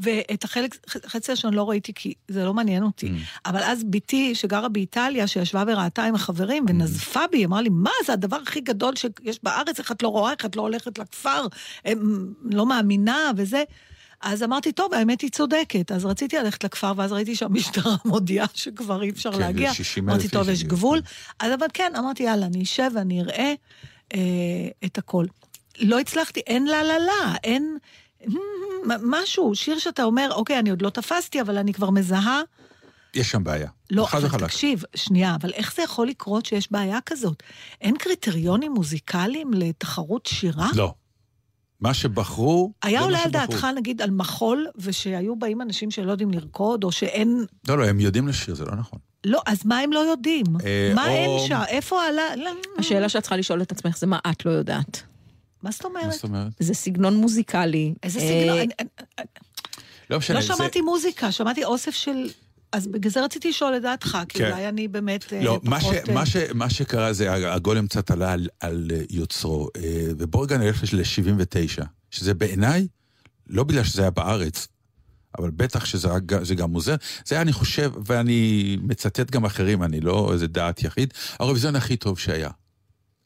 ואת 0.00 0.44
החלק, 0.44 0.76
חצי 1.06 1.32
ראשון 1.32 1.54
לא 1.54 1.70
ראיתי, 1.70 1.92
כי 1.94 2.14
זה 2.28 2.44
לא 2.44 2.54
מעניין 2.54 2.82
אותי. 2.82 3.12
אבל 3.46 3.62
אז 3.62 3.84
בתי, 3.90 4.34
שגרה 4.34 4.68
באיטליה, 4.68 5.26
שישבה 5.26 5.64
וראתה 5.66 6.04
עם 6.04 6.14
החברים, 6.14 6.64
ונזפה 6.68 7.20
בי, 7.30 7.44
אמרה 7.44 7.62
לי, 7.62 7.68
מה, 7.72 7.90
זה 8.06 8.12
הדבר 8.12 8.38
הכי 8.42 8.60
גדול 8.60 8.96
שיש 8.96 9.38
בארץ, 9.42 9.78
איך 9.78 9.92
את 9.92 10.02
לא 10.02 10.08
רואה, 10.08 10.32
איך 10.32 10.44
את 10.44 10.56
לא 10.56 10.62
הולכת 10.62 10.98
לכפר, 10.98 11.46
לא 12.44 12.66
מאמינה 12.66 13.30
וזה. 13.36 13.62
אז 14.20 14.42
אמרתי, 14.42 14.72
טוב, 14.72 14.94
האמת 14.94 15.20
היא 15.20 15.30
צודקת. 15.30 15.92
אז 15.92 16.04
רציתי 16.04 16.36
ללכת 16.36 16.64
לכפר, 16.64 16.92
ואז 16.96 17.12
ראיתי 17.12 17.36
שהמשטרה 17.36 17.96
מודיעה 18.04 18.46
שכבר 18.54 19.02
אי 19.02 19.10
אפשר 19.10 19.32
כן, 19.32 19.38
להגיע. 19.38 19.70
זה 19.70 19.74
60,000 19.74 20.14
אמרתי, 20.14 20.28
טוב, 20.28 20.48
יש 20.48 20.60
הגיעו." 20.60 20.76
גבול. 20.76 21.00
אז 21.38 21.52
אבל 21.58 21.66
כן, 21.74 21.92
אמרתי, 21.98 22.22
יאללה, 22.22 22.46
אני 22.46 22.62
אשב 22.62 22.90
ואני 22.94 23.20
אראה 23.20 23.54
אה, 24.14 24.18
את 24.84 24.98
הכל. 24.98 25.26
לא 25.78 26.00
הצלחתי, 26.00 26.40
אין 26.40 26.66
לה 26.66 26.82
לה 26.82 26.98
לה, 26.98 27.34
אין... 27.44 27.78
משהו, 28.84 29.54
שיר 29.54 29.78
שאתה 29.78 30.04
אומר, 30.04 30.28
אוקיי, 30.32 30.58
אני 30.58 30.70
עוד 30.70 30.82
לא 30.82 30.90
תפסתי, 30.90 31.40
אבל 31.40 31.58
אני 31.58 31.72
כבר 31.72 31.90
מזהה. 31.90 32.40
יש 33.14 33.30
שם 33.30 33.44
בעיה. 33.44 33.68
לא, 33.90 34.08
אבל 34.12 34.26
וחלק. 34.26 34.42
תקשיב, 34.42 34.82
שנייה, 34.94 35.34
אבל 35.34 35.52
איך 35.52 35.74
זה 35.76 35.82
יכול 35.82 36.08
לקרות 36.08 36.46
שיש 36.46 36.72
בעיה 36.72 36.98
כזאת? 37.06 37.42
אין 37.80 37.96
קריטריונים 37.96 38.72
מוזיקליים 38.72 39.54
לתחרות 39.54 40.26
שירה? 40.26 40.68
לא. 40.74 40.94
מה 41.80 41.94
שבחרו, 41.94 42.72
היה 42.82 43.00
עולה 43.00 43.18
מה 43.18 43.24
על. 43.24 43.30
דעתך, 43.30 43.66
נגיד, 43.76 44.02
על 44.02 44.10
מחול, 44.10 44.66
ושהיו 44.76 45.36
באים 45.36 45.62
אנשים 45.62 45.90
שלא 45.90 46.10
יודעים 46.10 46.30
לרקוד, 46.30 46.84
או 46.84 46.92
שאין... 46.92 47.44
לא, 47.68 47.78
לא, 47.78 47.84
הם 47.86 48.00
יודעים 48.00 48.28
לשיר, 48.28 48.54
זה 48.54 48.64
לא 48.64 48.76
נכון. 48.76 48.98
לא, 49.26 49.40
אז 49.46 49.66
מה 49.66 49.78
הם 49.78 49.92
לא 49.92 49.98
יודעים? 49.98 50.46
אה, 50.64 50.92
מה 50.94 51.08
אין 51.10 51.30
שם? 51.48 51.60
איפה 51.68 52.04
עלה... 52.04 52.36
לא, 52.36 52.50
השאלה 52.78 53.08
שאת 53.08 53.22
צריכה 53.22 53.36
לשאול 53.36 53.62
את 53.62 53.72
עצמך 53.72 53.98
זה 53.98 54.06
מה 54.06 54.18
את 54.30 54.46
לא 54.46 54.50
יודעת. 54.50 55.02
מה 55.62 55.70
זאת 55.70 55.84
מה 55.84 55.88
אומרת? 55.88 56.12
זאת 56.12 56.24
אומרת? 56.24 56.52
זה 56.60 56.74
סגנון 56.74 57.16
מוזיקלי. 57.16 57.94
איזה 58.02 58.20
אה, 58.20 58.24
סגנון? 58.42 58.58
אני- 58.58 58.88
לא. 60.10 60.18
לא 60.34 60.40
שמעתי 60.40 60.80
מוזיקה, 60.80 61.32
שמעתי 61.32 61.64
אוסף 61.64 61.90
של... 61.94 62.28
אז 62.72 62.86
בגלל 62.86 63.12
זה 63.12 63.24
רציתי 63.24 63.48
לשאול 63.48 63.76
את 63.76 63.82
דעתך, 63.82 64.18
כי 64.28 64.38
כן. 64.38 64.50
אולי 64.50 64.68
אני 64.68 64.88
באמת 64.88 65.32
אה, 65.32 65.42
לא, 65.42 65.60
מה, 65.62 65.80
ש, 65.80 65.84
פחות... 65.84 65.94
אה, 66.08 66.14
מה, 66.14 66.26
ש, 66.26 66.36
מה 66.54 66.70
שקרה 66.70 67.12
זה, 67.12 67.52
הגולם 67.52 67.86
קצת 67.86 68.10
עלה 68.10 68.32
על, 68.32 68.48
על 68.60 68.90
אה, 68.94 69.02
יוצרו, 69.10 69.68
ובואו 70.18 70.42
רגע 70.42 70.58
נלך 70.58 70.82
ל-79, 70.92 71.84
שזה 72.10 72.34
בעיניי, 72.34 72.86
לא 73.46 73.64
בגלל 73.64 73.84
שזה 73.84 74.02
היה 74.02 74.10
בארץ, 74.10 74.68
אבל 75.38 75.50
בטח 75.50 75.84
שזה 75.84 76.08
זה 76.42 76.54
גם 76.54 76.70
מוזר, 76.70 76.94
זה 77.26 77.34
היה, 77.34 77.42
אני 77.42 77.52
חושב, 77.52 77.92
ואני 78.06 78.76
מצטט 78.82 79.30
גם 79.30 79.44
אחרים, 79.44 79.82
אני 79.82 80.00
לא 80.00 80.30
איזה 80.32 80.46
דעת 80.46 80.82
יחיד, 80.82 81.14
האירוויזיון 81.38 81.76
הכי 81.76 81.96
טוב 81.96 82.18
שהיה, 82.18 82.50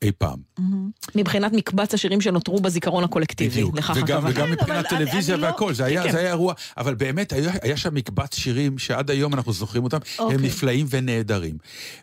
אי 0.02 0.12
פעם. 0.18 0.38
מהמם. 0.58 0.90
מבחינת 1.14 1.52
מקבץ 1.52 1.94
השירים 1.94 2.20
שנותרו 2.20 2.60
בזיכרון 2.60 3.04
הקולקטיבי. 3.04 3.50
בדיוק, 3.50 3.76
לכך 3.76 3.90
וגם, 3.96 4.16
הכוונה. 4.18 4.30
וגם 4.30 4.46
כן, 4.46 4.52
מבחינת 4.52 4.88
טלוויזיה 4.88 5.36
לא- 5.36 5.46
והכל, 5.46 5.74
זה 5.74 5.84
היה, 5.84 6.02
כן. 6.02 6.12
זה 6.12 6.18
היה 6.18 6.28
אירוע, 6.28 6.54
אבל 6.76 6.94
באמת 6.94 7.32
היה, 7.32 7.52
היה 7.62 7.76
שם 7.76 7.94
מקבץ 7.94 8.34
שירים 8.34 8.78
שעד 8.78 9.10
היום 9.10 9.34
אנחנו 9.34 9.52
זוכרים 9.52 9.84
אותם, 9.84 9.96
הם 9.96 10.24
אוקיי. 10.24 10.36
נפלאים 10.38 10.86
ונהדרים. 10.90 11.58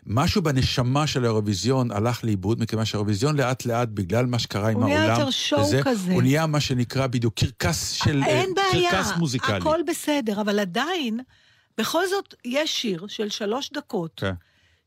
משהו 0.06 0.42
בנשמה 0.42 1.06
של 1.06 1.24
האירוויזיון 1.24 1.90
הלך 1.90 2.24
לאיבוד, 2.24 2.60
מכיוון 2.62 2.84
שהאירוויזיון 2.84 3.36
לאט 3.36 3.64
לאט, 3.64 3.88
בגלל 3.88 4.26
מה 4.26 4.38
שקרה 4.38 4.68
עם 4.68 4.76
הוא 4.76 4.84
נהיה 4.84 5.00
העולם, 5.00 5.18
יותר 5.18 5.30
שואו 5.30 5.60
וזה, 5.60 5.80
כזה. 5.84 6.12
הוא 6.12 6.22
נהיה 6.22 6.46
מה 6.46 6.60
שנקרא 6.60 7.06
בדיוק 7.06 7.34
קרקס 7.34 7.90
של, 7.90 8.22
אה, 8.22 8.28
אין 8.28 8.50
בעיה, 8.54 8.90
קרקס 8.90 9.12
מוזיקלי. 9.16 9.56
הכל 9.56 9.78
בסדר, 9.86 10.40
אבל 10.40 10.58
עדיין, 10.58 11.20
בכל 11.78 12.02
זאת, 12.10 12.34
יש 12.44 12.82
שיר 12.82 13.06
של 13.08 13.28
שלוש 13.28 13.70
דקות, 13.74 14.12
כן. 14.16 14.32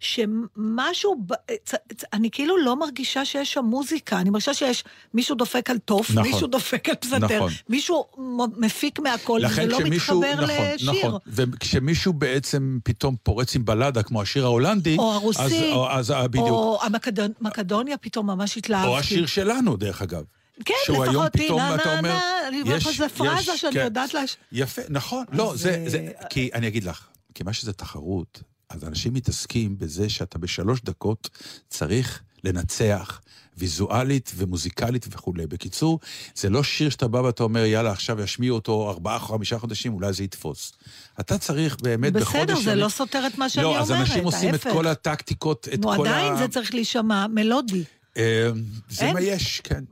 שמשהו, 0.03 1.25
צ- 1.65 1.73
אני 2.13 2.31
כאילו 2.31 2.57
לא 2.57 2.75
מרגישה 2.79 3.25
שיש 3.25 3.53
שם 3.53 3.65
מוזיקה, 3.65 4.19
אני 4.19 4.29
מרגישה 4.29 4.53
שיש 4.53 4.83
מישהו 5.13 5.35
דופק 5.35 5.69
על 5.69 5.77
תוף, 5.77 6.11
נכון. 6.11 6.23
מישהו 6.31 6.47
דופק 6.47 6.89
על 6.89 6.95
פסנתר, 6.95 7.35
נכון. 7.37 7.51
מישהו 7.69 8.05
מפיק 8.57 8.99
מהכל, 8.99 9.39
לכן 9.43 9.67
לא 9.69 9.79
מתחבר 9.79 10.33
נכון, 10.33 10.49
לשיר. 10.75 11.07
נכון, 11.07 11.19
וכשמישהו 11.27 12.13
בעצם 12.13 12.77
פתאום 12.83 13.15
פורץ 13.23 13.55
עם 13.55 13.65
בלדה, 13.65 14.03
כמו 14.03 14.21
השיר 14.21 14.45
ההולנדי, 14.45 14.97
או 14.97 15.13
הרוסי, 15.13 15.41
אז, 15.41 15.53
או, 15.71 15.89
אז 15.91 16.11
אה, 16.11 16.27
בדיוק, 16.27 16.47
או 16.49 16.79
המקדוניה 17.41 17.97
פתאום 17.97 18.27
ממש 18.27 18.57
התלהבתי. 18.57 18.87
או 18.87 18.97
השיר 18.97 19.25
שלנו, 19.25 19.77
דרך 19.77 20.01
אגב. 20.01 20.23
כן, 20.65 20.73
שהוא 20.85 21.03
היום 21.03 21.15
לפחות, 21.25 21.31
פתאום, 21.33 21.59
נה, 21.59 21.75
אתה 21.75 21.85
נה, 21.89 21.97
אומר, 21.97 22.17
נה, 22.51 22.73
לך, 22.75 22.87
יש- 22.87 22.97
זו 22.97 23.09
פרזה 23.09 23.51
יש, 23.51 23.61
שאני 23.61 23.73
כן. 23.73 23.79
יודעת 23.83 24.13
להש... 24.13 24.37
יפה, 24.51 24.81
נכון. 24.89 25.25
לא, 25.31 25.53
אז, 25.53 25.59
זה, 25.59 25.69
אה, 25.83 25.89
זה, 25.89 26.09
כי 26.29 26.49
אני 26.53 26.67
אגיד 26.67 26.83
לך, 26.83 27.07
כיוון 27.35 27.53
שזה 27.53 27.73
תחרות, 27.73 28.41
אז 28.73 28.83
אנשים 28.83 29.13
מתעסקים 29.13 29.77
בזה 29.77 30.09
שאתה 30.09 30.37
בשלוש 30.37 30.81
דקות 30.81 31.29
צריך 31.69 32.21
לנצח 32.43 33.21
ויזואלית 33.57 34.31
ומוזיקלית 34.35 35.07
וכולי. 35.11 35.47
בקיצור, 35.47 35.99
זה 36.35 36.49
לא 36.49 36.63
שיר 36.63 36.89
שאתה 36.89 37.07
בא 37.07 37.17
ואתה 37.17 37.43
אומר, 37.43 37.65
יאללה, 37.65 37.91
עכשיו 37.91 38.21
ישמיעו 38.21 38.55
אותו 38.55 38.89
ארבעה, 38.89 39.19
חמישה 39.19 39.59
חודשים, 39.59 39.93
אולי 39.93 40.13
זה 40.13 40.23
יתפוס. 40.23 40.73
אתה 41.19 41.37
צריך 41.37 41.77
באמת 41.81 42.13
בחודש... 42.13 42.41
בסדר, 42.43 42.55
זה 42.59 42.71
ימים- 42.71 42.83
לא 42.83 42.89
סותר 42.89 43.27
את 43.27 43.37
מה 43.37 43.49
שאני 43.49 43.63
לא, 43.63 43.69
אומרת, 43.69 43.81
אז 43.83 43.91
אנשים 43.91 44.23
עושים 44.23 44.55
את. 44.55 44.67
כל 44.67 44.87
הטקטיקות, 44.87 45.67
את 45.73 45.79
נו, 45.79 45.95
כל 45.95 46.07
עדיין 46.07 46.33
ה... 46.33 46.37
זה 46.37 46.47
צריך 46.47 46.73
להישמע 46.73 47.27
מלודי. 47.27 47.83
אה, 48.17 48.49
זה 48.89 49.05
אין? 49.05 49.13
מה 49.13 49.21
יש, 49.21 49.61
כן. 49.63 49.83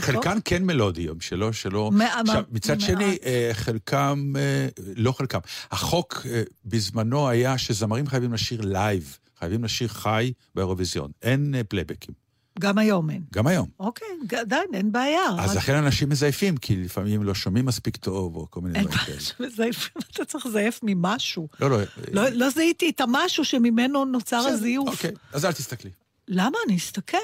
חלקן 0.00 0.38
כן 0.44 0.64
מלודיות, 0.64 1.22
שלא, 1.22 1.52
שלא... 1.52 1.90
עכשיו, 2.20 2.44
מצד. 2.50 2.80
שני, 2.80 3.16
אה, 3.24 3.50
חלקם, 3.52 4.32
אה, 4.36 4.68
לא 4.96 5.12
חלקם, 5.12 5.38
החוק 5.70 6.26
אה, 6.30 6.42
בזמנו 6.64 7.28
היה 7.28 7.58
שזמרים 7.58 8.06
חייבים 8.06 8.32
לשיר 8.32 8.60
live, 8.60 9.18
חייבים 9.38 9.64
לשיר 9.64 9.88
חי 9.88 10.32
באירוויזיון. 10.54 11.10
אין 11.22 11.54
פלייבקים, 11.68 12.14
גם 12.60 12.78
היום 12.78 13.10
אין. 13.10 13.22
גם 13.32 13.46
היום. 13.46 13.68
אוקיי, 13.80 14.08
עדיין, 14.40 14.66
אין 14.74 14.92
בעיה. 14.92 15.20
אז 15.38 15.50
רק- 15.50 15.56
לכן 15.56 15.74
אנשים 15.74 16.08
מזייפים, 16.08 16.56
כי 16.56 16.76
לפעמים 16.76 17.22
לא 17.22 17.34
שומעים 17.34 17.66
מספיק 17.66 17.96
טוב, 17.96 18.36
או 18.36 18.46
כל 18.50 18.60
מיני 18.60 18.78
אין 18.78 18.84
דברים 18.84 18.98
בעיה 19.06 19.18
כאלה. 19.18 19.20
שמזייפים, 19.20 19.92
אתה 20.12 20.24
צריך 20.24 20.46
לזייף 20.46 20.80
ממשהו. 20.82 21.48
לא, 21.60 21.70
לא. 21.70 21.78
לא- 22.12 22.28
לא 22.28 22.50
זיהיתי 22.50 22.90
את 22.90 23.00
המשהו 23.00 23.44
שממנו 23.44 24.04
נוצר 24.04 24.36
הזיוף. 24.36 24.88
אוקיי, 24.88 25.10
אז 25.32 25.44
אל 25.44 25.52
תסתכלי. 25.52 25.90
למה? 26.28 26.58
אני 26.68 26.76
אסתכל. 26.76 27.16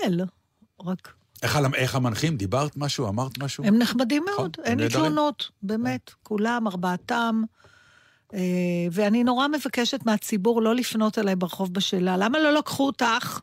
רק... 0.86 1.12
איך 1.42 1.58
איך 1.74 1.94
המנחים? 1.94 2.36
דיברת 2.36 2.76
משהו? 2.76 3.08
אמרת 3.08 3.38
משהו? 3.38 3.64
הם 3.64 3.78
נחמדים 3.78 4.24
נכון, 4.32 4.36
מאוד, 4.36 4.56
אין 4.64 4.80
לי. 4.80 4.88
תלונות, 4.88 5.50
באמת, 5.62 6.10
כולם, 6.22 6.66
ארבעתם. 6.66 7.42
אה, 8.34 8.40
ואני 8.92 9.24
נורא 9.24 9.48
מבקשת 9.48 10.06
מהציבור 10.06 10.62
לא 10.62 10.74
לפנות 10.74 11.18
אליי 11.18 11.36
ברחוב 11.36 11.74
בשאלה, 11.74 12.16
למה 12.16 12.38
לא 12.38 12.52
לקחו 12.52 12.86
אותך? 12.86 13.40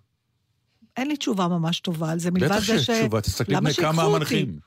אין 0.97 1.07
לי 1.07 1.17
תשובה 1.17 1.47
ממש 1.47 1.79
טובה 1.79 2.11
על 2.11 2.19
זה, 2.19 2.31
מלבד 2.31 2.47
בטח 2.47 2.59
זה 2.59 2.79
ש... 2.79 2.85
שיש 2.85 2.99
תשובה, 2.99 3.21
תסתכלי 3.21 3.55
בני 3.55 3.73
כמה? 3.73 4.03
המנחים. 4.03 4.59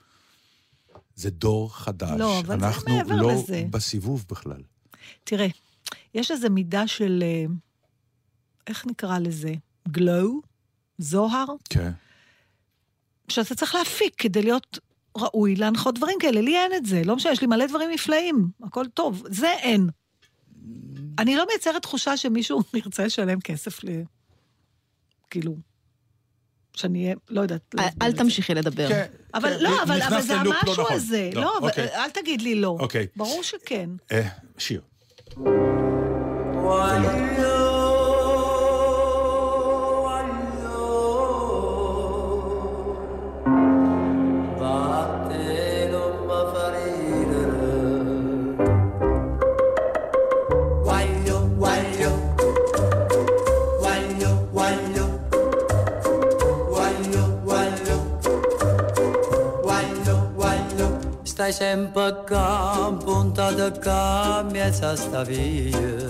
זה 1.15 1.31
דור 1.31 1.77
חדש. 1.77 2.19
לא, 2.19 2.41
אבל 2.41 2.61
זה 2.61 2.67
אנחנו 2.67 2.97
מעבר 2.97 3.17
לא 3.17 3.33
לזה. 3.33 3.65
בסיבוב 3.71 4.25
בכלל. 4.31 4.63
תראה, 5.25 5.47
יש 6.15 6.31
איזו 6.31 6.51
מידה 6.51 6.87
של, 6.87 7.25
אה, 7.27 7.45
איך 8.67 8.87
נקרא 8.87 9.19
לזה? 9.19 9.55
גלו? 9.89 10.41
זוהר? 10.99 11.47
כן. 11.71 11.91
שאתה 13.31 13.55
צריך 13.55 13.75
להפיק 13.75 14.15
כדי 14.19 14.43
להיות 14.43 14.79
ראוי 15.17 15.55
להנחות 15.57 15.95
דברים 15.95 16.17
כאלה. 16.21 16.41
לי 16.41 16.57
אין 16.57 16.75
את 16.77 16.87
זה, 16.87 17.03
לא 17.05 17.17
משנה, 17.17 17.33
יש 17.33 17.41
לי 17.41 17.47
מלא 17.47 17.67
דברים 17.67 17.91
נפלאים, 17.91 18.49
הכל 18.63 18.87
טוב. 18.95 19.23
זה 19.31 19.53
אין. 19.53 19.89
אני 21.19 21.37
לא 21.37 21.47
מייצרת 21.47 21.83
תחושה 21.83 22.17
שמישהו 22.17 22.63
ירצה 22.75 23.05
לשלם 23.05 23.41
כסף 23.41 23.85
ל... 23.85 23.89
כאילו, 25.31 25.57
שאני 26.77 27.05
אהיה, 27.05 27.15
לא 27.31 27.41
יודעת. 27.41 27.75
אל- 27.79 27.85
להסביר 27.85 28.07
אל. 28.07 28.13
תמשיכי 28.13 28.55
לדבר. 28.55 28.89
כן, 28.89 29.07
אבל 29.35 29.57
כן, 29.59 29.63
לא, 29.63 29.83
אבל, 29.83 29.99
נכנסת 29.99 30.13
אבל 30.13 30.23
זה 30.23 30.35
לא 30.35 30.55
המשהו 30.61 30.83
נכון. 30.83 30.97
הזה. 30.97 31.31
לא, 31.35 31.59
לא. 31.63 31.69
אל 31.79 32.11
תגיד 32.11 32.43
לי 32.43 32.55
לא. 32.55 32.77
אוקיי. 32.81 33.07
ברור 33.17 33.43
שכן. 33.43 33.91
אה, 34.13 34.29
שיר. 34.59 34.81
Stai 61.51 61.69
sempre 61.69 62.15
qua, 62.29 62.97
puntata 63.03 63.73
qua, 63.73 64.47
mezza 64.53 64.95
sta 64.95 65.25
via. 65.25 66.07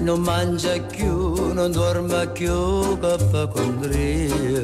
Non 0.00 0.18
mangia 0.22 0.76
più, 0.80 1.52
non 1.52 1.70
dorme 1.70 2.26
più, 2.30 2.98
che 2.98 3.16
fa 3.30 3.46
condria. 3.46 4.62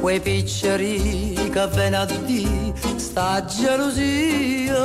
Quei 0.00 0.20
picceri 0.20 1.34
che 1.50 1.68
di, 2.24 2.72
sta 2.94 3.44
gelosia. 3.46 4.78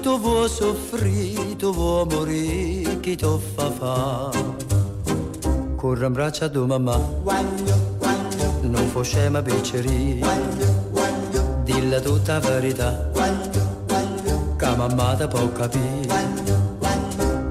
Tu 0.00 0.18
vuoi 0.18 0.48
soffrire, 0.48 1.56
tu 1.56 1.74
vuoi 1.74 2.06
morire, 2.06 3.00
chi 3.00 3.16
ti 3.16 3.38
fa 3.54 3.70
fa? 3.70 4.30
Corre 5.76 6.06
in 6.06 6.12
braccio 6.14 6.46
a 6.46 6.48
tua 6.48 6.64
mamma, 6.64 6.98
non 8.62 8.86
facciamo 8.86 9.42
picceri. 9.42 10.79
Dilla 11.90 12.02
tutta 12.02 12.38
verità, 12.38 13.10
che 14.56 14.76
mamma 14.76 15.16
te 15.16 15.26
può 15.26 15.50
capire. 15.50 16.06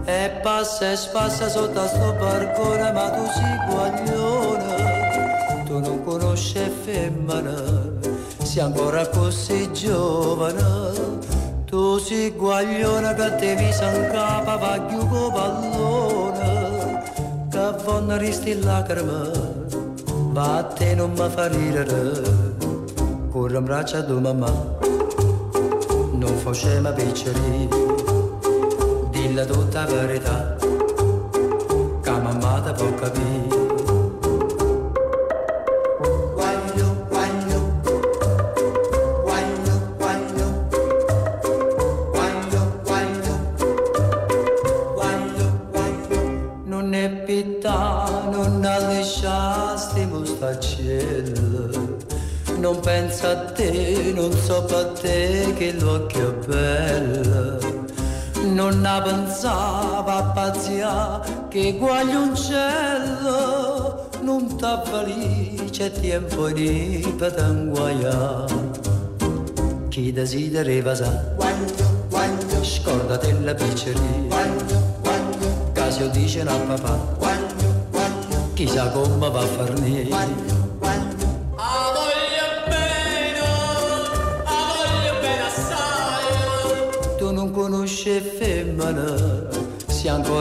E 0.06 0.30
passa 0.42 0.92
e 0.94 0.96
spassa 0.96 1.50
sotto 1.50 1.78
a 1.78 1.86
sto 1.86 2.16
barcone, 2.18 2.90
ma 2.94 3.10
tu 3.10 3.26
sei 3.34 3.58
guaglione, 3.68 5.66
tu 5.66 5.80
non 5.80 6.02
conosci 6.06 6.72
femmina, 6.86 7.54
sei 8.42 8.64
ancora 8.64 9.06
così 9.10 9.70
giovane. 9.74 11.18
Tu 11.66 11.98
sei 11.98 12.32
guaglione 12.32 13.14
che 13.16 13.36
ti 13.36 13.56
visa 13.56 13.92
in 13.92 14.10
capo, 14.10 14.58
va 14.58 14.80
più 14.88 15.06
con 15.06 15.34
pallone, 15.34 17.04
che 17.52 17.74
vanno 17.84 18.16
risti 18.16 18.58
lacrime, 18.58 19.32
va 20.32 20.60
a 20.60 20.64
te 20.64 20.96
non 20.96 21.12
mi 21.12 21.30
fa 21.30 21.48
ridere. 21.50 22.49
Un 23.52 23.66
braccio 23.66 23.98
a 23.98 24.02
di 24.02 24.14
mamma, 24.14 24.50
non 26.12 26.38
faceva 26.38 26.92
picceri, 26.94 27.68
dilla 29.10 29.44
tutta 29.44 29.86
verità, 29.86 30.56
che 32.02 32.12
mamma 32.12 32.62
ti 32.62 32.72
può 32.72 32.94
capire. 32.94 33.39
che 61.50 61.76
guaglioncello 61.78 64.10
non 64.22 64.56
t'avvali 64.56 65.68
c'è 65.72 65.92
tempo 65.92 66.50
di 66.52 67.14
patanguaia. 67.18 68.46
Chi 69.90 70.12
desidera 70.12 70.82
vasa 70.84 71.34
guaglio 71.36 72.06
guaglio 72.08 72.64
scordate 72.64 73.34
la 73.42 73.56
picceria 73.56 74.02
guaglio 74.28 74.98
guaglio 75.02 75.72
casio 75.74 76.08
dice 76.10 76.44
la 76.44 76.54
papà. 76.54 77.16
Guaglio 77.18 77.88
guaglio 77.90 78.54
chissà 78.54 78.92
come 78.92 79.30
va 79.30 79.40
a 79.40 79.46
farne 79.46 80.04
guaglio 80.04 80.59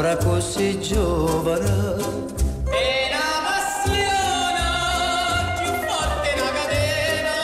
ancora 0.09 0.16
così 0.16 0.80
giovane. 0.80 1.66
E 2.64 3.09
la 3.12 3.28
passione 3.44 4.64
più 5.59 5.72
forte 5.86 6.28
la 6.36 6.50
catena. 6.59 7.34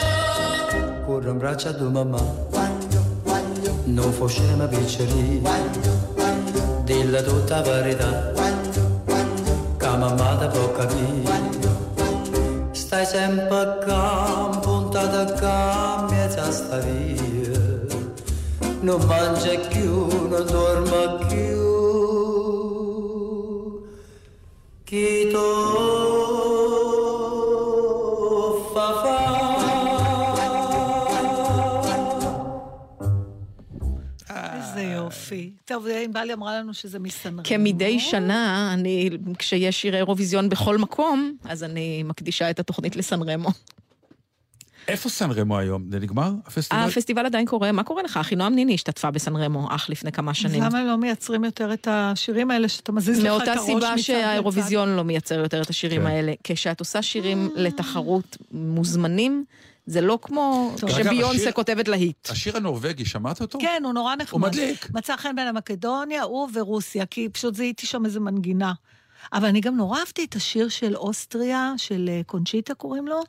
Corro 1.05 1.29
in 1.29 1.37
braccio 1.37 1.69
a 1.69 1.89
mamma, 1.89 2.21
quando, 2.49 2.99
quando, 3.23 3.71
non 3.85 4.11
faceva 4.11 4.65
piccerì, 4.67 5.41
quando, 5.41 5.89
quando, 6.15 6.81
dilla 6.83 7.21
tutta 7.21 7.61
verità, 7.61 8.31
quando, 8.33 9.01
quando, 9.05 9.75
che 9.77 9.87
mamma 9.87 10.37
ti 10.37 10.47
può 10.57 10.71
capire, 10.71 11.21
quando, 11.23 11.69
quando, 11.95 12.69
stai 12.71 13.05
sempre 13.05 13.57
a 13.57 13.77
campo, 13.77 14.59
puntata 14.59 15.21
a 15.21 15.25
campo 15.33 16.13
e 16.13 16.29
sta 16.51 16.77
via, 16.77 17.59
non 18.81 19.03
mangia 19.05 19.57
più, 19.67 20.27
non 20.27 20.45
dorma 20.45 21.25
più. 21.27 21.54
יופי. 35.05 35.51
טוב, 35.65 35.87
ענבל 35.87 36.31
אמרה 36.33 36.59
לנו 36.59 36.73
שזה 36.73 36.99
מסנרמו. 36.99 37.41
כמדי 37.43 37.99
שנה, 37.99 38.69
אני, 38.73 39.09
כשיש 39.39 39.81
שירי 39.81 39.97
אירוויזיון 39.97 40.49
בכל 40.49 40.77
מקום, 40.77 41.37
אז 41.43 41.63
אני 41.63 42.03
מקדישה 42.03 42.49
את 42.49 42.59
התוכנית 42.59 42.95
לסנרמו. 42.95 43.49
איפה 44.87 45.09
סן 45.09 45.31
רמו 45.31 45.57
היום? 45.57 45.83
זה 45.91 45.99
נגמר? 45.99 46.31
הפסטיבל? 46.45 46.81
הפסטיבל 46.81 47.25
עדיין 47.25 47.45
קורה, 47.45 47.71
מה 47.71 47.83
קורה 47.83 48.03
לך? 48.03 48.17
אחינועם 48.17 48.55
ניני 48.55 48.73
השתתפה 48.73 49.11
בסן 49.11 49.35
רמו 49.35 49.67
אך 49.75 49.89
לפני 49.89 50.11
כמה 50.11 50.33
שנים. 50.33 50.63
למה 50.63 50.79
הם 50.79 50.87
לא 50.87 50.97
מייצרים 50.97 51.43
יותר 51.43 51.73
את 51.73 51.87
השירים 51.91 52.51
האלה 52.51 52.69
שאתה 52.69 52.91
מזיז 52.91 53.19
לך 53.19 53.25
את 53.25 53.29
הראש 53.29 53.39
מאותה 53.47 53.53
מצד 53.55 53.65
סיבה 53.65 53.93
לצד? 53.93 54.01
שהאירוויזיון 54.01 54.95
לא 54.95 55.03
מייצר 55.03 55.39
יותר 55.39 55.61
את 55.61 55.69
השירים 55.69 56.01
כן. 56.01 56.07
האלה. 56.07 56.33
כשאת 56.43 56.79
עושה 56.79 57.01
שירים 57.01 57.49
לתחרות 57.55 58.37
מוזמנים, 58.51 59.45
זה 59.85 60.01
לא 60.01 60.19
כמו 60.21 60.71
כשביונסה 60.85 61.29
השיר- 61.41 61.51
כותבת 61.51 61.87
להיט. 61.87 62.29
השיר 62.29 62.57
הנורבגי, 62.57 63.05
שמעת 63.05 63.41
אותו? 63.41 63.59
כן, 63.59 63.81
הוא 63.85 63.93
נורא 63.93 64.15
נחמד. 64.15 64.41
הוא 64.41 64.49
מדליק. 64.49 64.87
מצא 64.93 65.15
חן 65.17 65.35
בין 65.35 65.47
המקדוניה, 65.47 66.23
הוא 66.23 66.49
ורוסיה, 66.53 67.05
כי 67.05 67.29
פשוט 67.29 67.55
זיהיתי 67.55 67.85
שם 67.87 68.05
איזה 68.05 68.19
מנגינה. 68.19 68.73
אבל 69.33 69.47
אני 69.47 69.61
גם 69.61 69.77
נורא 69.77 69.99
אהבתי 69.99 70.23
את 70.23 70.35
השיר 70.35 70.69
של 70.69 70.95
אוסטריה, 70.95 71.73
של 71.77 72.09
אה, 72.11 72.21
קונצ'יטה 72.25 72.73
קוראים 72.73 73.07
לו? 73.07 73.23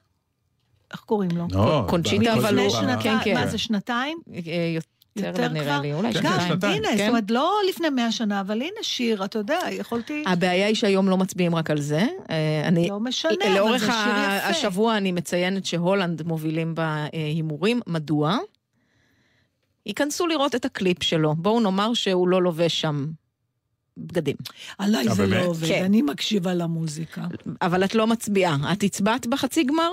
איך 0.92 1.00
קוראים 1.00 1.30
לו? 1.36 1.46
לא, 1.52 1.84
קונצ'יטה, 1.88 2.34
אבל 2.34 2.58
הוא- 2.58 2.70
שנתיים, 2.70 3.00
כן, 3.02 3.16
כן. 3.24 3.34
מה 3.34 3.46
זה, 3.46 3.58
שנתיים? 3.58 4.18
אה, 4.34 4.40
יותר 4.74 4.88
יותר 5.16 5.48
נראה 5.48 5.64
כבר? 5.64 5.80
לי, 5.80 5.92
אולי 5.94 6.12
כן, 6.12 6.20
גם, 6.22 6.32
כן, 6.38 6.48
שנתיים. 6.48 6.76
הנה, 6.76 6.88
כן. 6.88 6.96
זאת 6.96 7.08
אומרת, 7.08 7.30
לא 7.30 7.54
לפני 7.68 7.90
מאה 7.90 8.12
שנה, 8.12 8.40
אבל 8.40 8.56
הנה 8.62 8.82
שיר, 8.82 9.24
אתה 9.24 9.38
יודע, 9.38 9.58
יכולתי... 9.70 10.24
הבעיה 10.26 10.66
היא 10.66 10.74
שהיום 10.74 11.08
לא 11.08 11.16
מצביעים 11.16 11.54
רק 11.54 11.70
על 11.70 11.80
זה. 11.80 12.06
אה, 12.30 12.62
אני, 12.68 12.88
לא 12.88 13.00
משנה, 13.00 13.32
אבל 13.44 13.54
לאורך 13.54 13.80
זה 13.80 13.86
שיר 13.86 14.12
יפה. 14.12 14.46
השבוע 14.48 14.96
אני 14.96 15.12
מציינת 15.12 15.66
שהולנד 15.66 16.22
מובילים 16.22 16.74
בהימורים. 16.74 17.80
מדוע? 17.86 18.38
ייכנסו 19.86 20.26
לראות 20.26 20.54
את 20.54 20.64
הקליפ 20.64 21.02
שלו. 21.02 21.34
בואו 21.34 21.60
נאמר 21.60 21.94
שהוא 21.94 22.28
לא 22.28 22.42
לובש 22.42 22.80
שם 22.80 23.06
בגדים. 23.96 24.36
עליי 24.78 25.08
זה 25.08 25.14
באמת? 25.26 25.42
לא 25.42 25.48
עובד, 25.48 25.68
כן. 25.68 25.84
אני 25.84 26.02
מקשיבה 26.02 26.54
למוזיקה. 26.54 27.22
אבל 27.62 27.84
את 27.84 27.94
לא 27.94 28.06
מצביעה. 28.06 28.56
את 28.72 28.82
הצבעת 28.82 29.26
בחצי 29.26 29.64
גמר? 29.64 29.90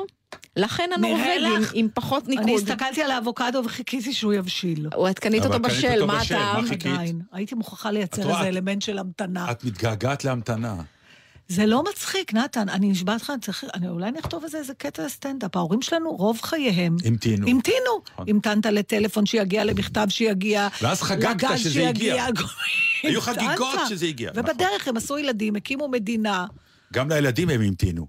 לכן 0.55 0.89
הנורבגים. 0.95 1.69
עם 1.73 1.87
פחות 1.93 2.27
אני 2.27 2.35
ניקוד. 2.35 2.69
הסתכלתי 2.69 3.03
על 3.03 3.11
האבוקדו 3.11 3.61
וחיכיתי 3.65 4.13
שהוא 4.13 4.33
יבשיל. 4.33 4.87
או 4.95 5.09
את 5.09 5.19
קנית 5.19 5.45
אותו 5.45 5.59
בשל, 5.59 6.05
מה 6.05 6.19
חיכית? 6.67 6.85
עדיין. 6.85 7.21
הייתי 7.31 7.55
מוכרחה 7.55 7.91
לייצר 7.91 8.23
רואה, 8.23 8.37
איזה 8.37 8.49
את- 8.49 8.53
אלמנט 8.53 8.81
של 8.81 8.97
המתנה. 8.99 9.51
את 9.51 9.63
מתגעגעת 9.63 10.25
להמתנה. 10.25 10.75
זה 11.47 11.65
לא 11.65 11.83
מצחיק, 11.89 12.33
נתן, 12.33 12.69
אני 12.69 12.89
נשבעת 12.89 13.21
לך, 13.21 13.63
אני 13.73 13.87
אולי 13.89 14.11
נכתוב 14.11 14.43
איזה, 14.43 14.57
איזה 14.57 14.73
קטע 14.73 15.05
לסטנדאפ. 15.05 15.55
ההורים 15.55 15.81
שלנו, 15.81 16.09
רוב 16.09 16.39
חייהם, 16.41 16.95
המתינו. 17.05 17.47
המתינו. 17.47 18.01
נכון. 18.13 18.25
המתנת 18.29 18.65
לטלפון 18.65 19.25
שיגיע, 19.25 19.63
למכתב 19.63 20.05
שיגיע. 20.09 20.67
ואז 20.81 21.01
חגגת 21.01 21.57
שזה. 21.57 21.89
הגיע. 21.89 22.25
היו. 23.03 23.21
חגיגות 23.21 23.79
שזה 23.89 24.05
הגיע, 24.05 24.31
נכון. 24.35 24.43
ובדרך 24.51 24.87
הם 24.87 24.97
עשו 24.97 25.17
ילדים, 25.17 25.55
הקימו 25.55 25.87
מדינה. 25.87 26.45
גם 26.93 27.09
לילדים 27.09 27.49
הם 27.49 27.61
המתינו. 27.61 28.07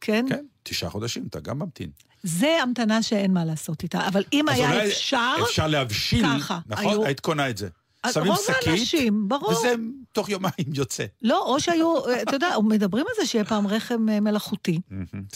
כן? 0.00 0.26
כן, 0.28 0.44
תשעה 0.62 0.90
חודשים, 0.90 1.24
אתה 1.30 1.40
גם 1.40 1.58
ממתין. 1.58 1.90
זה 2.22 2.58
המתנה 2.62 3.02
שאין 3.02 3.32
מה 3.34 3.44
לעשות 3.44 3.82
איתה. 3.82 4.06
אבל 4.08 4.24
אם 4.32 4.48
היה 4.48 4.86
אפשר... 4.86 5.34
אפשר 5.42 5.66
להבשיל, 5.66 6.24
ככה, 6.38 6.58
נכון? 6.66 6.86
היו- 6.86 7.04
היית 7.04 7.20
קונה 7.20 7.50
את 7.50 7.56
זה. 7.56 7.68
שמים 8.12 8.26
רוב 8.26 8.38
שקית, 8.46 8.68
האנשים, 8.68 9.28
ברור. 9.28 9.50
וזה 9.50 9.74
תוך 10.12 10.28
יומיים 10.28 10.72
יוצא. 10.74 11.04
לא, 11.22 11.44
או 11.46 11.60
שהיו, 11.60 11.94
אתה 12.22 12.36
יודע, 12.36 12.54
מדברים 12.68 13.04
על 13.08 13.12
זה 13.20 13.26
שיהיה 13.26 13.44
פעם 13.44 13.66
רחם 13.66 14.08
אה, 14.08 14.20
מלאכותי. 14.20 14.80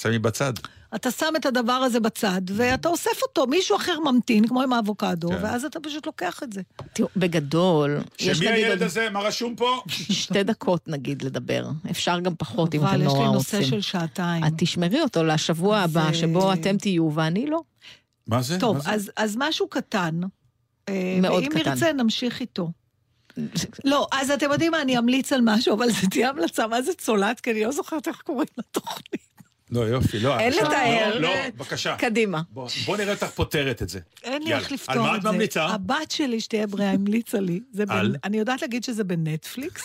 שמים 0.01 0.23
בצד. 0.23 0.53
אתה 0.95 1.11
שם 1.11 1.33
את 1.37 1.47
הדבר 1.47 1.73
הזה 1.73 2.01
בצד, 2.01 2.43
ואתה 2.47 2.89
אוסף 2.89 3.23
אותו, 3.23 3.47
מישהו 3.47 3.77
אחר 3.77 4.01
ממתין, 4.01 4.49
כמו 4.49 4.63
עם 4.63 4.73
האבוקדו, 4.73 5.29
כן. 5.29 5.39
ואז 5.43 5.65
אתה 5.65 5.81
פשוט 5.81 6.07
לוקח 6.07 6.43
את 6.43 6.53
זה. 6.53 6.61
תראו, 6.93 7.09
בגדול, 7.17 8.01
יש 8.21 8.39
שמי 8.39 8.49
הילד 8.49 8.71
עוד 8.71 8.83
הזה? 8.83 9.11
מה 9.11 9.21
רשום 9.21 9.57
פה? 9.57 9.83
שתי 10.23 10.43
דקות 10.43 10.89
נגיד 10.89 11.23
לדבר. 11.23 11.69
אפשר 11.91 12.21
גם 12.21 12.35
פחות 12.39 12.75
אם 12.75 12.81
אבל 12.81 12.89
אתם 12.91 13.01
יש 13.01 13.13
לי 13.13 13.19
נורא 13.19 13.27
נושא 13.33 13.57
רוצים. 13.57 13.71
של 13.71 13.81
שעתיים. 13.81 14.45
את 14.45 14.53
תשמרי 14.59 15.01
אותו 15.03 15.25
לשבוע 15.25 15.79
הבא, 15.79 16.07
אה, 16.07 16.15
שבו 16.15 16.53
אתם 16.53 16.77
תהיו 16.77 17.11
ואני 17.15 17.47
לא. 17.47 17.63
מה 18.27 18.43
זה? 18.43 18.59
טוב, 18.61 18.77
מה 18.77 18.83
זה? 18.83 18.91
אז, 18.93 19.11
אז 19.17 19.37
משהו 19.39 19.69
קטן. 19.69 20.21
אה, 20.89 21.18
מאוד 21.22 21.43
ואם 21.43 21.51
קטן. 21.51 21.70
נרצה, 21.70 21.93
נמשיך 21.93 22.41
איתו. 22.41 22.70
לא, 23.85 24.07
אז 24.12 24.30
אתם 24.30 24.53
יודעים 24.53 24.72
מה, 24.72 24.83
אני 24.83 24.99
אמליץ 24.99 25.33
על 25.33 25.41
משהו, 25.45 25.74
אבל 25.74 25.91
זה 25.91 26.07
תהיה 26.11 26.28
המלצה, 26.28 26.66
מה 26.66 26.83
זה 26.83 26.95
צולעת? 26.95 27.41
כי 27.41 27.51
אני 27.51 27.64
לא 27.64 27.72
זוכרת 27.72 28.09
איך 28.09 28.20
קוראים 28.20 28.49
לתוכנית. 28.59 29.32
לא, 29.73 29.81
יופי, 29.81 30.18
לא. 30.18 30.39
אין 30.39 30.53
עכשיו- 30.53 30.64
לתאר. 30.68 31.14
לא, 31.18 31.20
לא, 31.20 31.35
בבקשה. 31.57 31.97
קדימה. 31.97 32.43
בוא 32.51 32.68
בוא 32.87 32.97
נראה 32.97 33.12
אותך 33.14 33.25
פותרת 33.27 33.83
את 33.83 33.89
זה. 33.89 34.01
אין 34.25 34.43
לי 34.43 34.51
יאללה. 34.51 34.62
איך 34.62 34.73
לפתור 34.73 34.95
על 34.95 35.11
מה 35.11 35.12
את 35.12 35.18
את 35.18 35.23
זה. 35.23 35.31
ממליצה? 35.33 35.64
הבת 35.66 36.11
שלי, 36.11 36.41
שתהיה 36.41 36.66
בריאה, 36.66 36.91
המליצה 36.91 37.41
לי. 37.41 37.61
זה. 37.73 37.85
אני 38.25 38.39
יודעת 38.39 38.62
להגיד 38.62 38.85
שזה 38.85 39.05
בנטפליקס, 39.05 39.83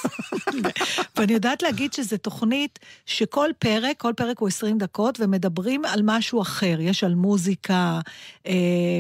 ואני 1.15 1.33
יודעת 1.33 1.63
להגיד 1.63 1.93
שזו 1.93 2.17
תוכנית 2.17 2.79
שכל 3.05 3.49
פרק, 3.59 3.97
כל 3.99 4.13
פרק 4.17 4.39
הוא 4.39 4.47
20 4.47 4.77
דקות, 4.77 5.19
ומדברים 5.19 5.85
על 5.85 5.99
משהו 6.03 6.41
אחר. 6.41 6.77
יש 6.79 7.03
על 7.03 7.15
מוזיקה, 7.15 7.99
אה, 8.47 8.53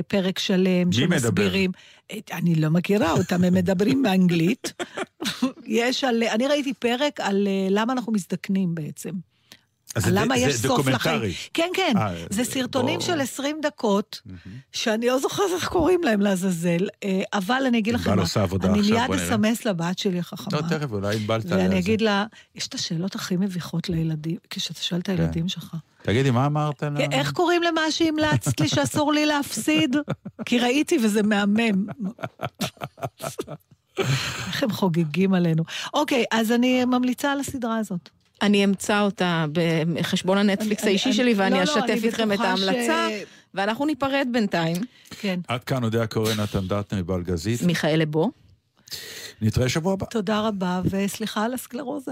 פרק 0.07 0.39
שלם 0.39 0.63
מי 0.63 1.05
מדבר? 1.05 1.19
שמסבירים. 1.19 1.71
את- 2.17 2.31
אני 2.33 2.55
לא 2.55 2.69
מכירה 2.69 3.11
אותם, 3.11 3.43
הם 3.43 3.53
מדברים 3.53 4.03
באנגלית. 4.03 4.73
יש 5.65 6.03
על... 6.03 6.23
אני 6.23 6.47
ראיתי 6.47 6.73
פרק 6.73 7.19
על 7.19 7.47
אה, 7.47 7.67
למה 7.69 7.93
אנחנו 7.93 8.13
מזדקנים 8.13 8.75
בעצם. 8.75 9.11
אז 9.95 10.03
זה- 10.03 10.11
למה 10.13 10.35
זה 10.37 10.41
יש 10.45 10.55
סוף 10.55 10.79
לחיים. 10.87 10.97
דוקומנטרי. 10.97 11.33
כן, 11.53 11.69
כן. 11.73 11.93
אה, 11.97 12.13
זה 12.29 12.43
סרטונים 12.43 12.99
בוא. 12.99 13.05
של 13.07 13.21
20 13.21 13.57
דקות, 13.61 14.21
שאני 14.71 15.07
לא 15.07 15.19
זוכרת 15.19 15.45
איך 15.55 15.67
קוראים 15.67 16.03
להם 16.03 16.21
לעזאזל, 16.21 16.87
אה, 17.03 17.21
אבל 17.33 17.63
אני 17.67 17.77
אגיד 17.77 17.93
לכם 17.93 18.09
מה, 18.15 18.23
אני 18.63 18.81
מיד. 18.81 19.11
אסמס 19.11 19.65
לבת 19.65 19.99
שלי 19.99 20.19
החכמה, 20.19 20.59
לא, 20.61 20.67
תכף, 20.77 20.91
אולי 20.91 21.15
ענבל 21.17 21.41
תעלה 21.41 21.55
על 21.55 21.61
ואני 21.61 21.71
זה. 21.73 21.77
אגיד 21.79 22.01
לה, 22.01 22.25
יש 22.55 22.67
את 22.67 22.73
השאלות 22.73 23.15
הכי 23.15 23.37
מביכות 23.37 23.89
לילדים, 23.89 24.37
כשאתה 24.49 24.79
שואל 24.81 24.99
את 25.01 25.09
הילדים 25.09 25.49
שלך. 25.49 25.75
תגידי, 26.03 26.31
מה 26.31 26.45
אמרת 26.45 26.83
לה? 26.83 26.99
איך 27.11 27.31
קוראים 27.31 27.63
למה 27.63 27.81
שהמלצת 27.91 28.59
לי 28.59 28.67
שאסור 28.67 29.13
לי 29.13 29.25
להפסיד? 29.25 29.95
כי 30.45 30.59
ראיתי 30.59 30.97
וזה 31.03 31.23
מהמם. 31.23 31.85
איך 34.47 34.63
הם 34.63 34.71
חוגגים 34.71 35.33
עלינו. 35.33 35.63
אוקיי, 35.93 36.23
אז 36.31 36.51
אני 36.51 36.85
ממליצה 36.85 37.31
על 37.31 37.39
הסדרה 37.39 37.77
הזאת. 37.77 38.09
אני 38.41 38.63
אמצא 38.65 39.01
אותה 39.01 39.45
בחשבון 39.93 40.37
הנטפליקס 40.37 40.83
אני- 40.83 40.89
האישי 40.91 41.09
אני- 41.09 41.13
שלי 41.17 41.33
ואני 41.33 41.51
לא, 41.51 41.57
לא, 41.57 41.63
אשתף 41.63 41.79
אני 41.89 41.93
איתכם 42.03 42.31
את 42.31 42.39
בטוחה 42.39 42.57
ש- 42.57 42.61
ההמלצה, 42.61 43.07
ואנחנו 43.53 43.85
ניפרד 43.85 44.27
בינתיים. 44.31 44.75
כן. 45.19 45.39
עד 45.47 45.63
כאן 45.63 45.83
אודה 45.83 46.03
הקורא 46.03 46.33
נתן 46.33 46.67
דטנר 46.67 47.03
בלגזית. 47.03 47.61
מיכאל 47.61 47.99
לבו. 48.01 48.31
נתראה 49.41 49.69
שבוע 49.69 49.93
הבא. 49.93 50.05
תודה 50.05 50.39
רבה, 50.47 50.81
וסליחה 50.91 51.45
על 51.45 51.53
הסקלרוזה. 51.53 52.11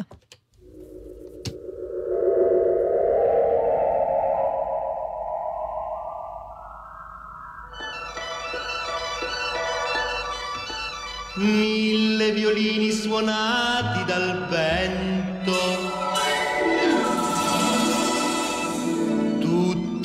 mille 11.38 12.32
violini 12.36 12.92
suonati 13.02 14.02
dal 14.10 14.28
vento, 14.52 15.62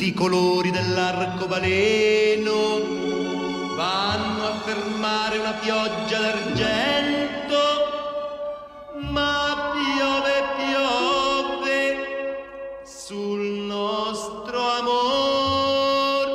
tutti 0.01 0.13
i 0.13 0.15
colori 0.15 0.71
dell'arcobaleno 0.71 2.55
vanno 3.77 4.47
a 4.47 4.55
fermare 4.65 5.37
una 5.37 5.53
pioggia 5.53 6.19
d'argento, 6.19 7.59
ma 9.11 9.73
piove, 9.75 10.43
piove 10.57 11.99
sul 12.83 13.41
nostro 13.67 14.59
amor. 14.79 16.29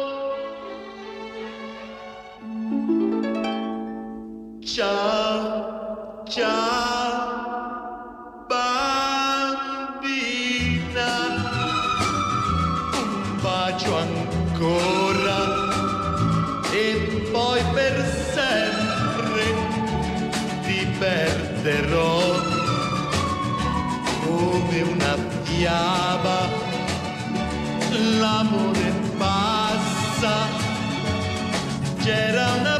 Ciao, 4.61 6.24
ciao, 6.28 6.74
perderò 21.66 22.20
come 24.24 24.82
una 24.82 25.18
fiaba. 25.41 26.47
L'amore 28.20 28.93
passa, 29.18 30.47
c'era 32.03 32.51
una 32.59 32.74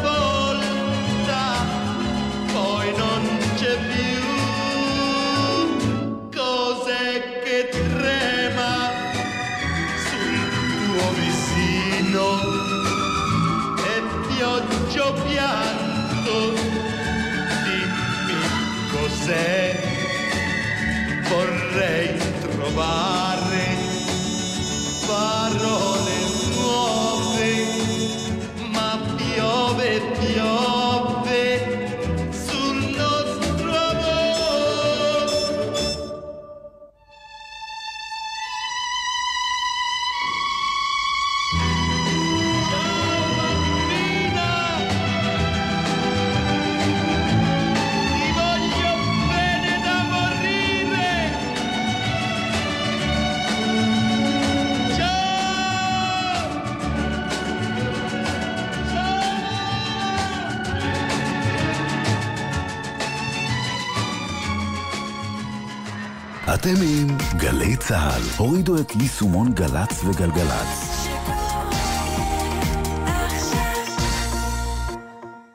צה"ל. 67.88 68.22
הורידו 68.38 68.78
את 68.78 68.92
יישומון 69.02 69.54
גל"צ 69.54 70.04
וגלגלצ. 70.04 71.08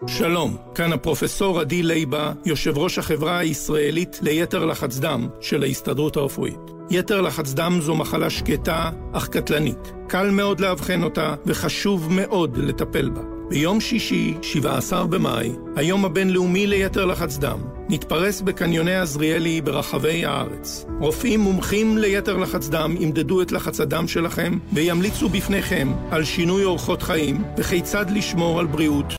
שלום, 0.07 0.57
כאן 0.75 0.93
הפרופסור 0.93 1.61
עדי 1.61 1.83
לייבה, 1.83 2.33
יושב 2.45 2.79
ראש 2.79 2.99
החברה 2.99 3.39
הישראלית 3.39 4.19
ליתר 4.23 4.65
לחץ 4.65 4.99
דם 4.99 5.29
של 5.41 5.63
ההסתדרות 5.63 6.17
הרפואית. 6.17 6.61
יתר 6.91 7.21
לחץ 7.21 7.53
דם 7.53 7.79
זו 7.81 7.95
מחלה 7.95 8.31
שקטה, 8.31 8.91
אך 9.13 9.29
קטלנית. 9.29 9.93
קל 10.09 10.31
מאוד 10.31 10.61
לאבחן 10.61 11.03
אותה, 11.03 11.35
וחשוב 11.47 12.09
מאוד 12.11 12.57
לטפל 12.57 13.11
בה. 13.11 13.23
ביום 13.49 13.81
שישי, 13.81 14.35
17 14.43 15.07
במאי, 15.07 15.53
היום 15.77 16.05
הבינלאומי 16.05 16.67
ליתר 16.67 17.07
לחץ 17.07 17.39
דם, 17.39 17.61
נתפרס 17.93 18.41
בקניוני 18.41 18.95
עזריאלי 18.95 19.61
ברחבי 19.61 20.25
הארץ. 20.25 20.87
רופאים 21.01 21.41
מומחים 21.41 21.99
ליתר 21.99 22.37
לחץ 22.37 22.69
דם 22.69 22.95
ימדדו 23.01 23.43
את 23.43 23.53
לחץ 23.53 23.81
הדם 23.81 24.09
שלכם 24.09 24.59
וימליצו 24.73 25.29
בפניכם 25.29 25.93
על 26.11 26.25
שינוי 26.25 26.65
אורחות 26.65 27.03
חיים 27.03 27.45
וכיצד 27.59 28.11
לשמור 28.11 28.61
על 28.61 28.67
בריאות 28.67 29.07